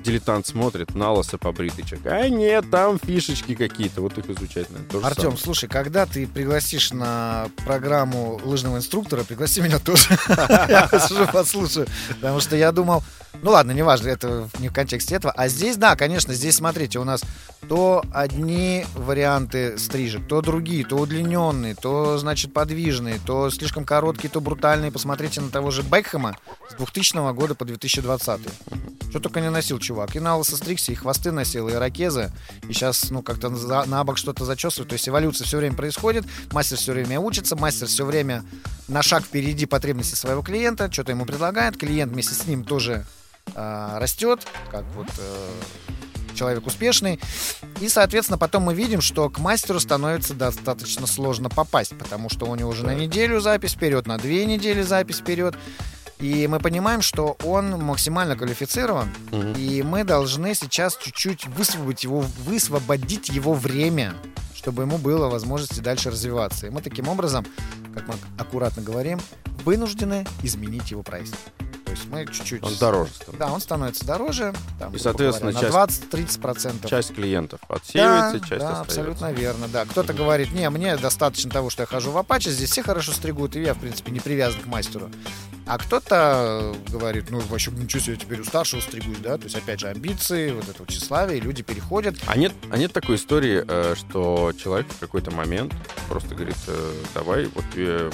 дилетант 0.03 0.45
смотрит, 0.45 0.93
на 0.93 1.11
лосо 1.11 1.37
побритый 1.37 1.85
человек. 1.85 2.07
А 2.11 2.27
нет, 2.29 2.69
там 2.69 2.99
фишечки 2.99 3.55
какие-то. 3.55 4.01
Вот 4.01 4.17
их 4.17 4.29
изучать 4.29 4.67
надо. 4.69 5.05
Артем, 5.05 5.37
слушай, 5.37 5.69
когда 5.69 6.05
ты 6.05 6.27
пригласишь 6.27 6.91
на 6.91 7.47
программу 7.65 8.39
лыжного 8.43 8.77
инструктора, 8.77 9.23
пригласи 9.23 9.61
меня 9.61 9.79
тоже. 9.79 10.09
Я 10.27 10.89
уже 10.91 11.27
послушаю. 11.27 11.87
Потому 12.09 12.39
что 12.39 12.55
я 12.55 12.71
думал, 12.71 13.03
ну 13.41 13.51
ладно, 13.51 13.71
неважно, 13.71 14.09
это 14.09 14.49
не 14.59 14.69
в 14.69 14.73
контексте 14.73 15.15
этого. 15.15 15.33
А 15.35 15.47
здесь, 15.47 15.77
да, 15.77 15.95
конечно, 15.95 16.33
здесь, 16.33 16.55
смотрите, 16.55 16.99
у 16.99 17.03
нас 17.03 17.23
то 17.67 18.03
одни 18.13 18.85
варианты 18.95 19.77
стрижек, 19.77 20.27
то 20.27 20.41
другие, 20.41 20.85
то 20.85 20.97
удлиненные, 20.97 21.75
то, 21.75 22.17
значит, 22.17 22.53
подвижные, 22.53 23.19
то 23.25 23.49
слишком 23.49 23.85
короткие, 23.85 24.29
то 24.29 24.41
брутальные. 24.41 24.91
Посмотрите 24.91 25.41
на 25.41 25.49
того 25.49 25.71
же 25.71 25.81
Бекхэма 25.81 26.37
с 26.69 26.75
2000 26.75 27.33
года 27.33 27.55
по 27.55 27.65
2020. 28.01 29.09
Что 29.09 29.19
только 29.19 29.41
не 29.41 29.49
носил 29.49 29.77
чувак. 29.79 30.15
И 30.15 30.19
на 30.19 30.37
лысо 30.37 30.57
стригся, 30.57 30.91
и 30.91 30.95
хвосты 30.95 31.31
носил, 31.31 31.69
и 31.69 31.73
ракезы. 31.73 32.31
И 32.67 32.73
сейчас, 32.73 33.11
ну, 33.11 33.21
как-то 33.21 33.55
за, 33.55 33.85
на 33.85 34.03
бок 34.03 34.17
что-то 34.17 34.45
зачесывает. 34.45 34.89
То 34.89 34.93
есть 34.93 35.07
эволюция 35.07 35.45
все 35.45 35.57
время 35.57 35.75
происходит, 35.75 36.25
мастер 36.51 36.77
все 36.77 36.93
время 36.93 37.19
учится, 37.19 37.55
мастер 37.55 37.87
все 37.87 38.05
время 38.05 38.43
на 38.87 39.03
шаг 39.03 39.23
впереди 39.23 39.65
потребности 39.65 40.15
своего 40.15 40.41
клиента, 40.41 40.91
что-то 40.91 41.11
ему 41.11 41.25
предлагает, 41.25 41.77
клиент 41.77 42.11
вместе 42.11 42.33
с 42.33 42.47
ним 42.47 42.63
тоже 42.63 43.05
э, 43.55 43.97
растет, 43.99 44.45
как 44.71 44.83
вот 44.95 45.07
э, 45.17 45.51
человек 46.33 46.65
успешный. 46.65 47.19
И, 47.79 47.89
соответственно, 47.89 48.37
потом 48.37 48.63
мы 48.63 48.73
видим, 48.73 49.01
что 49.01 49.29
к 49.29 49.39
мастеру 49.39 49.79
становится 49.79 50.33
достаточно 50.33 51.07
сложно 51.07 51.49
попасть, 51.49 51.97
потому 51.97 52.29
что 52.29 52.45
у 52.45 52.55
него 52.55 52.71
уже 52.71 52.83
на 52.83 52.95
неделю 52.95 53.39
запись 53.39 53.73
вперед, 53.73 54.07
на 54.07 54.17
две 54.17 54.45
недели 54.45 54.81
запись 54.81 55.19
вперед. 55.19 55.55
И 56.23 56.47
мы 56.47 56.59
понимаем, 56.59 57.01
что 57.01 57.35
он 57.43 57.71
максимально 57.71 58.37
квалифицирован, 58.37 59.09
угу. 59.33 59.41
и 59.57 59.83
мы 59.83 60.05
должны 60.05 60.55
сейчас 60.55 60.95
чуть-чуть 60.95 61.47
высвободить 61.47 62.05
его, 62.05 62.21
высвободить 62.45 63.27
его 63.27 63.53
время, 63.53 64.13
чтобы 64.55 64.83
ему 64.83 64.97
было 64.97 65.27
возможности 65.27 65.81
дальше 65.81 66.11
развиваться. 66.11 66.67
И 66.67 66.69
мы 66.69 66.81
таким 66.81 67.09
образом, 67.09 67.45
как 67.93 68.07
мы 68.07 68.13
аккуратно 68.37 68.81
говорим, 68.81 69.19
вынуждены 69.65 70.25
изменить 70.43 70.91
его 70.91 71.03
прайс 71.03 71.29
есть 71.93 72.07
мы 72.09 72.25
чуть-чуть... 72.25 72.63
Он 72.63 72.75
дороже 72.75 73.11
становится. 73.13 73.39
Да, 73.39 73.53
он 73.53 73.61
становится 73.61 74.05
дороже. 74.05 74.53
Там, 74.79 74.93
и, 74.93 74.99
соответственно, 74.99 75.51
говоря, 75.51 75.71
на 75.71 75.85
20-30%. 75.85 76.87
Часть 76.87 77.13
клиентов 77.13 77.61
отсеивается, 77.67 78.39
да, 78.39 78.47
часть 78.47 78.49
да, 78.49 78.55
остается. 78.55 78.81
абсолютно 78.81 79.31
верно, 79.31 79.67
да. 79.67 79.85
Кто-то 79.85 80.13
mm-hmm. 80.13 80.17
говорит, 80.17 80.51
не, 80.53 80.69
мне 80.69 80.97
достаточно 80.97 81.51
того, 81.51 81.69
что 81.69 81.83
я 81.83 81.87
хожу 81.87 82.11
в 82.11 82.17
Apache, 82.17 82.49
здесь 82.49 82.71
все 82.71 82.83
хорошо 82.83 83.11
стригут, 83.11 83.55
и 83.55 83.61
я, 83.61 83.73
в 83.73 83.79
принципе, 83.79 84.11
не 84.11 84.19
привязан 84.19 84.61
к 84.61 84.65
мастеру. 84.65 85.09
А 85.65 85.77
кто-то 85.77 86.75
говорит, 86.89 87.29
ну, 87.29 87.39
вообще, 87.39 87.71
ничего 87.71 88.01
себе, 88.01 88.17
теперь 88.17 88.41
у 88.41 88.43
старшего 88.43 88.81
стригусь, 88.81 89.19
да, 89.19 89.37
то 89.37 89.45
есть, 89.45 89.55
опять 89.55 89.79
же, 89.79 89.87
амбиции, 89.87 90.51
вот 90.51 90.67
это 90.67 90.79
вот 90.79 90.89
тщеславие, 90.89 91.39
люди 91.39 91.63
переходят. 91.63 92.15
А 92.27 92.35
нет, 92.35 92.53
а 92.69 92.77
нет 92.77 92.91
такой 92.91 93.15
истории, 93.15 93.63
э, 93.65 93.95
что 93.95 94.51
человек 94.61 94.87
в 94.91 94.99
какой-то 94.99 95.31
момент 95.31 95.73
просто 96.09 96.35
говорит, 96.35 96.57
э, 96.67 96.93
давай, 97.13 97.45
вот 97.45 97.63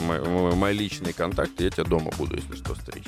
мои, 0.01 0.55
мои 0.55 0.77
личные 0.77 1.13
контакты, 1.13 1.63
я 1.63 1.71
тебя 1.71 1.85
дома 1.85 2.11
буду, 2.17 2.35
если 2.35 2.55
что, 2.55 2.75
стричь. 2.75 3.07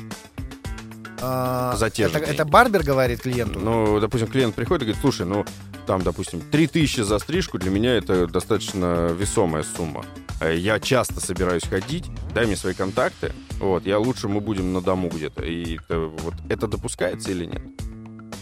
А, 1.21 1.75
за 1.75 1.91
те 1.91 2.03
это, 2.03 2.17
же 2.17 2.25
это 2.25 2.45
барбер 2.45 2.83
говорит 2.83 3.21
клиенту? 3.21 3.59
Ну, 3.59 3.99
допустим, 3.99 4.27
клиент 4.27 4.55
приходит 4.55 4.83
и 4.83 4.85
говорит, 4.85 5.01
слушай, 5.01 5.25
ну, 5.25 5.45
там, 5.85 6.01
допустим, 6.01 6.41
3000 6.41 7.01
за 7.01 7.19
стрижку 7.19 7.59
для 7.59 7.69
меня 7.69 7.95
это 7.95 8.25
достаточно 8.25 9.09
весомая 9.09 9.63
сумма. 9.63 10.03
Э, 10.41 10.57
я 10.57 10.79
часто 10.79 11.21
собираюсь 11.21 11.63
ходить, 11.63 12.05
дай 12.33 12.45
мне 12.45 12.55
свои 12.55 12.73
контакты, 12.73 13.31
вот, 13.59 13.85
я 13.85 13.99
лучше 13.99 14.27
мы 14.27 14.41
будем 14.41 14.73
на 14.73 14.81
дому 14.81 15.09
где-то. 15.09 15.43
И 15.43 15.77
это, 15.77 15.99
вот, 15.99 16.33
это 16.49 16.67
допускается 16.67 17.31
или 17.31 17.45
нет? 17.45 17.61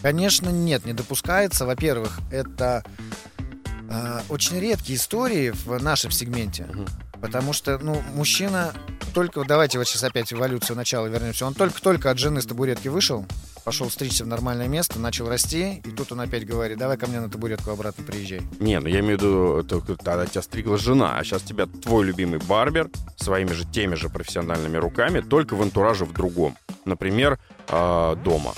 Конечно, 0.01 0.49
нет, 0.49 0.85
не 0.85 0.93
допускается. 0.93 1.65
Во-первых, 1.65 2.19
это 2.31 2.85
э, 3.89 4.21
очень 4.29 4.59
редкие 4.59 4.97
истории 4.97 5.49
в 5.49 5.83
нашем 5.83 6.11
сегменте. 6.11 6.63
Угу. 6.63 6.85
Потому 7.21 7.53
что, 7.53 7.77
ну, 7.79 8.01
мужчина 8.13 8.73
только, 9.13 9.43
давайте 9.43 9.77
вот 9.77 9.87
сейчас 9.87 10.03
опять 10.03 10.31
эволюцию 10.31 10.75
начала 10.77 11.07
вернемся. 11.07 11.45
Он 11.45 11.53
только-только 11.53 12.11
от 12.11 12.17
жены 12.17 12.41
с 12.41 12.45
табуретки 12.45 12.87
вышел, 12.87 13.25
пошел 13.63 13.89
стричься 13.89 14.23
в 14.23 14.27
нормальное 14.27 14.67
место, 14.67 14.99
начал 14.99 15.27
расти, 15.27 15.81
и 15.83 15.91
тут 15.91 16.11
он 16.11 16.21
опять 16.21 16.45
говорит, 16.45 16.77
давай 16.77 16.97
ко 16.97 17.07
мне 17.07 17.19
на 17.19 17.29
табуретку 17.29 17.71
обратно 17.71 18.03
приезжай. 18.03 18.41
Не, 18.59 18.79
ну 18.79 18.87
я 18.87 18.99
имею 18.99 19.17
в 19.17 19.21
виду, 19.21 19.63
только 19.63 19.95
тогда 19.95 20.25
тебя 20.25 20.41
стригла 20.41 20.77
жена, 20.77 21.17
а 21.17 21.23
сейчас 21.23 21.41
тебя 21.41 21.65
твой 21.65 22.05
любимый 22.05 22.39
барбер 22.39 22.89
своими 23.15 23.53
же 23.53 23.65
теми 23.65 23.95
же 23.95 24.09
профессиональными 24.09 24.77
руками, 24.77 25.21
только 25.21 25.55
в 25.55 25.61
антураже 25.61 26.05
в 26.05 26.13
другом. 26.13 26.57
например, 26.85 27.37
э, 27.67 28.15
дома. 28.23 28.53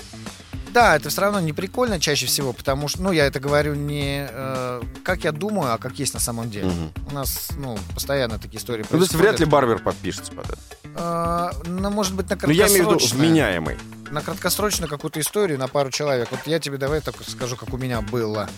Да, 0.72 0.96
это 0.96 1.10
все 1.10 1.20
равно 1.20 1.40
не 1.40 1.52
прикольно 1.52 2.00
чаще 2.00 2.26
всего, 2.26 2.52
потому 2.52 2.88
что, 2.88 3.02
ну, 3.02 3.12
я 3.12 3.26
это 3.26 3.40
говорю 3.40 3.74
не 3.74 4.26
э, 4.30 4.82
как 5.04 5.24
я 5.24 5.32
думаю, 5.32 5.74
а 5.74 5.78
как 5.78 5.98
есть 5.98 6.14
на 6.14 6.20
самом 6.20 6.50
деле. 6.50 6.66
Мгм. 6.66 6.92
У 7.10 7.14
нас, 7.14 7.50
ну, 7.58 7.78
постоянно 7.94 8.38
такие 8.38 8.58
истории 8.58 8.84
Ну, 8.88 8.96
то 8.98 9.02
есть 9.02 9.14
вряд 9.14 9.38
ли 9.38 9.44
барбер 9.46 9.80
подпишется 9.80 10.32
под 10.32 10.46
это. 10.46 10.58
Э, 10.94 11.50
ну, 11.66 11.90
может 11.90 12.14
быть, 12.14 12.28
на 12.30 12.38
Ну, 12.42 12.50
я 12.52 12.68
имею 12.68 12.88
в 12.88 12.94
виду 12.94 13.14
вменяемый. 13.14 13.76
на 14.10 14.20
краткосрочную 14.22 14.88
какую-то 14.88 15.20
историю 15.20 15.58
на 15.58 15.68
пару 15.68 15.90
человек. 15.90 16.28
Вот 16.30 16.40
я 16.46 16.58
тебе 16.58 16.78
давай 16.78 17.00
так 17.00 17.16
скажу, 17.26 17.56
как 17.56 17.72
у 17.74 17.76
меня 17.76 18.00
было 18.00 18.48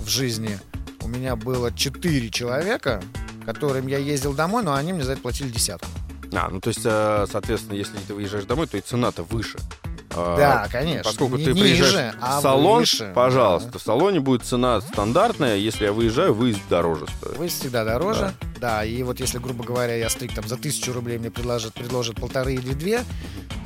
в 0.00 0.08
жизни. 0.08 0.58
У 1.02 1.08
меня 1.08 1.36
было 1.36 1.72
четыре 1.72 2.30
человека, 2.30 3.02
которым 3.44 3.86
я 3.86 3.98
ездил 3.98 4.32
домой, 4.34 4.62
но 4.62 4.74
они 4.74 4.92
мне 4.92 5.02
за 5.04 5.12
это 5.12 5.22
платили 5.22 5.48
десятку. 5.48 5.88
А, 6.32 6.48
ну 6.50 6.60
то 6.60 6.68
есть, 6.68 6.80
э, 6.84 7.26
соответственно, 7.30 7.76
если 7.76 7.96
ты 8.08 8.14
выезжаешь 8.14 8.44
домой, 8.44 8.66
то 8.66 8.76
и 8.76 8.80
цена-то 8.80 9.22
выше. 9.22 9.58
А, 10.16 10.36
Да, 10.36 10.68
конечно. 10.70 11.04
Поскольку 11.04 11.36
Не 11.36 11.44
ты 11.46 11.52
ниже, 11.52 11.64
приезжаешь 11.64 12.14
а 12.20 12.38
в 12.38 12.42
салон, 12.42 12.78
выше. 12.80 13.12
пожалуйста, 13.14 13.78
в 13.78 13.82
салоне 13.82 14.20
будет 14.20 14.44
цена 14.44 14.80
стандартная, 14.80 15.56
если 15.56 15.84
я 15.84 15.92
выезжаю, 15.92 16.34
выезд 16.34 16.60
дороже 16.70 17.06
стоит. 17.18 17.36
Вы 17.36 17.48
всегда 17.48 17.84
дороже. 17.84 18.32
Да. 18.60 18.82
и 18.82 19.02
вот 19.02 19.20
если, 19.20 19.38
грубо 19.38 19.62
говоря, 19.62 19.94
я 19.94 20.08
стрик 20.08 20.34
там 20.34 20.48
за 20.48 20.56
тысячу 20.56 20.92
рублей 20.94 21.18
мне 21.18 21.30
предложат, 21.30 21.74
предложат 21.74 22.16
полторы 22.16 22.54
или 22.54 22.72
две, 22.72 23.02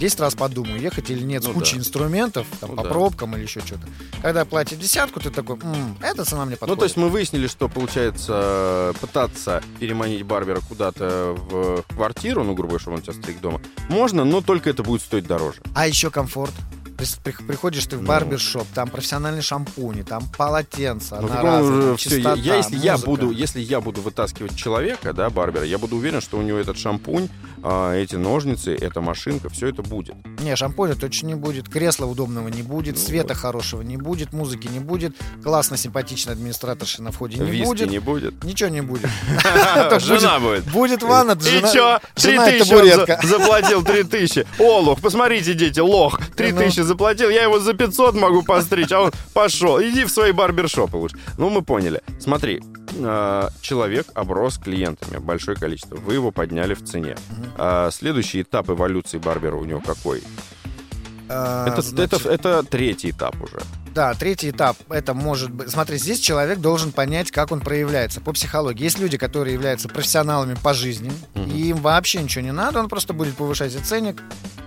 10 0.01 0.19
раз 0.21 0.35
подумаю, 0.35 0.81
ехать 0.81 1.09
или 1.11 1.23
нет, 1.23 1.45
с 1.45 1.47
Ну 1.47 1.53
кучей 1.53 1.75
да. 1.75 1.81
инструментов, 1.81 2.47
там, 2.61 2.71
Ну 2.71 2.77
по 2.77 2.83
да. 2.83 2.89
пробкам 2.89 3.37
или 3.37 3.43
еще 3.43 3.61
что-то. 3.61 3.87
Когда 4.23 4.45
платят 4.45 4.79
десятку, 4.81 5.21
ты 5.21 5.31
такой, 5.31 5.57
«М, 5.63 5.97
эта 6.03 6.25
цена 6.25 6.45
мне 6.45 6.57
подходит. 6.57 6.71
Ну, 6.75 6.77
то 6.77 6.85
есть 6.85 6.97
мы 6.97 7.09
выяснили, 7.11 7.47
что, 7.47 7.69
получается, 7.69 8.93
пытаться 9.01 9.63
переманить 9.79 10.23
барбера 10.25 10.61
куда-то 10.69 11.37
в 11.37 11.83
квартиру, 11.95 12.43
ну, 12.45 12.55
грубо 12.55 12.71
говоря, 12.71 12.81
чтобы 12.83 12.97
он 12.97 13.03
тебя 13.03 13.13
стриг 13.13 13.41
дома, 13.41 13.61
можно, 13.89 14.25
но 14.25 14.41
только 14.41 14.71
это 14.71 14.83
будет 14.83 15.03
стоить 15.03 15.27
дороже. 15.27 15.61
А 15.75 15.87
еще 15.87 16.11
комфорт. 16.39 16.78
При- 16.99 17.33
Приходишь 17.47 17.87
ты 17.87 17.97
в 17.97 18.03
Ну. 18.03 18.09
барбершоп, 18.09 18.67
там 18.75 18.89
профессиональные 18.91 19.43
шампуни, 19.43 20.03
там 20.03 20.25
полотенца, 20.37 21.19
Ну, 21.21 21.29
так 21.29 21.31
он 21.31 21.47
одноразовые, 21.49 21.79
уже 21.79 21.87
там 21.89 21.97
всё, 21.97 22.11
я- 22.11 22.17
чистота, 22.17 22.41
я, 22.41 22.57
если 22.57 22.77
я 22.77 22.93
музыка. 22.93 23.11
буду, 23.11 23.31
если 23.31 23.61
я 23.61 23.81
буду 23.81 24.01
вытаскивать 24.03 24.57
человека, 24.57 25.13
да, 25.13 25.31
барбера, 25.31 25.65
я 25.65 25.79
буду 25.79 25.97
уверен, 25.97 26.21
что 26.21 26.39
у 26.39 26.43
него 26.43 26.59
этот 26.59 26.77
шампунь, 26.77 27.29
а, 27.63 27.95
эти 27.95 28.17
ножницы, 28.17 28.75
эта 28.75 29.01
машинка, 29.01 29.49
все 29.49 29.69
это 29.69 29.83
будет. 29.83 30.17
Не, 30.41 30.57
шампуня 30.57 30.95
точно 30.97 31.29
не 31.29 31.35
будет, 31.37 31.69
кресла 31.69 32.07
удобного 32.07 32.49
не 32.49 32.63
будет, 32.63 32.97
Ну, 32.97 33.01
света 33.01 33.29
вот. 33.35 33.37
хорошего 33.39 33.83
не 33.83 33.97
будет, 33.97 34.33
музыки 34.33 34.67
не 34.67 34.81
будет, 34.81 35.15
классно 35.43 35.77
симпатичная 35.77 36.35
администраторша 36.35 37.03
на 37.03 37.13
входе 37.13 37.37
не 37.39 37.49
Виски 37.51 37.65
будет, 37.67 37.91
не 37.91 37.99
будет. 38.01 38.43
ничего 38.45 38.71
не 38.71 38.81
будет. 38.81 39.09
Жена 40.01 40.41
будет. 40.41 40.65
Будет 40.73 41.03
ванна, 41.03 41.39
жена? 41.41 42.01
Три 42.15 42.39
тысячи 42.39 42.69
табуретка. 42.71 43.21
заплатил, 43.25 43.85
три 43.85 44.03
тысячи. 44.03 44.47
О, 44.59 44.81
лох, 44.81 45.01
посмотрите, 45.01 45.55
дети, 45.55 45.81
лох. 45.81 46.21
Три 46.37 46.53
Ну. 46.53 46.59
тысячи 46.61 46.81
заплатил, 46.89 47.31
я 47.31 47.45
его 47.45 47.61
за 47.61 47.75
500 47.75 48.15
могу 48.15 48.43
постричь, 48.43 48.93
а 48.93 49.03
он 49.03 49.13
пошел. 49.35 49.81
Иди 49.81 50.05
в 50.05 50.11
свои 50.11 50.33
барбершопы 50.33 50.97
лучше. 50.97 51.17
Ну, 51.37 51.51
мы 51.51 51.63
поняли. 51.63 52.03
Смотри, 52.19 52.61
э, 52.97 53.49
человек 53.61 54.07
оброс 54.15 54.59
клиентами, 54.59 55.19
большое 55.19 55.57
количество. 55.57 55.97
Вы 55.97 56.15
его 56.15 56.33
подняли 56.33 56.75
в 56.75 56.85
цене. 56.85 57.17
А 57.57 57.91
Следующий 57.91 58.43
этап 58.43 58.71
эволюции 58.71 59.19
барбера 59.19 59.57
у 59.57 59.65
него 59.65 59.81
какой? 59.81 60.23
А, 61.29 61.67
Это, 61.69 61.83
значит, 61.83 62.15
это, 62.15 62.29
это 62.31 62.63
третий 62.63 63.11
этап 63.11 63.35
уже. 63.43 63.61
Да, 63.95 64.15
третий 64.15 64.51
этап, 64.51 64.77
это 64.91 65.15
может 65.15 65.51
быть... 65.51 65.71
Смотри, 65.71 65.99
здесь 65.99 66.21
человек 66.21 66.59
должен 66.61 66.93
понять, 66.93 67.31
как 67.31 67.51
он 67.53 67.61
проявляется 67.61 68.21
по 68.21 68.33
психологии. 68.33 68.85
Есть 68.85 68.99
люди, 68.99 69.17
которые 69.19 69.55
являются 69.55 69.89
профессионалами 69.89 70.55
по 70.63 70.75
жизни, 70.75 71.13
Мгм. 71.35 71.51
и 71.51 71.69
им 71.71 71.77
вообще 71.79 72.23
ничего 72.23 72.45
не 72.45 72.53
надо, 72.53 72.81
он 72.81 72.89
просто 72.89 73.13
будет 73.13 73.35
повышать 73.37 73.75
и 73.75 73.79
ценник 73.79 74.23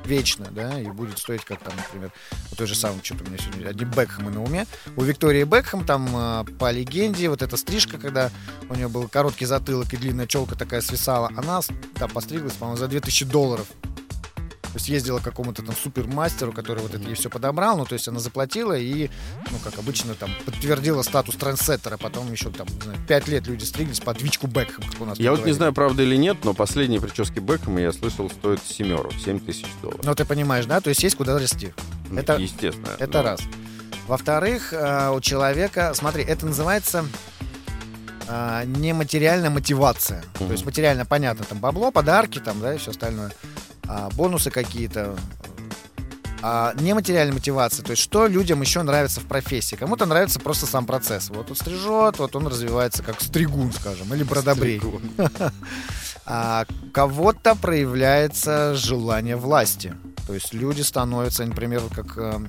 вечно, 0.05 0.47
да, 0.51 0.79
и 0.79 0.87
будет 0.87 1.19
стоить, 1.19 1.45
как 1.45 1.59
там, 1.59 1.73
например, 1.77 2.11
у 2.51 2.55
той 2.55 2.67
же 2.67 2.75
самой, 2.75 2.99
что-то 3.03 3.23
у 3.23 3.27
меня 3.27 3.37
сегодня 3.37 3.69
одни 3.69 3.85
Бекхэмы 3.85 4.31
на 4.31 4.43
уме. 4.43 4.65
У 4.97 5.03
Виктории 5.03 5.43
Бекхэм 5.43 5.85
там 5.85 6.09
э, 6.13 6.43
по 6.59 6.71
легенде, 6.71 7.29
вот 7.29 7.41
эта 7.41 7.55
стрижка, 7.55 7.97
когда 7.97 8.31
у 8.69 8.75
нее 8.75 8.89
был 8.89 9.07
короткий 9.07 9.45
затылок 9.45 9.93
и 9.93 9.97
длинная 9.97 10.27
челка 10.27 10.55
такая 10.55 10.81
свисала, 10.81 11.29
она 11.37 11.61
там 11.95 12.09
постриглась, 12.09 12.53
по-моему, 12.53 12.77
за 12.77 12.87
2000 12.87 13.25
долларов. 13.25 13.67
То 14.73 14.77
есть 14.77 14.87
ездила 14.87 15.19
к 15.19 15.23
какому-то 15.23 15.63
там 15.63 15.75
супермастеру, 15.75 16.53
который 16.53 16.81
вот 16.81 16.93
это 16.93 17.03
ей 17.05 17.15
все 17.15 17.29
подобрал, 17.29 17.77
ну, 17.77 17.85
то 17.85 17.93
есть 17.93 18.07
она 18.07 18.19
заплатила 18.21 18.71
и, 18.77 19.09
ну, 19.51 19.57
как 19.61 19.77
обычно, 19.77 20.13
там, 20.15 20.29
подтвердила 20.45 21.01
статус 21.01 21.35
трендсеттера, 21.35 21.97
потом 21.97 22.31
еще 22.31 22.49
там, 22.51 22.67
не 22.67 22.81
знаю, 22.81 22.97
пять 23.05 23.27
лет 23.27 23.47
люди 23.47 23.65
стриглись 23.65 23.99
под 23.99 24.21
Вичку 24.21 24.47
Бекхэм, 24.47 24.83
как 24.89 25.01
у 25.01 25.05
нас 25.05 25.19
Я 25.19 25.31
вот 25.31 25.45
не 25.45 25.51
знаю, 25.51 25.73
правда 25.73 26.03
или 26.03 26.15
нет, 26.15 26.37
но 26.45 26.53
последние 26.53 27.01
прически 27.01 27.39
Бекхэма, 27.39 27.81
я 27.81 27.91
слышал, 27.91 28.29
стоят 28.29 28.61
семеру, 28.65 29.11
7 29.25 29.41
тысяч 29.41 29.65
долларов. 29.81 30.05
Ну, 30.05 30.15
ты 30.15 30.23
понимаешь, 30.23 30.65
да? 30.65 30.79
То 30.79 30.87
есть 30.89 31.03
есть 31.03 31.17
куда 31.17 31.37
расти. 31.37 31.73
Это- 32.15 32.37
Естественно. 32.37 32.91
Это 32.97 33.17
Ну, 33.17 33.23
раз. 33.25 33.41
Во-вторых, 34.07 34.71
э, 34.73 35.09
у 35.13 35.19
человека, 35.19 35.91
смотри, 35.95 36.23
это 36.23 36.45
называется 36.45 37.05
э, 38.27 38.63
нематериальная 38.65 39.49
мотивация. 39.49 40.23
То 40.37 40.43
Мгм. 40.45 40.53
есть 40.53 40.65
материально 40.65 41.05
понятно, 41.05 41.43
там 41.43 41.59
бабло, 41.59 41.91
подарки, 41.91 42.39
там, 42.39 42.61
да, 42.61 42.75
и 42.75 42.77
все 42.77 42.91
остальное. 42.91 43.31
А, 43.93 44.09
бонусы 44.15 44.51
какие-то. 44.51 45.17
А 46.41 46.73
нематериальная 46.79 47.33
мотивация, 47.33 47.83
то 47.83 47.91
есть 47.91 48.01
что 48.01 48.25
людям 48.25 48.61
еще 48.61 48.81
нравится 48.81 49.19
в 49.19 49.25
профессии. 49.25 49.75
Кому-то 49.75 50.05
нравится 50.05 50.39
просто 50.39 50.65
сам 50.65 50.85
процесс. 50.85 51.29
Вот 51.29 51.49
он 51.49 51.55
стрижет, 51.57 52.17
вот 52.17 52.35
он 52.35 52.47
развивается 52.47 53.03
как 53.03 53.19
стригун, 53.21 53.71
скажем, 53.73 54.13
или 54.13 54.23
бродобрей. 54.23 54.81
А 56.23 56.65
кого-то 56.93 57.55
проявляется 57.55 58.75
желание 58.75 59.35
власти. 59.35 59.95
То 60.27 60.35
есть 60.35 60.53
люди 60.53 60.81
становятся, 60.81 61.43
например, 61.43 61.81
как 61.93 62.15
э, 62.15 62.39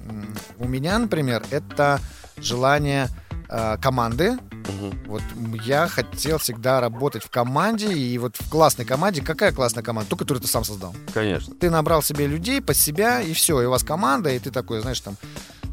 у 0.58 0.68
меня, 0.68 0.98
например, 0.98 1.42
это 1.50 1.98
желание 2.36 3.08
э, 3.48 3.78
команды. 3.80 4.36
Мгм. 4.68 4.98
Вот 5.06 5.22
я 5.64 5.86
хотел 5.88 6.38
всегда 6.38 6.80
работать 6.80 7.22
в 7.24 7.30
команде, 7.30 7.92
и 7.92 8.16
вот 8.18 8.36
в 8.38 8.48
классной 8.50 8.84
команде, 8.84 9.20
какая 9.22 9.52
классная 9.52 9.82
команда? 9.82 10.10
Ту, 10.10 10.16
которую 10.16 10.40
ты 10.42 10.48
сам 10.48 10.64
создал. 10.64 10.94
Конечно. 11.12 11.54
Ты 11.54 11.70
набрал 11.70 12.02
себе 12.02 12.26
людей 12.26 12.60
под 12.62 12.76
себя, 12.76 13.20
и 13.20 13.32
все, 13.32 13.60
и 13.60 13.66
у 13.66 13.70
вас 13.70 13.82
команда, 13.82 14.30
и 14.30 14.38
ты 14.38 14.50
такой, 14.50 14.80
знаешь, 14.80 15.00
там, 15.00 15.16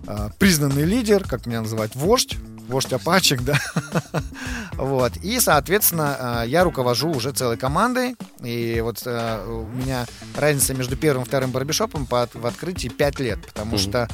э, 0.08 0.30
признанный 0.40 0.84
лидер, 0.84 1.24
как 1.28 1.46
меня 1.46 1.62
называют, 1.62 1.96
вождь, 1.96 2.36
вождь 2.68 2.92
апачек, 2.94 3.42
да. 3.44 3.60
Вот. 4.74 5.18
И, 5.18 5.40
соответственно, 5.40 6.44
э, 6.44 6.50
я 6.50 6.64
руковожу 6.64 7.10
уже 7.12 7.32
целой 7.32 7.58
командой. 7.58 8.16
И 8.42 8.80
вот 8.82 9.02
э, 9.06 9.46
у 9.48 9.68
меня 9.76 10.06
разница 10.36 10.74
между 10.74 10.96
первым 10.98 11.24
и 11.24 11.28
вторым 11.28 11.52
барбершопом 11.52 12.06
по 12.06 12.24
от- 12.24 12.34
в 12.36 12.46
открытии 12.46 12.88
5 12.90 13.20
лет, 13.20 13.46
потому 13.46 13.72
Мгм. 13.72 13.78
что 13.80 14.08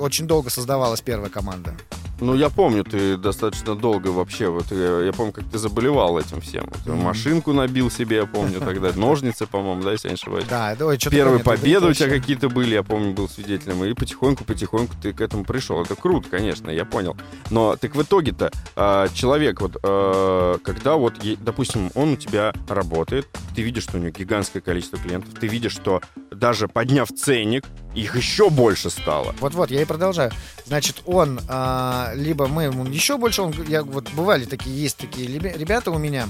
очень 0.00 0.26
долго 0.26 0.50
создавалась 0.50 1.00
первая 1.00 1.30
команда. 1.30 1.74
Ну, 2.18 2.34
я 2.34 2.48
помню, 2.48 2.82
ты 2.82 3.18
достаточно 3.18 3.74
долго 3.74 4.08
вообще, 4.08 4.48
вот 4.48 4.66
я, 4.70 5.00
я 5.02 5.12
помню, 5.12 5.32
как 5.32 5.44
ты 5.44 5.58
заболевал 5.58 6.18
этим 6.18 6.40
всем. 6.40 6.64
Вот, 6.66 6.86
Мгм. 6.86 7.04
Машинку 7.04 7.52
набил 7.52 7.90
себе, 7.90 8.16
я 8.16 8.26
помню 8.26 8.60
тогда, 8.60 8.90
ножницы, 8.96 9.46
по-моему, 9.46 9.82
да, 9.82 9.92
если 9.92 10.08
я 10.08 10.12
не 10.12 10.14
ошибаюсь. 10.14 10.46
Да, 10.48 10.72
это, 10.72 10.86
ой, 10.86 10.98
Первые 10.98 11.44
победы 11.44 11.88
у 11.88 11.92
тебя 11.92 12.08
какие-то 12.08 12.48
были, 12.48 12.74
я 12.74 12.82
помню, 12.82 13.12
был 13.12 13.28
свидетелем. 13.28 13.84
И 13.84 13.92
потихоньку-потихоньку 13.92 14.94
ты 15.02 15.12
к 15.12 15.20
этому 15.20 15.44
пришел. 15.44 15.82
Это 15.82 15.94
круто, 15.94 16.28
конечно, 16.30 16.70
я 16.70 16.84
понял. 16.86 17.16
Но 17.50 17.76
так 17.76 17.94
в 17.94 18.02
итоге-то 18.02 18.50
а, 18.76 19.08
человек, 19.08 19.60
вот, 19.60 19.76
а, 19.82 20.58
когда 20.64 20.96
вот, 20.96 21.14
допустим, 21.40 21.90
он 21.94 22.12
у 22.12 22.16
тебя 22.16 22.54
работает, 22.68 23.28
ты 23.54 23.62
видишь, 23.62 23.82
что 23.84 23.98
у 23.98 24.00
него 24.00 24.10
гигантское 24.10 24.62
количество 24.62 24.98
клиентов, 24.98 25.34
ты 25.38 25.46
видишь, 25.48 25.72
что 25.72 26.00
даже 26.30 26.66
подняв 26.68 27.08
ценник, 27.10 27.64
их 27.96 28.14
еще 28.14 28.50
больше 28.50 28.90
стало. 28.90 29.34
Вот-вот, 29.40 29.70
я 29.70 29.82
и 29.82 29.84
продолжаю. 29.84 30.30
Значит, 30.66 31.02
он 31.06 31.40
а, 31.48 32.12
либо 32.14 32.46
мы 32.46 32.64
ему 32.64 32.84
еще 32.84 33.16
больше, 33.16 33.42
он, 33.42 33.54
я, 33.68 33.82
вот 33.82 34.10
бывали 34.12 34.44
такие, 34.44 34.80
есть 34.80 34.98
такие 34.98 35.26
ребята 35.26 35.90
у 35.90 35.98
меня, 35.98 36.28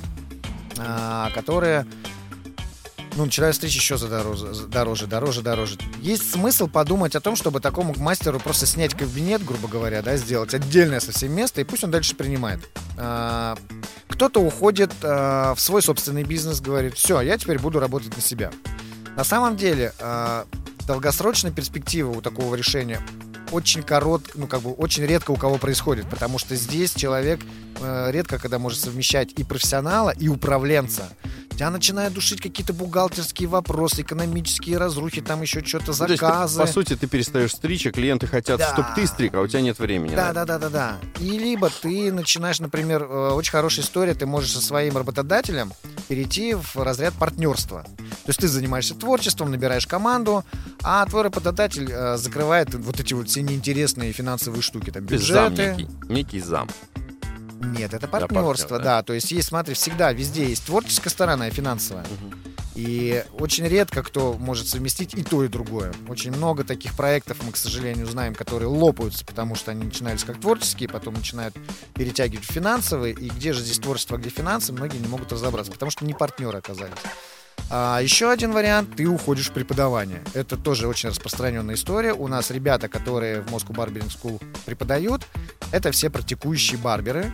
а, 0.78 1.30
которые 1.34 1.86
ну, 3.16 3.24
начинают 3.24 3.56
стричь 3.56 3.74
еще 3.74 3.96
за 3.96 4.08
дороже, 4.08 4.66
дороже, 4.68 5.06
дороже, 5.06 5.42
дороже. 5.42 5.78
Есть 6.00 6.30
смысл 6.30 6.68
подумать 6.68 7.16
о 7.16 7.20
том, 7.20 7.34
чтобы 7.34 7.60
такому 7.60 7.94
мастеру 7.96 8.38
просто 8.38 8.66
снять 8.66 8.94
кабинет, 8.94 9.44
грубо 9.44 9.68
говоря, 9.68 10.02
да, 10.02 10.16
сделать 10.16 10.54
отдельное 10.54 11.00
совсем 11.00 11.32
место, 11.32 11.60
и 11.60 11.64
пусть 11.64 11.82
он 11.82 11.90
дальше 11.90 12.14
принимает. 12.14 12.60
А, 12.98 13.56
Кто-то 14.08 14.40
уходит 14.40 14.92
а, 15.02 15.54
в 15.54 15.60
свой 15.60 15.82
собственный 15.82 16.24
бизнес, 16.24 16.60
говорит, 16.60 16.94
все, 16.94 17.20
я 17.22 17.38
теперь 17.38 17.58
буду 17.58 17.80
работать 17.80 18.14
на 18.14 18.22
себя. 18.22 18.52
На 19.16 19.24
самом 19.24 19.56
деле, 19.56 19.94
а, 19.98 20.46
долгосрочная 20.86 21.52
перспектива 21.52 22.10
у 22.10 22.20
такого 22.20 22.54
решения 22.54 23.00
очень 23.52 23.82
корот, 23.82 24.22
ну 24.34 24.46
как 24.46 24.62
бы 24.62 24.72
очень 24.72 25.04
редко 25.04 25.30
у 25.30 25.36
кого 25.36 25.58
происходит, 25.58 26.08
потому 26.08 26.38
что 26.38 26.56
здесь 26.56 26.94
человек 26.94 27.40
э, 27.80 28.10
редко 28.10 28.38
когда 28.38 28.58
может 28.58 28.80
совмещать 28.80 29.32
и 29.32 29.44
профессионала, 29.44 30.10
и 30.10 30.28
управленца. 30.28 31.08
Тебя 31.50 31.70
начинают 31.70 32.12
душить 32.12 32.40
какие-то 32.42 32.74
бухгалтерские 32.74 33.48
вопросы, 33.48 34.02
экономические 34.02 34.76
разрухи, 34.76 35.22
там 35.22 35.40
еще 35.40 35.64
что-то, 35.64 35.92
Ну, 35.92 35.96
то 35.96 36.06
есть 36.08 36.20
заказы. 36.20 36.60
по 36.60 36.66
сути, 36.66 36.96
ты 36.96 37.06
перестаешь 37.06 37.52
стричь, 37.52 37.86
а 37.86 37.92
клиенты 37.92 38.26
хотят, 38.26 38.58
Да. 38.58 38.72
чтобы 38.72 38.88
ты 38.94 39.06
стриг, 39.06 39.34
а 39.34 39.40
у 39.40 39.46
тебя 39.46 39.62
нет 39.62 39.78
времени. 39.78 40.14
Да, 40.14 40.34
да, 40.34 40.44
да, 40.44 40.58
да, 40.58 40.68
да. 40.68 40.96
И 41.18 41.30
либо 41.38 41.70
ты 41.70 42.12
начинаешь, 42.12 42.60
например, 42.60 43.04
э, 43.04 43.30
очень 43.30 43.52
хорошая 43.52 43.86
история, 43.86 44.12
ты 44.14 44.26
можешь 44.26 44.52
со 44.52 44.60
своим 44.60 44.98
работодателем 44.98 45.72
перейти 46.08 46.54
в 46.54 46.76
разряд 46.76 47.14
партнерства. 47.14 47.84
То 47.86 48.28
есть 48.30 48.40
ты 48.40 48.48
занимаешься 48.48 48.94
творчеством, 48.94 49.50
набираешь 49.50 49.86
команду, 49.86 50.44
а 50.82 51.06
твой 51.06 51.22
работодатель 51.22 51.90
э, 51.90 52.18
закрывает 52.18 52.74
вот 52.74 53.00
эти 53.00 53.14
вот 53.14 53.28
все 53.30 53.40
неинтересные 53.40 54.12
финансовые 54.12 54.60
штуки, 54.60 54.90
там 54.90 55.08
Зам 55.08 55.18
бюджеты. 55.54 55.74
некий, 55.78 55.88
некий 56.12 56.40
зам. 56.40 56.68
Нет, 57.60 57.94
это 57.94 58.08
партнер, 58.08 58.28
партнерство, 58.28 58.78
да? 58.78 58.84
да. 58.84 59.02
То 59.02 59.12
есть 59.12 59.30
есть, 59.30 59.48
смотри, 59.48 59.74
всегда 59.74 60.12
везде 60.12 60.48
есть 60.48 60.64
творческая 60.64 61.10
сторона 61.10 61.48
и 61.48 61.50
финансовая. 61.50 62.04
И 62.74 63.24
очень 63.38 63.66
редко 63.66 64.02
кто 64.02 64.34
может 64.34 64.68
совместить 64.68 65.14
и 65.14 65.22
то, 65.22 65.42
и 65.42 65.48
другое. 65.48 65.94
Очень 66.08 66.32
много 66.32 66.62
таких 66.62 66.94
проектов 66.94 67.38
мы, 67.42 67.52
к 67.52 67.56
сожалению, 67.56 68.06
знаем, 68.06 68.34
которые 68.34 68.68
лопаются, 68.68 69.24
потому 69.24 69.54
что 69.54 69.70
они 69.70 69.84
начинались 69.84 70.24
как 70.24 70.38
творческие, 70.38 70.90
потом 70.90 71.14
начинают 71.14 71.56
перетягивать 71.94 72.44
в 72.44 72.52
финансовые. 72.52 73.14
И 73.14 73.30
где 73.30 73.54
же 73.54 73.62
здесь 73.62 73.78
творчество, 73.78 74.18
а 74.18 74.20
где 74.20 74.28
финансы, 74.28 74.74
многие 74.74 74.98
не 74.98 75.08
могут 75.08 75.32
разобраться, 75.32 75.72
потому 75.72 75.90
что 75.90 76.04
не 76.04 76.12
партнеры 76.12 76.58
оказались. 76.58 76.98
А 77.68 77.98
еще 78.00 78.30
один 78.30 78.52
вариант, 78.52 78.94
ты 78.94 79.06
уходишь 79.06 79.48
в 79.48 79.52
преподавание. 79.52 80.22
Это 80.34 80.56
тоже 80.56 80.86
очень 80.86 81.08
распространенная 81.08 81.74
история. 81.74 82.12
У 82.12 82.28
нас 82.28 82.50
ребята, 82.50 82.88
которые 82.88 83.40
в 83.40 83.46
Moscow 83.46 83.74
Barbering 83.74 84.08
School 84.08 84.40
преподают, 84.66 85.26
это 85.72 85.90
все 85.90 86.10
практикующие 86.10 86.78
барберы. 86.78 87.32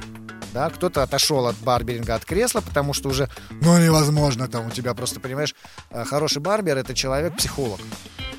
Да, 0.53 0.69
кто-то 0.69 1.03
отошел 1.03 1.47
от 1.47 1.57
барберинга, 1.57 2.15
от 2.15 2.27
кресла, 2.27 2.61
потому 2.61 2.93
что 2.93 3.09
уже, 3.09 3.31
ну, 3.63 3.79
невозможно 3.79 4.49
там 4.49 4.67
у 4.67 4.71
тебя 4.71 4.93
просто, 4.93 5.19
понимаешь, 5.19 5.55
э, 5.91 6.05
хороший 6.05 6.43
барбер— 6.43 6.77
это 6.79 6.93
человек-психолог. 6.93 7.81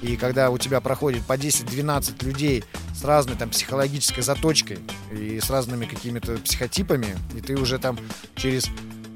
И 0.04 0.16
когда 0.16 0.52
у 0.52 0.58
тебя 0.60 0.80
проходит 0.80 1.26
по 1.26 1.38
10-12 1.38 2.24
людей 2.24 2.66
с 2.94 3.04
разной 3.04 3.36
там 3.36 3.50
психологической 3.50 4.22
заточкой 4.22 4.80
и 5.12 5.39
с 5.39 5.50
разными 5.50 5.86
какими-то 5.86 6.38
психотипами, 6.38 7.18
и 7.36 7.41
ты 7.41 7.56
уже 7.56 7.80
там 7.80 7.98
через 8.36 8.68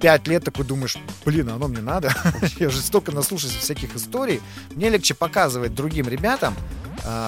пять 0.02 0.28
лет 0.28 0.44
такой 0.44 0.66
думаешь, 0.66 0.98
блин, 1.26 1.50
а 1.50 1.56
оно 1.56 1.68
мне 1.68 1.82
надо. 1.82 2.14
Я 2.58 2.68
уже 2.68 2.80
столько 2.80 3.12
наслушался 3.12 3.60
всяких 3.60 3.96
историй. 3.96 4.42
Мне 4.76 4.90
легче 4.90 5.14
показывать 5.14 5.76
другим 5.76 6.08
ребятам, 6.08 6.56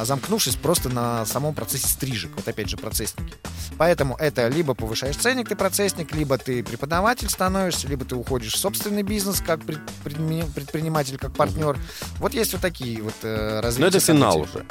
замкнувшись 0.03 0.55
просто 0.55 0.89
на 0.89 1.26
самом 1.26 1.53
процессе 1.53 1.88
стрижек. 1.88 2.32
Вот 2.36 2.47
опять 2.47 2.70
же 2.70 2.78
процессники. 2.78 3.34
Поэтому 3.78 4.15
это 4.15 4.47
либо 4.47 4.74
повышаешь 4.74 5.15
ценник, 5.15 5.49
ты 5.49 5.55
процессник, 5.55 6.13
либо 6.13 6.38
ты 6.38 6.63
преподаватель 6.63 7.30
становишься, 7.30 7.88
либо 7.88 8.05
ты 8.05 8.15
уходишь 8.15 8.53
в 8.53 8.57
собственный 8.57 9.03
бизнес 9.03 9.41
как 9.45 9.61
предприниматель, 9.63 11.17
как 11.17 11.34
партнер. 11.34 11.78
Вот 12.17 12.34
есть 12.34 12.53
вот 12.53 12.61
такие 12.61 13.01
вот 13.01 13.13
э, 13.24 13.59
развития. 13.61 13.82
Но 13.82 13.88
это 13.88 13.99
финал 13.99 14.39
уже. 14.39 14.65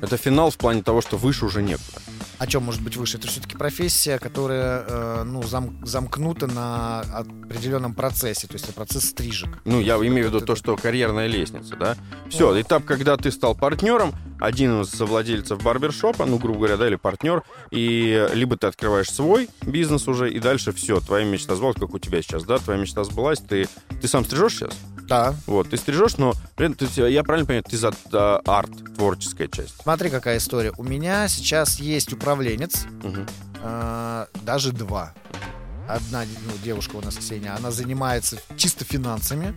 Это 0.00 0.16
финал 0.16 0.50
в 0.50 0.56
плане 0.56 0.82
того, 0.82 1.00
что 1.00 1.16
выше 1.16 1.44
уже 1.46 1.62
некуда. 1.62 2.00
О 2.42 2.46
чем 2.48 2.64
может 2.64 2.82
быть 2.82 2.96
выше? 2.96 3.18
Это 3.18 3.28
все-таки 3.28 3.56
профессия, 3.56 4.18
которая 4.18 4.84
э, 4.88 5.22
ну, 5.22 5.42
зам- 5.44 5.78
замкнута 5.86 6.48
на 6.48 7.02
определенном 7.02 7.94
процессе, 7.94 8.48
то 8.48 8.54
есть 8.54 8.64
это 8.64 8.74
процесс 8.74 9.04
стрижек. 9.10 9.60
Ну, 9.64 9.80
я 9.80 9.94
имею 9.98 10.24
в 10.24 10.28
виду 10.30 10.38
это- 10.38 10.46
то, 10.46 10.56
что 10.56 10.76
карьерная 10.76 11.28
лестница, 11.28 11.76
да? 11.76 11.96
Все, 12.30 12.60
этап, 12.60 12.84
когда 12.84 13.16
ты 13.16 13.30
стал 13.30 13.54
партнером, 13.54 14.12
один 14.40 14.80
из 14.82 14.90
совладельцев 14.90 15.62
барбершопа, 15.62 16.26
ну, 16.26 16.38
грубо 16.38 16.58
говоря, 16.58 16.76
да, 16.78 16.88
или 16.88 16.96
партнер, 16.96 17.44
и 17.70 18.26
либо 18.34 18.56
ты 18.56 18.66
открываешь 18.66 19.08
свой 19.08 19.48
бизнес 19.64 20.08
уже, 20.08 20.28
и 20.28 20.40
дальше 20.40 20.72
все, 20.72 20.98
твоя 20.98 21.24
мечта 21.24 21.54
сбылась, 21.54 21.76
как 21.78 21.94
у 21.94 22.00
тебя 22.00 22.22
сейчас, 22.22 22.42
да, 22.42 22.58
твоя 22.58 22.80
мечта 22.80 23.04
сбылась, 23.04 23.38
ты, 23.38 23.68
ты 24.00 24.08
сам 24.08 24.24
стрижешь 24.24 24.54
сейчас? 24.56 24.72
Да. 25.08 25.34
Вот, 25.46 25.68
ты 25.70 25.76
стрижешь, 25.76 26.16
но, 26.16 26.32
блин, 26.56 26.74
ты- 26.74 26.86
я 27.10 27.22
правильно 27.22 27.46
понимаю, 27.46 27.64
ты 27.68 27.76
за 27.76 27.92
а, 28.12 28.40
арт, 28.46 28.70
творческая 28.96 29.48
часть. 29.48 29.74
Смотри, 29.82 30.08
какая 30.10 30.38
история. 30.38 30.72
У 30.78 30.84
меня 30.84 31.28
сейчас 31.28 31.78
есть 31.80 32.12
управленец, 32.32 32.84
Мгм. 33.02 33.26
э, 33.62 34.26
даже 34.42 34.72
два. 34.72 35.12
Одна 35.88 36.24
ну, 36.24 36.52
девушка 36.64 36.96
у 36.96 37.00
нас, 37.02 37.16
Ксения, 37.16 37.54
она 37.54 37.70
занимается 37.70 38.38
чисто 38.56 38.84
финансами. 38.84 39.54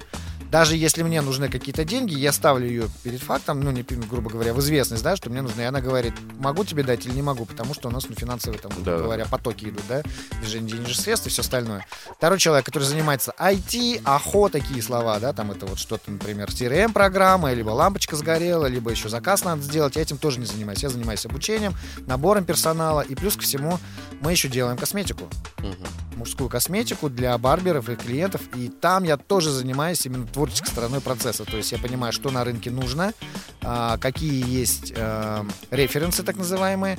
Даже 0.56 0.78
если 0.78 1.04
мне 1.04 1.20
нужны 1.20 1.50
какие-то 1.50 1.84
деньги, 1.84 2.14
я 2.14 2.32
ставлю 2.32 2.66
ее 2.66 2.88
перед 3.04 3.22
фактом, 3.22 3.60
ну, 3.60 3.72
не, 3.72 3.82
грубо 3.82 4.30
говоря, 4.30 4.54
в 4.54 4.62
известность, 4.62 5.04
да, 5.04 5.18
что 5.18 5.30
мне 5.30 5.42
нужны. 5.42 5.60
И 5.60 5.66
она 5.66 5.82
говорит, 5.82 6.14
могу 6.40 6.64
тебе 6.64 6.82
дать 6.84 7.06
или 7.06 7.14
не 7.14 7.22
могу, 7.22 7.44
потому 7.44 7.74
что 7.74 7.90
у 7.90 7.92
нас, 7.92 8.08
ну, 8.08 8.16
финансовые, 8.16 8.62
там, 8.62 8.72
грубо 8.72 8.92
Да, 8.92 8.98
говоря, 9.00 9.26
потоки 9.26 9.66
идут, 9.66 9.82
да, 9.90 10.02
движение 10.40 10.78
денежных 10.78 10.96
средств 10.96 11.28
и 11.28 11.30
все 11.30 11.42
остальное. 11.42 11.86
Второй 12.16 12.40
человек, 12.40 12.66
который 12.66 12.86
занимается 12.86 13.34
IT, 13.38 14.02
АХО, 14.06 14.48
такие 14.48 14.82
слова, 14.82 15.20
да, 15.20 15.34
там 15.34 15.52
это 15.52 15.66
вот 15.66 15.78
что-то, 15.78 16.10
например, 16.10 16.48
CRM-программа, 16.48 17.52
либо 17.52 17.72
лампочка 17.72 18.16
сгорела, 18.16 18.68
либо 18.68 18.92
еще 18.92 19.10
заказ 19.10 19.44
надо 19.44 19.62
сделать, 19.62 19.98
я 19.98 20.04
этим 20.04 20.18
тоже 20.18 20.40
не 20.40 20.46
занимаюсь. 20.46 20.82
Я 20.84 20.88
занимаюсь 20.88 21.26
обучением, 21.26 21.76
набором 22.08 22.46
персонала, 22.46 23.02
и 23.02 23.14
плюс 23.14 23.36
ко 23.36 23.42
всему 23.42 23.78
мы 24.22 24.32
еще 24.32 24.48
делаем 24.48 24.78
косметику 24.78 25.28
Мгм. 25.58 25.76
Мужскую 26.16 26.50
косметику 26.50 27.10
для 27.10 27.38
барберов 27.38 27.90
и 27.90 27.96
клиентов. 27.96 28.42
И 28.56 28.70
там 28.70 29.04
я 29.04 29.18
тоже 29.18 29.52
занимаюсь 29.52 30.06
именно 30.06 30.26
творческой 30.28 30.68
стороной 30.70 31.02
процесса. 31.02 31.46
То 31.46 31.58
есть 31.58 31.72
я 31.72 31.78
понимаю, 31.78 32.14
что 32.14 32.30
на 32.32 32.44
рынке 32.44 32.72
нужно, 32.72 33.14
а, 33.62 33.98
какие 33.98 34.48
есть 34.48 34.94
э, 34.96 35.44
референсы 35.72 36.24
так 36.24 36.38
называемые, 36.38 36.98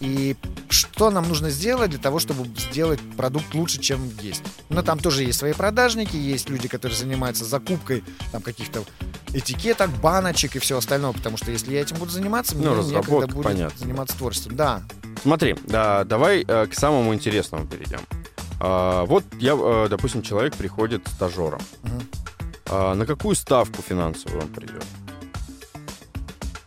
и 0.00 0.36
что 0.68 1.10
нам 1.10 1.26
нужно 1.28 1.50
сделать 1.50 1.90
для 1.90 1.98
того, 1.98 2.20
чтобы 2.20 2.46
сделать 2.70 3.00
продукт 3.16 3.52
лучше, 3.54 3.80
чем 3.80 4.08
есть. 4.20 4.42
Но 4.68 4.82
там 4.82 4.98
тоже 5.00 5.24
есть 5.24 5.38
свои 5.40 5.52
продажники, 5.54 6.14
есть 6.14 6.48
люди, 6.48 6.68
которые 6.68 6.96
занимаются 6.96 7.44
закупкой 7.44 8.04
там 8.30 8.40
каких-то 8.42 8.84
этикеток, 9.34 9.90
баночек 10.00 10.54
и 10.56 10.58
всего 10.60 10.78
остального, 10.78 11.12
потому 11.14 11.36
что 11.36 11.50
если 11.50 11.74
я 11.74 11.80
этим 11.80 11.96
буду 11.96 12.12
заниматься, 12.12 12.54
мне 12.54 12.66
Ну, 12.66 12.76
некогда 12.76 12.96
разработка, 12.98 13.34
будет 13.34 13.44
понятно. 13.44 13.78
заниматься 13.78 14.16
творчеством. 14.16 14.56
Да, 14.56 14.82
Смотри, 15.22 15.56
да, 15.66 16.04
давай 16.04 16.44
э, 16.46 16.66
к 16.66 16.74
самому 16.74 17.12
интересному 17.12 17.66
перейдем. 17.66 17.98
А, 18.60 19.04
вот 19.04 19.24
я, 19.38 19.54
э, 19.54 19.86
допустим, 19.88 20.22
человек 20.22 20.56
приходит 20.56 21.06
стажером. 21.08 21.60
А, 22.70 22.94
на 22.94 23.06
какую 23.06 23.34
ставку 23.34 23.82
финансовую 23.82 24.42
он 24.42 24.48
придет? 24.48 24.84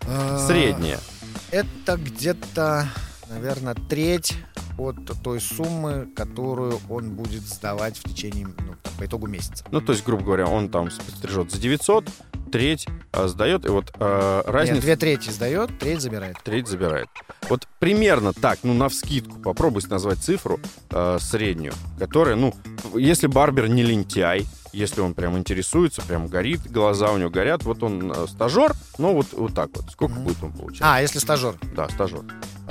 А, 0.07 0.39
Средняя. 0.47 0.99
Это 1.51 1.97
где-то, 1.97 2.87
наверное, 3.29 3.75
треть 3.75 4.35
от 4.77 4.95
той 5.21 5.41
суммы, 5.41 6.07
которую 6.15 6.79
он 6.89 7.11
будет 7.11 7.41
сдавать 7.41 7.97
в 7.97 8.03
течение, 8.03 8.47
ну, 8.47 8.75
там, 8.81 8.93
по 8.97 9.05
итогу 9.05 9.27
месяца. 9.27 9.65
Ну, 9.69 9.81
то 9.81 9.91
есть, 9.91 10.05
грубо 10.05 10.23
говоря, 10.23 10.47
он 10.47 10.69
там 10.69 10.89
стрижет 10.89 11.51
за 11.51 11.59
900, 11.59 12.09
треть 12.51 12.87
а, 13.11 13.27
сдает, 13.27 13.65
и 13.65 13.69
вот 13.69 13.91
а, 13.99 14.43
разница... 14.45 14.75
Нет, 14.75 14.83
две 14.83 14.95
трети 14.95 15.29
сдает, 15.29 15.77
треть 15.79 16.01
забирает. 16.01 16.37
Треть 16.43 16.67
забирает. 16.67 17.07
Вот 17.49 17.67
примерно 17.79 18.33
так, 18.33 18.59
ну, 18.63 18.73
на 18.73 18.89
вскидку, 18.89 19.39
попробуй 19.39 19.81
назвать 19.89 20.19
цифру 20.19 20.59
э, 20.91 21.17
среднюю, 21.19 21.73
которая, 21.97 22.35
ну, 22.35 22.53
если 22.93 23.27
барбер 23.27 23.67
не 23.67 23.83
лентяй, 23.83 24.45
если 24.73 25.01
он 25.01 25.13
прям 25.13 25.37
интересуется, 25.37 26.01
прям 26.01 26.27
горит, 26.27 26.61
глаза 26.71 27.11
у 27.11 27.17
него 27.17 27.29
горят, 27.29 27.63
вот 27.63 27.83
он 27.83 28.11
э, 28.11 28.27
стажер, 28.27 28.73
ну, 28.97 29.13
вот, 29.13 29.27
вот 29.33 29.53
так 29.53 29.69
вот. 29.73 29.91
Сколько 29.91 30.15
Мгм. 30.15 30.23
будет 30.23 30.43
он 30.43 30.53
получать? 30.53 30.81
А, 30.81 31.01
если 31.01 31.19
стажер. 31.19 31.55
Да, 31.75 31.89
стажер. 31.89 32.21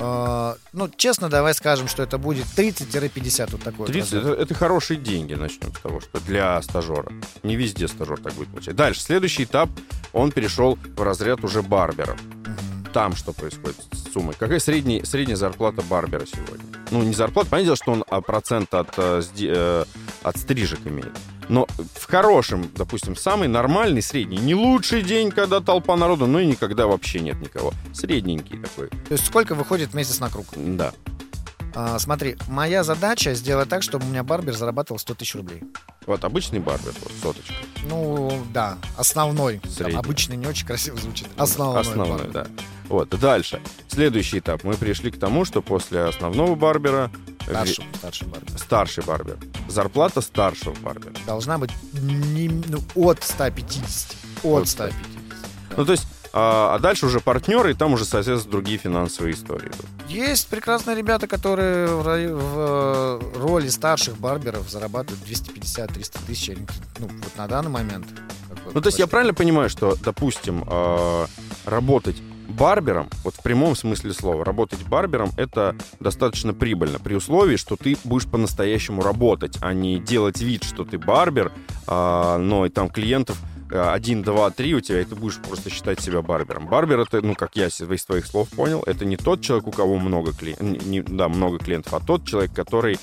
Э, 0.01 0.55
ну, 0.73 0.89
честно, 0.95 1.29
давай 1.29 1.53
скажем, 1.53 1.87
что 1.87 2.03
это 2.03 2.17
будет 2.17 2.45
30-50, 2.57 3.51
вот 3.51 3.61
такой 3.61 3.77
вот 3.77 3.87
30, 3.87 4.13
размер. 4.13 4.33
это, 4.33 4.41
это 4.41 4.53
хорошие 4.53 4.97
деньги, 4.97 5.33
начнем 5.35 5.73
с 5.73 5.79
того, 5.79 6.01
что 6.01 6.19
для 6.21 6.61
стажера. 6.61 7.11
Не 7.43 7.55
везде 7.55 7.87
стажер 7.87 8.19
так 8.19 8.33
будет 8.33 8.49
получать. 8.49 8.75
Дальше, 8.75 9.01
следующий 9.01 9.43
этап, 9.43 9.69
он 10.13 10.31
перешел 10.31 10.77
в 10.95 11.01
разряд 11.01 11.43
уже 11.43 11.61
барберов. 11.61 12.19
Мгм. 12.45 12.70
Там 12.93 13.15
что 13.15 13.31
происходит 13.31 13.77
с 13.93 14.11
суммой? 14.11 14.35
Какая 14.37 14.59
средняя, 14.59 15.03
средняя 15.05 15.37
зарплата 15.37 15.81
барбера 15.81 16.25
сегодня? 16.25 16.65
Ну, 16.91 17.03
не 17.03 17.13
зарплата, 17.13 17.49
понятное 17.49 17.65
дело, 17.67 17.77
что 17.77 17.91
он 17.93 18.03
а, 18.09 18.21
процент 18.21 18.73
от, 18.73 18.93
э, 18.97 19.21
э, 19.39 19.85
от 20.23 20.37
стрижек 20.37 20.79
имеет. 20.85 21.17
Но 21.47 21.67
в 21.95 22.05
хорошем, 22.05 22.69
допустим, 22.75 23.15
самый 23.15 23.47
нормальный 23.47 24.01
средний, 24.01 24.37
не 24.37 24.55
лучший 24.55 25.01
день, 25.01 25.31
когда 25.31 25.61
толпа 25.61 25.95
народу, 25.95 26.27
но 26.27 26.39
и 26.39 26.45
никогда 26.45 26.87
вообще 26.87 27.21
нет 27.21 27.39
никого. 27.41 27.71
Средненький 27.93 28.57
такой, 28.59 28.89
То 28.89 29.13
есть 29.13 29.25
сколько 29.25 29.55
выходит 29.55 29.93
месяц 29.93 30.19
на 30.19 30.29
круг? 30.29 30.47
да. 30.55 30.93
А, 31.73 31.97
смотри, 31.99 32.35
моя 32.47 32.83
задача 32.83 33.33
сделать 33.33 33.69
так, 33.69 33.81
чтобы 33.83 34.05
у 34.05 34.09
меня 34.09 34.23
барбер 34.23 34.53
зарабатывал 34.55 34.99
100 34.99 35.13
тысяч 35.15 35.35
рублей. 35.35 35.63
Вот 36.05 36.23
обычный 36.23 36.59
барбер, 36.59 36.93
вот 37.01 37.11
соточка. 37.21 37.53
Ну, 37.87 38.43
да, 38.53 38.77
основной. 38.97 39.61
Там 39.77 39.95
обычный 39.97 40.35
не 40.35 40.47
очень 40.47 40.65
красиво 40.67 40.97
звучит. 40.97 41.27
Основной. 41.37 41.81
Основной, 41.81 42.17
барбер. 42.17 42.31
да. 42.33 42.47
Вот, 42.89 43.09
дальше. 43.19 43.61
Следующий 43.87 44.39
этап. 44.39 44.63
Мы 44.65 44.73
пришли 44.73 45.11
к 45.11 45.19
тому, 45.19 45.45
что 45.45 45.61
после 45.61 46.03
основного 46.03 46.55
барбера 46.55 47.09
э, 47.47 47.51
Старший, 47.51 47.85
старший 47.95 48.27
барбер. 48.27 48.59
старший 48.59 49.03
барбер. 49.05 49.37
Зарплата 49.69 50.19
старшего 50.21 50.73
барбера. 50.81 51.13
Должна 51.25 51.57
быть 51.57 51.71
не- 51.93 52.49
ну, 52.49 52.81
от 52.95 53.23
150. 53.23 54.15
От 54.43 54.63
От 54.63 54.67
150. 54.67 54.97
Ну, 55.77 55.85
то 55.85 55.91
есть, 55.93 56.05
а, 56.33 56.75
а 56.75 56.79
дальше 56.79 57.05
уже 57.05 57.19
партнеры, 57.19 57.71
и 57.71 57.73
там 57.73 57.93
уже, 57.93 58.05
соответственно, 58.05 58.51
другие 58.51 58.77
финансовые 58.77 59.33
истории. 59.33 59.71
Есть 60.07 60.47
прекрасные 60.47 60.95
ребята, 60.95 61.27
которые 61.27 61.87
в, 61.87 62.03
в, 62.03 62.09
э, 62.57 63.19
роли 63.35 63.67
старших 63.69 64.17
барберов 64.17 64.69
зарабатывают 64.69 65.21
250-300 65.27 66.19
тысяч. 66.27 66.57
Ну, 66.99 67.07
вот 67.07 67.37
на 67.37 67.47
данный 67.47 67.69
момент. 67.69 68.05
Ну, 68.73 68.81
то 68.81 68.87
есть 68.87 68.99
я 68.99 69.07
правильно 69.07 69.33
понимаю, 69.33 69.69
что, 69.69 69.95
допустим, 70.03 70.63
а, 70.67 71.25
работать 71.65 72.21
барбером, 72.51 73.09
вот 73.23 73.35
в 73.35 73.41
прямом 73.41 73.75
смысле 73.75 74.13
слова, 74.13 74.45
работать 74.45 74.83
барбером 74.83 75.31
это 75.37 75.75
достаточно 75.99 76.53
прибыльно, 76.53 76.99
при 76.99 77.15
условии, 77.15 77.55
что 77.55 77.75
ты 77.75 77.97
будешь 78.03 78.27
по-настоящему 78.27 79.01
работать, 79.01 79.57
а 79.61 79.73
не 79.73 79.99
делать 79.99 80.41
вид, 80.41 80.63
что 80.63 80.83
ты 80.83 80.97
барбер, 80.97 81.51
а, 81.87 82.37
но 82.37 82.65
и 82.65 82.69
там 82.69 82.89
клиентов 82.89 83.37
э, 83.71 83.89
один, 83.91 84.21
два, 84.21 84.51
три 84.51 84.75
у 84.75 84.81
тебя, 84.81 85.01
и 85.01 85.05
ты 85.05 85.15
будешь 85.15 85.37
просто 85.37 85.69
считать 85.69 85.99
себя 85.99 86.21
барбером. 86.21 86.67
Барбер 86.67 86.99
это, 86.99 87.21
ну, 87.21 87.35
как 87.35 87.55
я 87.55 87.67
из 87.67 88.05
твоих 88.05 88.25
слов 88.25 88.49
понял, 88.49 88.83
это 88.85 89.05
не 89.05 89.17
тот 89.17 89.41
человек, 89.41 89.67
у 89.67 89.71
кого 89.71 89.97
много 89.97 90.33
клиентов, 90.33 91.15
да, 91.15 91.29
много 91.29 91.57
клиентов, 91.57 91.93
а 91.93 91.99
тот 91.99 92.25
человек, 92.25 92.53
который, 92.53 92.99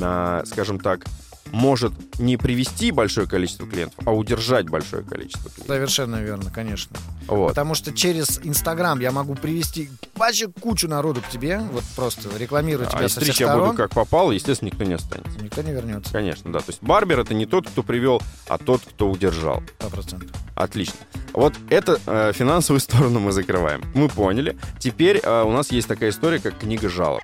а, 0.00 0.42
скажем 0.46 0.78
так, 0.78 1.04
может 1.52 1.92
не 2.18 2.36
привести 2.36 2.90
большое 2.90 3.28
количество 3.28 3.66
клиентов, 3.66 3.98
а 4.04 4.12
удержать 4.12 4.68
большое 4.68 5.04
количество 5.04 5.50
клиентов. 5.50 5.66
Совершенно 5.66 6.16
верно, 6.16 6.50
конечно. 6.50 6.96
Вот. 7.28 7.48
Потому 7.48 7.74
что 7.74 7.92
через 7.92 8.40
Инстаграм 8.42 8.98
я 9.00 9.12
могу 9.12 9.34
привести 9.34 9.90
вообще 10.16 10.48
кучу 10.48 10.88
народу 10.88 11.20
к 11.20 11.28
тебе, 11.28 11.60
вот 11.72 11.84
просто 11.94 12.28
рекламирую 12.36 12.88
тебя 12.88 13.04
а 13.04 13.08
со 13.08 13.20
всех 13.20 13.38
я 13.38 13.56
буду 13.56 13.74
как 13.74 13.90
попал, 13.90 14.30
естественно, 14.32 14.70
никто 14.70 14.84
не 14.84 14.94
останется. 14.94 15.38
Никто 15.38 15.62
не 15.62 15.72
вернется. 15.72 16.12
Конечно, 16.12 16.52
да. 16.52 16.60
То 16.60 16.70
есть 16.70 16.82
барбер 16.82 17.20
это 17.20 17.34
не 17.34 17.46
тот, 17.46 17.68
кто 17.68 17.82
привел, 17.82 18.20
а 18.48 18.58
тот, 18.58 18.80
кто 18.80 19.10
удержал. 19.10 19.62
100%. 19.78 20.28
Отлично. 20.54 20.96
Вот 21.32 21.54
это 21.70 22.00
э, 22.06 22.32
финансовую 22.34 22.80
сторону 22.82 23.20
мы 23.20 23.32
закрываем. 23.32 23.82
Мы 23.94 24.08
поняли. 24.08 24.56
Теперь 24.78 25.20
э, 25.22 25.42
у 25.42 25.52
нас 25.52 25.70
есть 25.70 25.88
такая 25.88 26.10
история, 26.10 26.38
как 26.38 26.58
книга 26.58 26.88
жалоб 26.88 27.22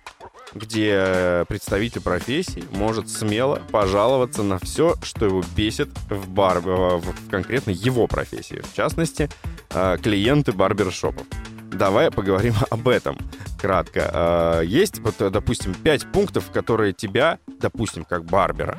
где 0.59 1.45
представитель 1.49 2.01
профессии 2.01 2.65
может 2.73 3.09
смело 3.09 3.63
пожаловаться 3.71 4.43
на 4.43 4.59
все, 4.59 4.95
что 5.03 5.25
его 5.25 5.43
бесит 5.57 5.89
в, 6.11 6.29
бар, 6.29 6.61
в 6.61 7.31
конкретно 7.31 7.71
его 7.71 8.07
профессии, 8.07 8.61
в 8.61 8.75
частности, 8.75 9.31
э, 9.71 9.97
клиенты 10.03 10.53
барбершопов. 10.53 11.27
Давай 11.73 12.11
поговорим 12.11 12.55
об 12.71 12.89
этом 12.89 13.19
кратко. 13.61 14.61
Э, 14.61 14.63
есть, 14.65 14.99
вот, 14.99 15.15
допустим, 15.19 15.75
пять 15.75 16.11
пунктов, 16.11 16.51
которые 16.51 16.93
тебя, 16.93 17.39
допустим, 17.61 18.05
как 18.05 18.25
барбера, 18.25 18.79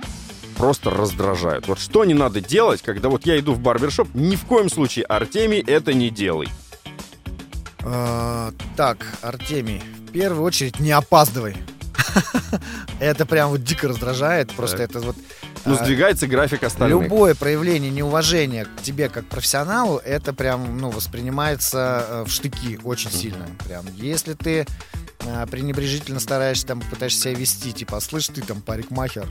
просто 0.58 0.90
раздражают. 0.90 1.68
Вот 1.68 1.80
что 1.80 2.04
не 2.04 2.14
надо 2.14 2.42
делать, 2.42 2.82
когда 2.82 3.10
вот 3.10 3.26
я 3.26 3.40
иду 3.40 3.54
в 3.54 3.60
барбершоп, 3.60 4.10
ни 4.14 4.36
в 4.36 4.46
коем 4.46 4.70
случае, 4.70 5.06
Артемий, 5.06 5.60
это 5.60 5.94
не 5.94 6.10
делай. 6.10 6.50
А, 7.82 8.52
так, 8.76 8.98
Артемий, 9.22 9.82
в 10.10 10.12
первую 10.12 10.44
очередь 10.44 10.80
не 10.80 10.92
опаздывай. 10.92 11.56
Это 13.00 13.28
прям 13.28 13.52
вот 13.52 13.64
дико 13.64 13.88
раздражает. 13.88 14.52
Просто 14.54 14.84
это 14.84 15.00
вот... 15.00 15.16
Ну, 15.66 15.76
а, 15.76 15.84
сдвигается 15.84 16.26
график 16.26 16.64
остальных. 16.64 17.04
Любое 17.04 17.36
проявление 17.36 17.92
неуважения 17.92 18.66
к 18.66 18.82
тебе 18.82 19.10
как 19.10 19.26
профессионалу, 19.26 19.98
это 19.98 20.34
прям, 20.34 20.78
ну, 20.78 20.90
воспринимается 20.90 22.06
э, 22.08 22.24
в 22.26 22.32
штыки 22.32 22.80
очень 22.84 23.12
сильно. 23.12 23.46
Прям. 23.66 23.86
Если 23.96 24.34
ты 24.34 24.66
э, 25.20 25.48
пренебрежительно 25.52 26.20
стараешься, 26.20 26.66
там, 26.66 26.82
пытаешься 26.82 27.22
себя 27.22 27.34
вести, 27.36 27.74
типа, 27.74 28.00
слышь, 28.00 28.28
ты 28.28 28.42
там 28.42 28.62
парикмахер, 28.62 29.28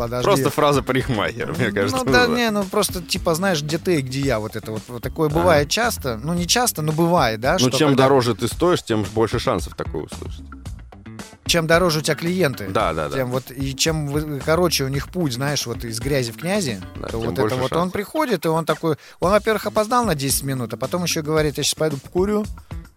подожди. 0.00 0.24
Просто 0.24 0.50
фраза 0.50 0.82
парикмахер, 0.82 1.52
мне 1.52 1.70
кажется. 1.70 2.04
Ну 2.04 2.10
да, 2.10 2.26
не, 2.26 2.50
ну 2.50 2.64
просто 2.64 3.02
типа 3.02 3.34
знаешь, 3.34 3.62
где 3.62 3.78
ты 3.78 3.98
и 3.98 4.02
где 4.02 4.20
я, 4.20 4.38
вот 4.38 4.56
это 4.56 4.72
вот, 4.72 4.82
вот 4.88 5.02
такое 5.02 5.28
бывает 5.28 5.68
часто, 5.68 6.18
ну 6.22 6.32
не 6.34 6.46
часто, 6.46 6.82
но 6.82 6.92
бывает, 6.92 7.40
да. 7.40 7.56
Ну 7.60 7.70
чем 7.70 7.90
когда... 7.90 8.04
дороже 8.04 8.34
ты 8.34 8.48
стоишь, 8.48 8.82
тем 8.82 9.04
больше 9.14 9.38
шансов 9.38 9.74
такое 9.74 10.04
услышать 10.04 10.44
чем 11.46 11.66
дороже 11.66 11.98
у 11.98 12.02
тебя 12.02 12.14
клиенты, 12.14 12.68
да, 12.68 12.92
да, 12.92 13.08
да. 13.08 13.16
тем 13.16 13.30
вот 13.32 13.50
и 13.50 13.74
чем 13.74 14.40
короче 14.46 14.84
у 14.84 14.88
них 14.88 15.08
путь, 15.08 15.32
знаешь, 15.32 15.66
вот 15.66 15.84
из 15.84 15.98
грязи 15.98 16.30
в 16.30 16.36
князи, 16.36 16.80
да, 16.94 17.08
то 17.08 17.18
вот 17.18 17.36
это 17.36 17.56
вот 17.56 17.72
он 17.72 17.90
приходит 17.90 18.44
и 18.46 18.48
он 18.48 18.64
такой, 18.64 18.96
он 19.18 19.32
во-первых 19.32 19.66
опоздал 19.66 20.04
на 20.04 20.14
10 20.14 20.44
минут, 20.44 20.72
а 20.74 20.76
потом 20.76 21.02
еще 21.02 21.22
говорит, 21.22 21.58
я 21.58 21.64
сейчас 21.64 21.74
пойду 21.74 21.96
покурю, 21.96 22.46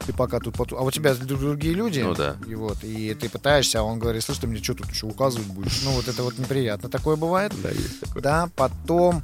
и 0.08 0.12
пока 0.12 0.40
тут, 0.40 0.56
а 0.74 0.82
у 0.82 0.92
тебя 0.92 1.14
другие 1.14 1.74
люди, 1.74 2.02
ну 2.02 2.16
да, 2.16 2.36
и 2.48 2.56
вот, 2.56 2.84
и 2.84 3.14
ты 3.14 3.30
пытаешься, 3.30 3.80
а 3.80 3.84
он 3.84 4.00
говорит, 4.00 4.24
слышь, 4.24 4.38
ты 4.38 4.48
мне 4.48 4.62
что 4.62 4.74
тут 4.74 4.90
еще 4.90 5.06
указывать 5.06 5.48
будешь, 5.48 5.82
ну 5.84 5.92
вот 5.92 6.08
это 6.08 6.24
вот 6.24 6.38
неприятно, 6.38 6.90
такое 6.90 7.16
бывает, 7.16 7.54
да, 7.62 7.70
есть 7.70 8.00
такое. 8.00 8.22
да, 8.24 8.50
потом, 8.56 9.24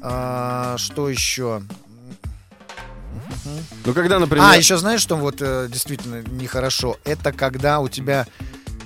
а, 0.00 0.76
что 0.78 1.08
еще? 1.08 1.62
Ну, 3.84 3.94
когда, 3.94 4.18
например... 4.18 4.44
А, 4.46 4.56
еще 4.56 4.76
знаешь, 4.76 5.00
что 5.00 5.16
вот 5.16 5.36
э, 5.40 5.68
действительно 5.70 6.22
нехорошо? 6.22 6.98
Это 7.04 7.32
когда 7.32 7.80
у 7.80 7.88
тебя 7.88 8.26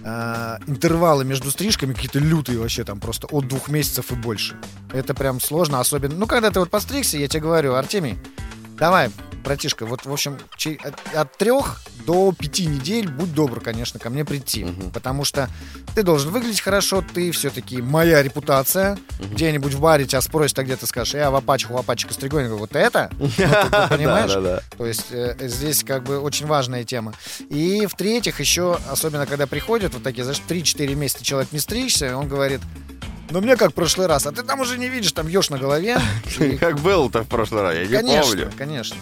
э, 0.04 0.58
интервалы 0.66 1.24
между 1.24 1.50
стрижками 1.50 1.92
какие-то 1.92 2.18
лютые 2.18 2.58
вообще, 2.58 2.84
там 2.84 3.00
просто 3.00 3.26
от 3.28 3.48
двух 3.48 3.68
месяцев 3.68 4.12
и 4.12 4.14
больше. 4.14 4.56
Это 4.92 5.14
прям 5.14 5.40
сложно, 5.40 5.80
особенно... 5.80 6.14
Ну, 6.14 6.26
когда 6.26 6.50
ты 6.50 6.60
вот 6.60 6.70
постригся, 6.70 7.18
я 7.18 7.28
тебе 7.28 7.42
говорю, 7.42 7.74
Артемий, 7.74 8.18
давай, 8.78 9.10
братишка, 9.42 9.86
вот, 9.86 10.04
в 10.04 10.12
общем, 10.12 10.38
от, 10.84 11.14
от 11.14 11.36
трех 11.36 11.80
до 12.06 12.32
пяти 12.32 12.66
недель 12.66 13.08
будь 13.08 13.34
добр, 13.34 13.60
конечно, 13.60 13.98
ко 13.98 14.10
мне 14.10 14.24
прийти. 14.24 14.64
Угу. 14.64 14.90
Потому 14.90 15.24
что 15.24 15.48
ты 15.94 16.02
должен 16.02 16.30
выглядеть 16.30 16.60
хорошо, 16.60 17.02
ты 17.14 17.30
все-таки 17.32 17.82
моя 17.82 18.22
репутация. 18.22 18.98
Угу. 19.18 19.34
Где-нибудь 19.34 19.74
в 19.74 19.80
баре 19.80 20.06
тебя 20.06 20.20
спросят, 20.20 20.58
а 20.58 20.64
где 20.64 20.76
ты 20.76 20.86
скажешь, 20.86 21.14
я 21.14 21.30
в 21.30 21.36
Апачку, 21.36 21.74
в 21.74 21.76
Апачку 21.76 22.12
Стригонин, 22.12 22.54
вот 22.54 22.74
это? 22.74 23.10
Понимаешь? 23.90 24.62
То 24.76 24.86
есть 24.86 25.06
э, 25.10 25.36
здесь 25.40 25.84
как 25.84 26.04
бы 26.04 26.18
очень 26.18 26.46
важная 26.46 26.84
тема. 26.84 27.14
И 27.50 27.86
в-третьих, 27.86 28.40
еще, 28.40 28.78
особенно 28.90 29.26
когда 29.26 29.46
приходят 29.46 29.94
вот 29.94 30.02
такие, 30.02 30.24
знаешь, 30.24 30.42
3-4 30.48 30.94
месяца 30.94 31.24
человек 31.24 31.52
не 31.52 31.58
стричься, 31.58 32.16
он 32.16 32.28
говорит, 32.28 32.60
ну, 33.30 33.40
мне 33.40 33.56
как 33.56 33.70
в 33.72 33.74
прошлый 33.74 34.06
раз. 34.06 34.26
А 34.26 34.32
ты 34.32 34.42
там 34.42 34.60
уже 34.60 34.78
не 34.78 34.88
видишь, 34.88 35.12
там 35.12 35.28
ешь 35.28 35.50
на 35.50 35.58
голове. 35.58 35.98
Как 36.60 36.78
был-то 36.80 37.24
в 37.24 37.28
прошлый 37.28 37.62
раз, 37.62 37.74
я 37.74 38.02
не 38.02 38.20
помню. 38.20 38.50
Конечно, 38.50 38.52
конечно. 38.56 38.96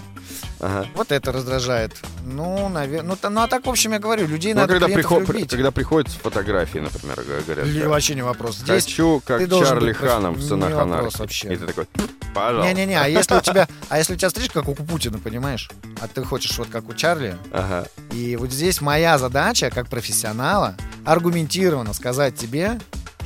Ага. 0.61 0.86
Вот 0.94 1.12
это 1.12 1.32
раздражает. 1.32 1.92
Ну, 2.24 2.68
наверное. 2.68 3.16
Ну, 3.22 3.30
ну, 3.30 3.42
а 3.42 3.46
так, 3.46 3.66
в 3.66 3.70
общем, 3.70 3.92
я 3.92 3.98
говорю, 3.98 4.26
людей 4.26 4.54
ну, 4.54 4.61
а 4.61 4.62
надо 4.62 4.80
когда, 4.80 4.94
приход... 4.94 5.28
любить. 5.28 5.50
когда 5.50 5.70
приходят 5.70 6.11
фотографии, 6.11 6.78
например, 6.78 7.22
говорят. 7.46 7.66
Или 7.66 7.84
вообще 7.84 8.14
не 8.14 8.22
вопрос. 8.22 8.57
Здесь 8.57 8.84
Хочу, 8.84 9.22
как 9.24 9.48
Чарли 9.48 9.88
быть... 9.88 9.96
Ханом 9.96 10.34
в 10.34 10.59
вопрос 10.59 11.18
вообще. 11.18 11.52
И 11.52 11.57
ты 11.57 11.66
такой, 11.66 11.86
пожалуйста. 12.34 12.72
Не-не-не, 12.72 13.00
а 13.00 13.07
если 13.07 13.34
у 13.34 13.40
тебя, 13.40 13.68
а 13.88 13.98
если 13.98 14.14
у 14.14 14.16
тебя 14.16 14.30
стрижка, 14.30 14.61
как 14.61 14.68
у 14.68 14.74
Путина, 14.74 15.18
понимаешь? 15.18 15.70
А 16.00 16.09
ты 16.09 16.22
хочешь 16.24 16.57
вот 16.59 16.68
как 16.68 16.88
у 16.88 16.94
Чарли. 16.94 17.36
Ага. 17.52 17.86
И 18.12 18.36
вот 18.36 18.50
здесь 18.50 18.80
моя 18.80 19.18
задача, 19.18 19.70
как 19.70 19.88
профессионала, 19.88 20.74
аргументированно 21.04 21.92
сказать 21.92 22.36
тебе, 22.36 22.78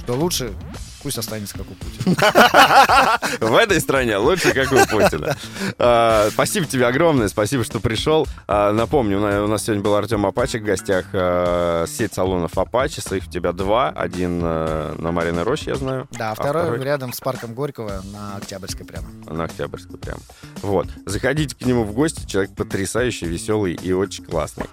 что 0.02 0.14
лучше 0.14 0.52
Пусть 1.02 1.18
останется 1.18 1.56
как 1.56 1.66
у 1.70 1.74
Путина. 1.74 2.16
В 3.40 3.56
этой 3.56 3.80
стране 3.80 4.16
лучше, 4.18 4.52
как 4.52 4.70
у 4.72 4.86
Путина. 4.86 5.36
А, 5.78 6.28
спасибо 6.30 6.66
тебе 6.66 6.86
огромное, 6.86 7.28
спасибо, 7.28 7.64
что 7.64 7.80
пришел. 7.80 8.26
А, 8.46 8.72
напомню, 8.72 9.18
у 9.18 9.46
нас 9.46 9.64
сегодня 9.64 9.82
был 9.82 9.94
Артем 9.94 10.26
Апачек 10.26 10.62
в 10.62 10.66
гостях. 10.66 11.06
А, 11.12 11.86
сеть 11.86 12.14
салонов 12.14 12.56
Апачи, 12.58 13.00
своих 13.00 13.26
у 13.26 13.30
тебя 13.30 13.52
два. 13.52 13.88
Один 13.90 14.40
на 14.40 15.12
Мариной 15.12 15.42
Роще, 15.42 15.70
я 15.70 15.76
знаю. 15.76 16.08
Да, 16.12 16.34
второй 16.34 16.82
рядом 16.82 17.12
с 17.12 17.20
парком 17.20 17.54
Горького 17.54 18.02
на 18.12 18.36
Октябрьской 18.36 18.84
прямо. 18.86 19.08
На 19.26 19.44
Октябрьской 19.44 19.98
прямо. 19.98 20.20
Вот. 20.62 20.86
Заходите 21.06 21.56
к 21.56 21.62
нему 21.64 21.84
в 21.84 21.92
гости, 21.92 22.26
человек 22.26 22.54
потрясающий, 22.54 23.26
веселый 23.26 23.74
и 23.74 23.92
очень 23.92 24.24
классный. 24.24 24.66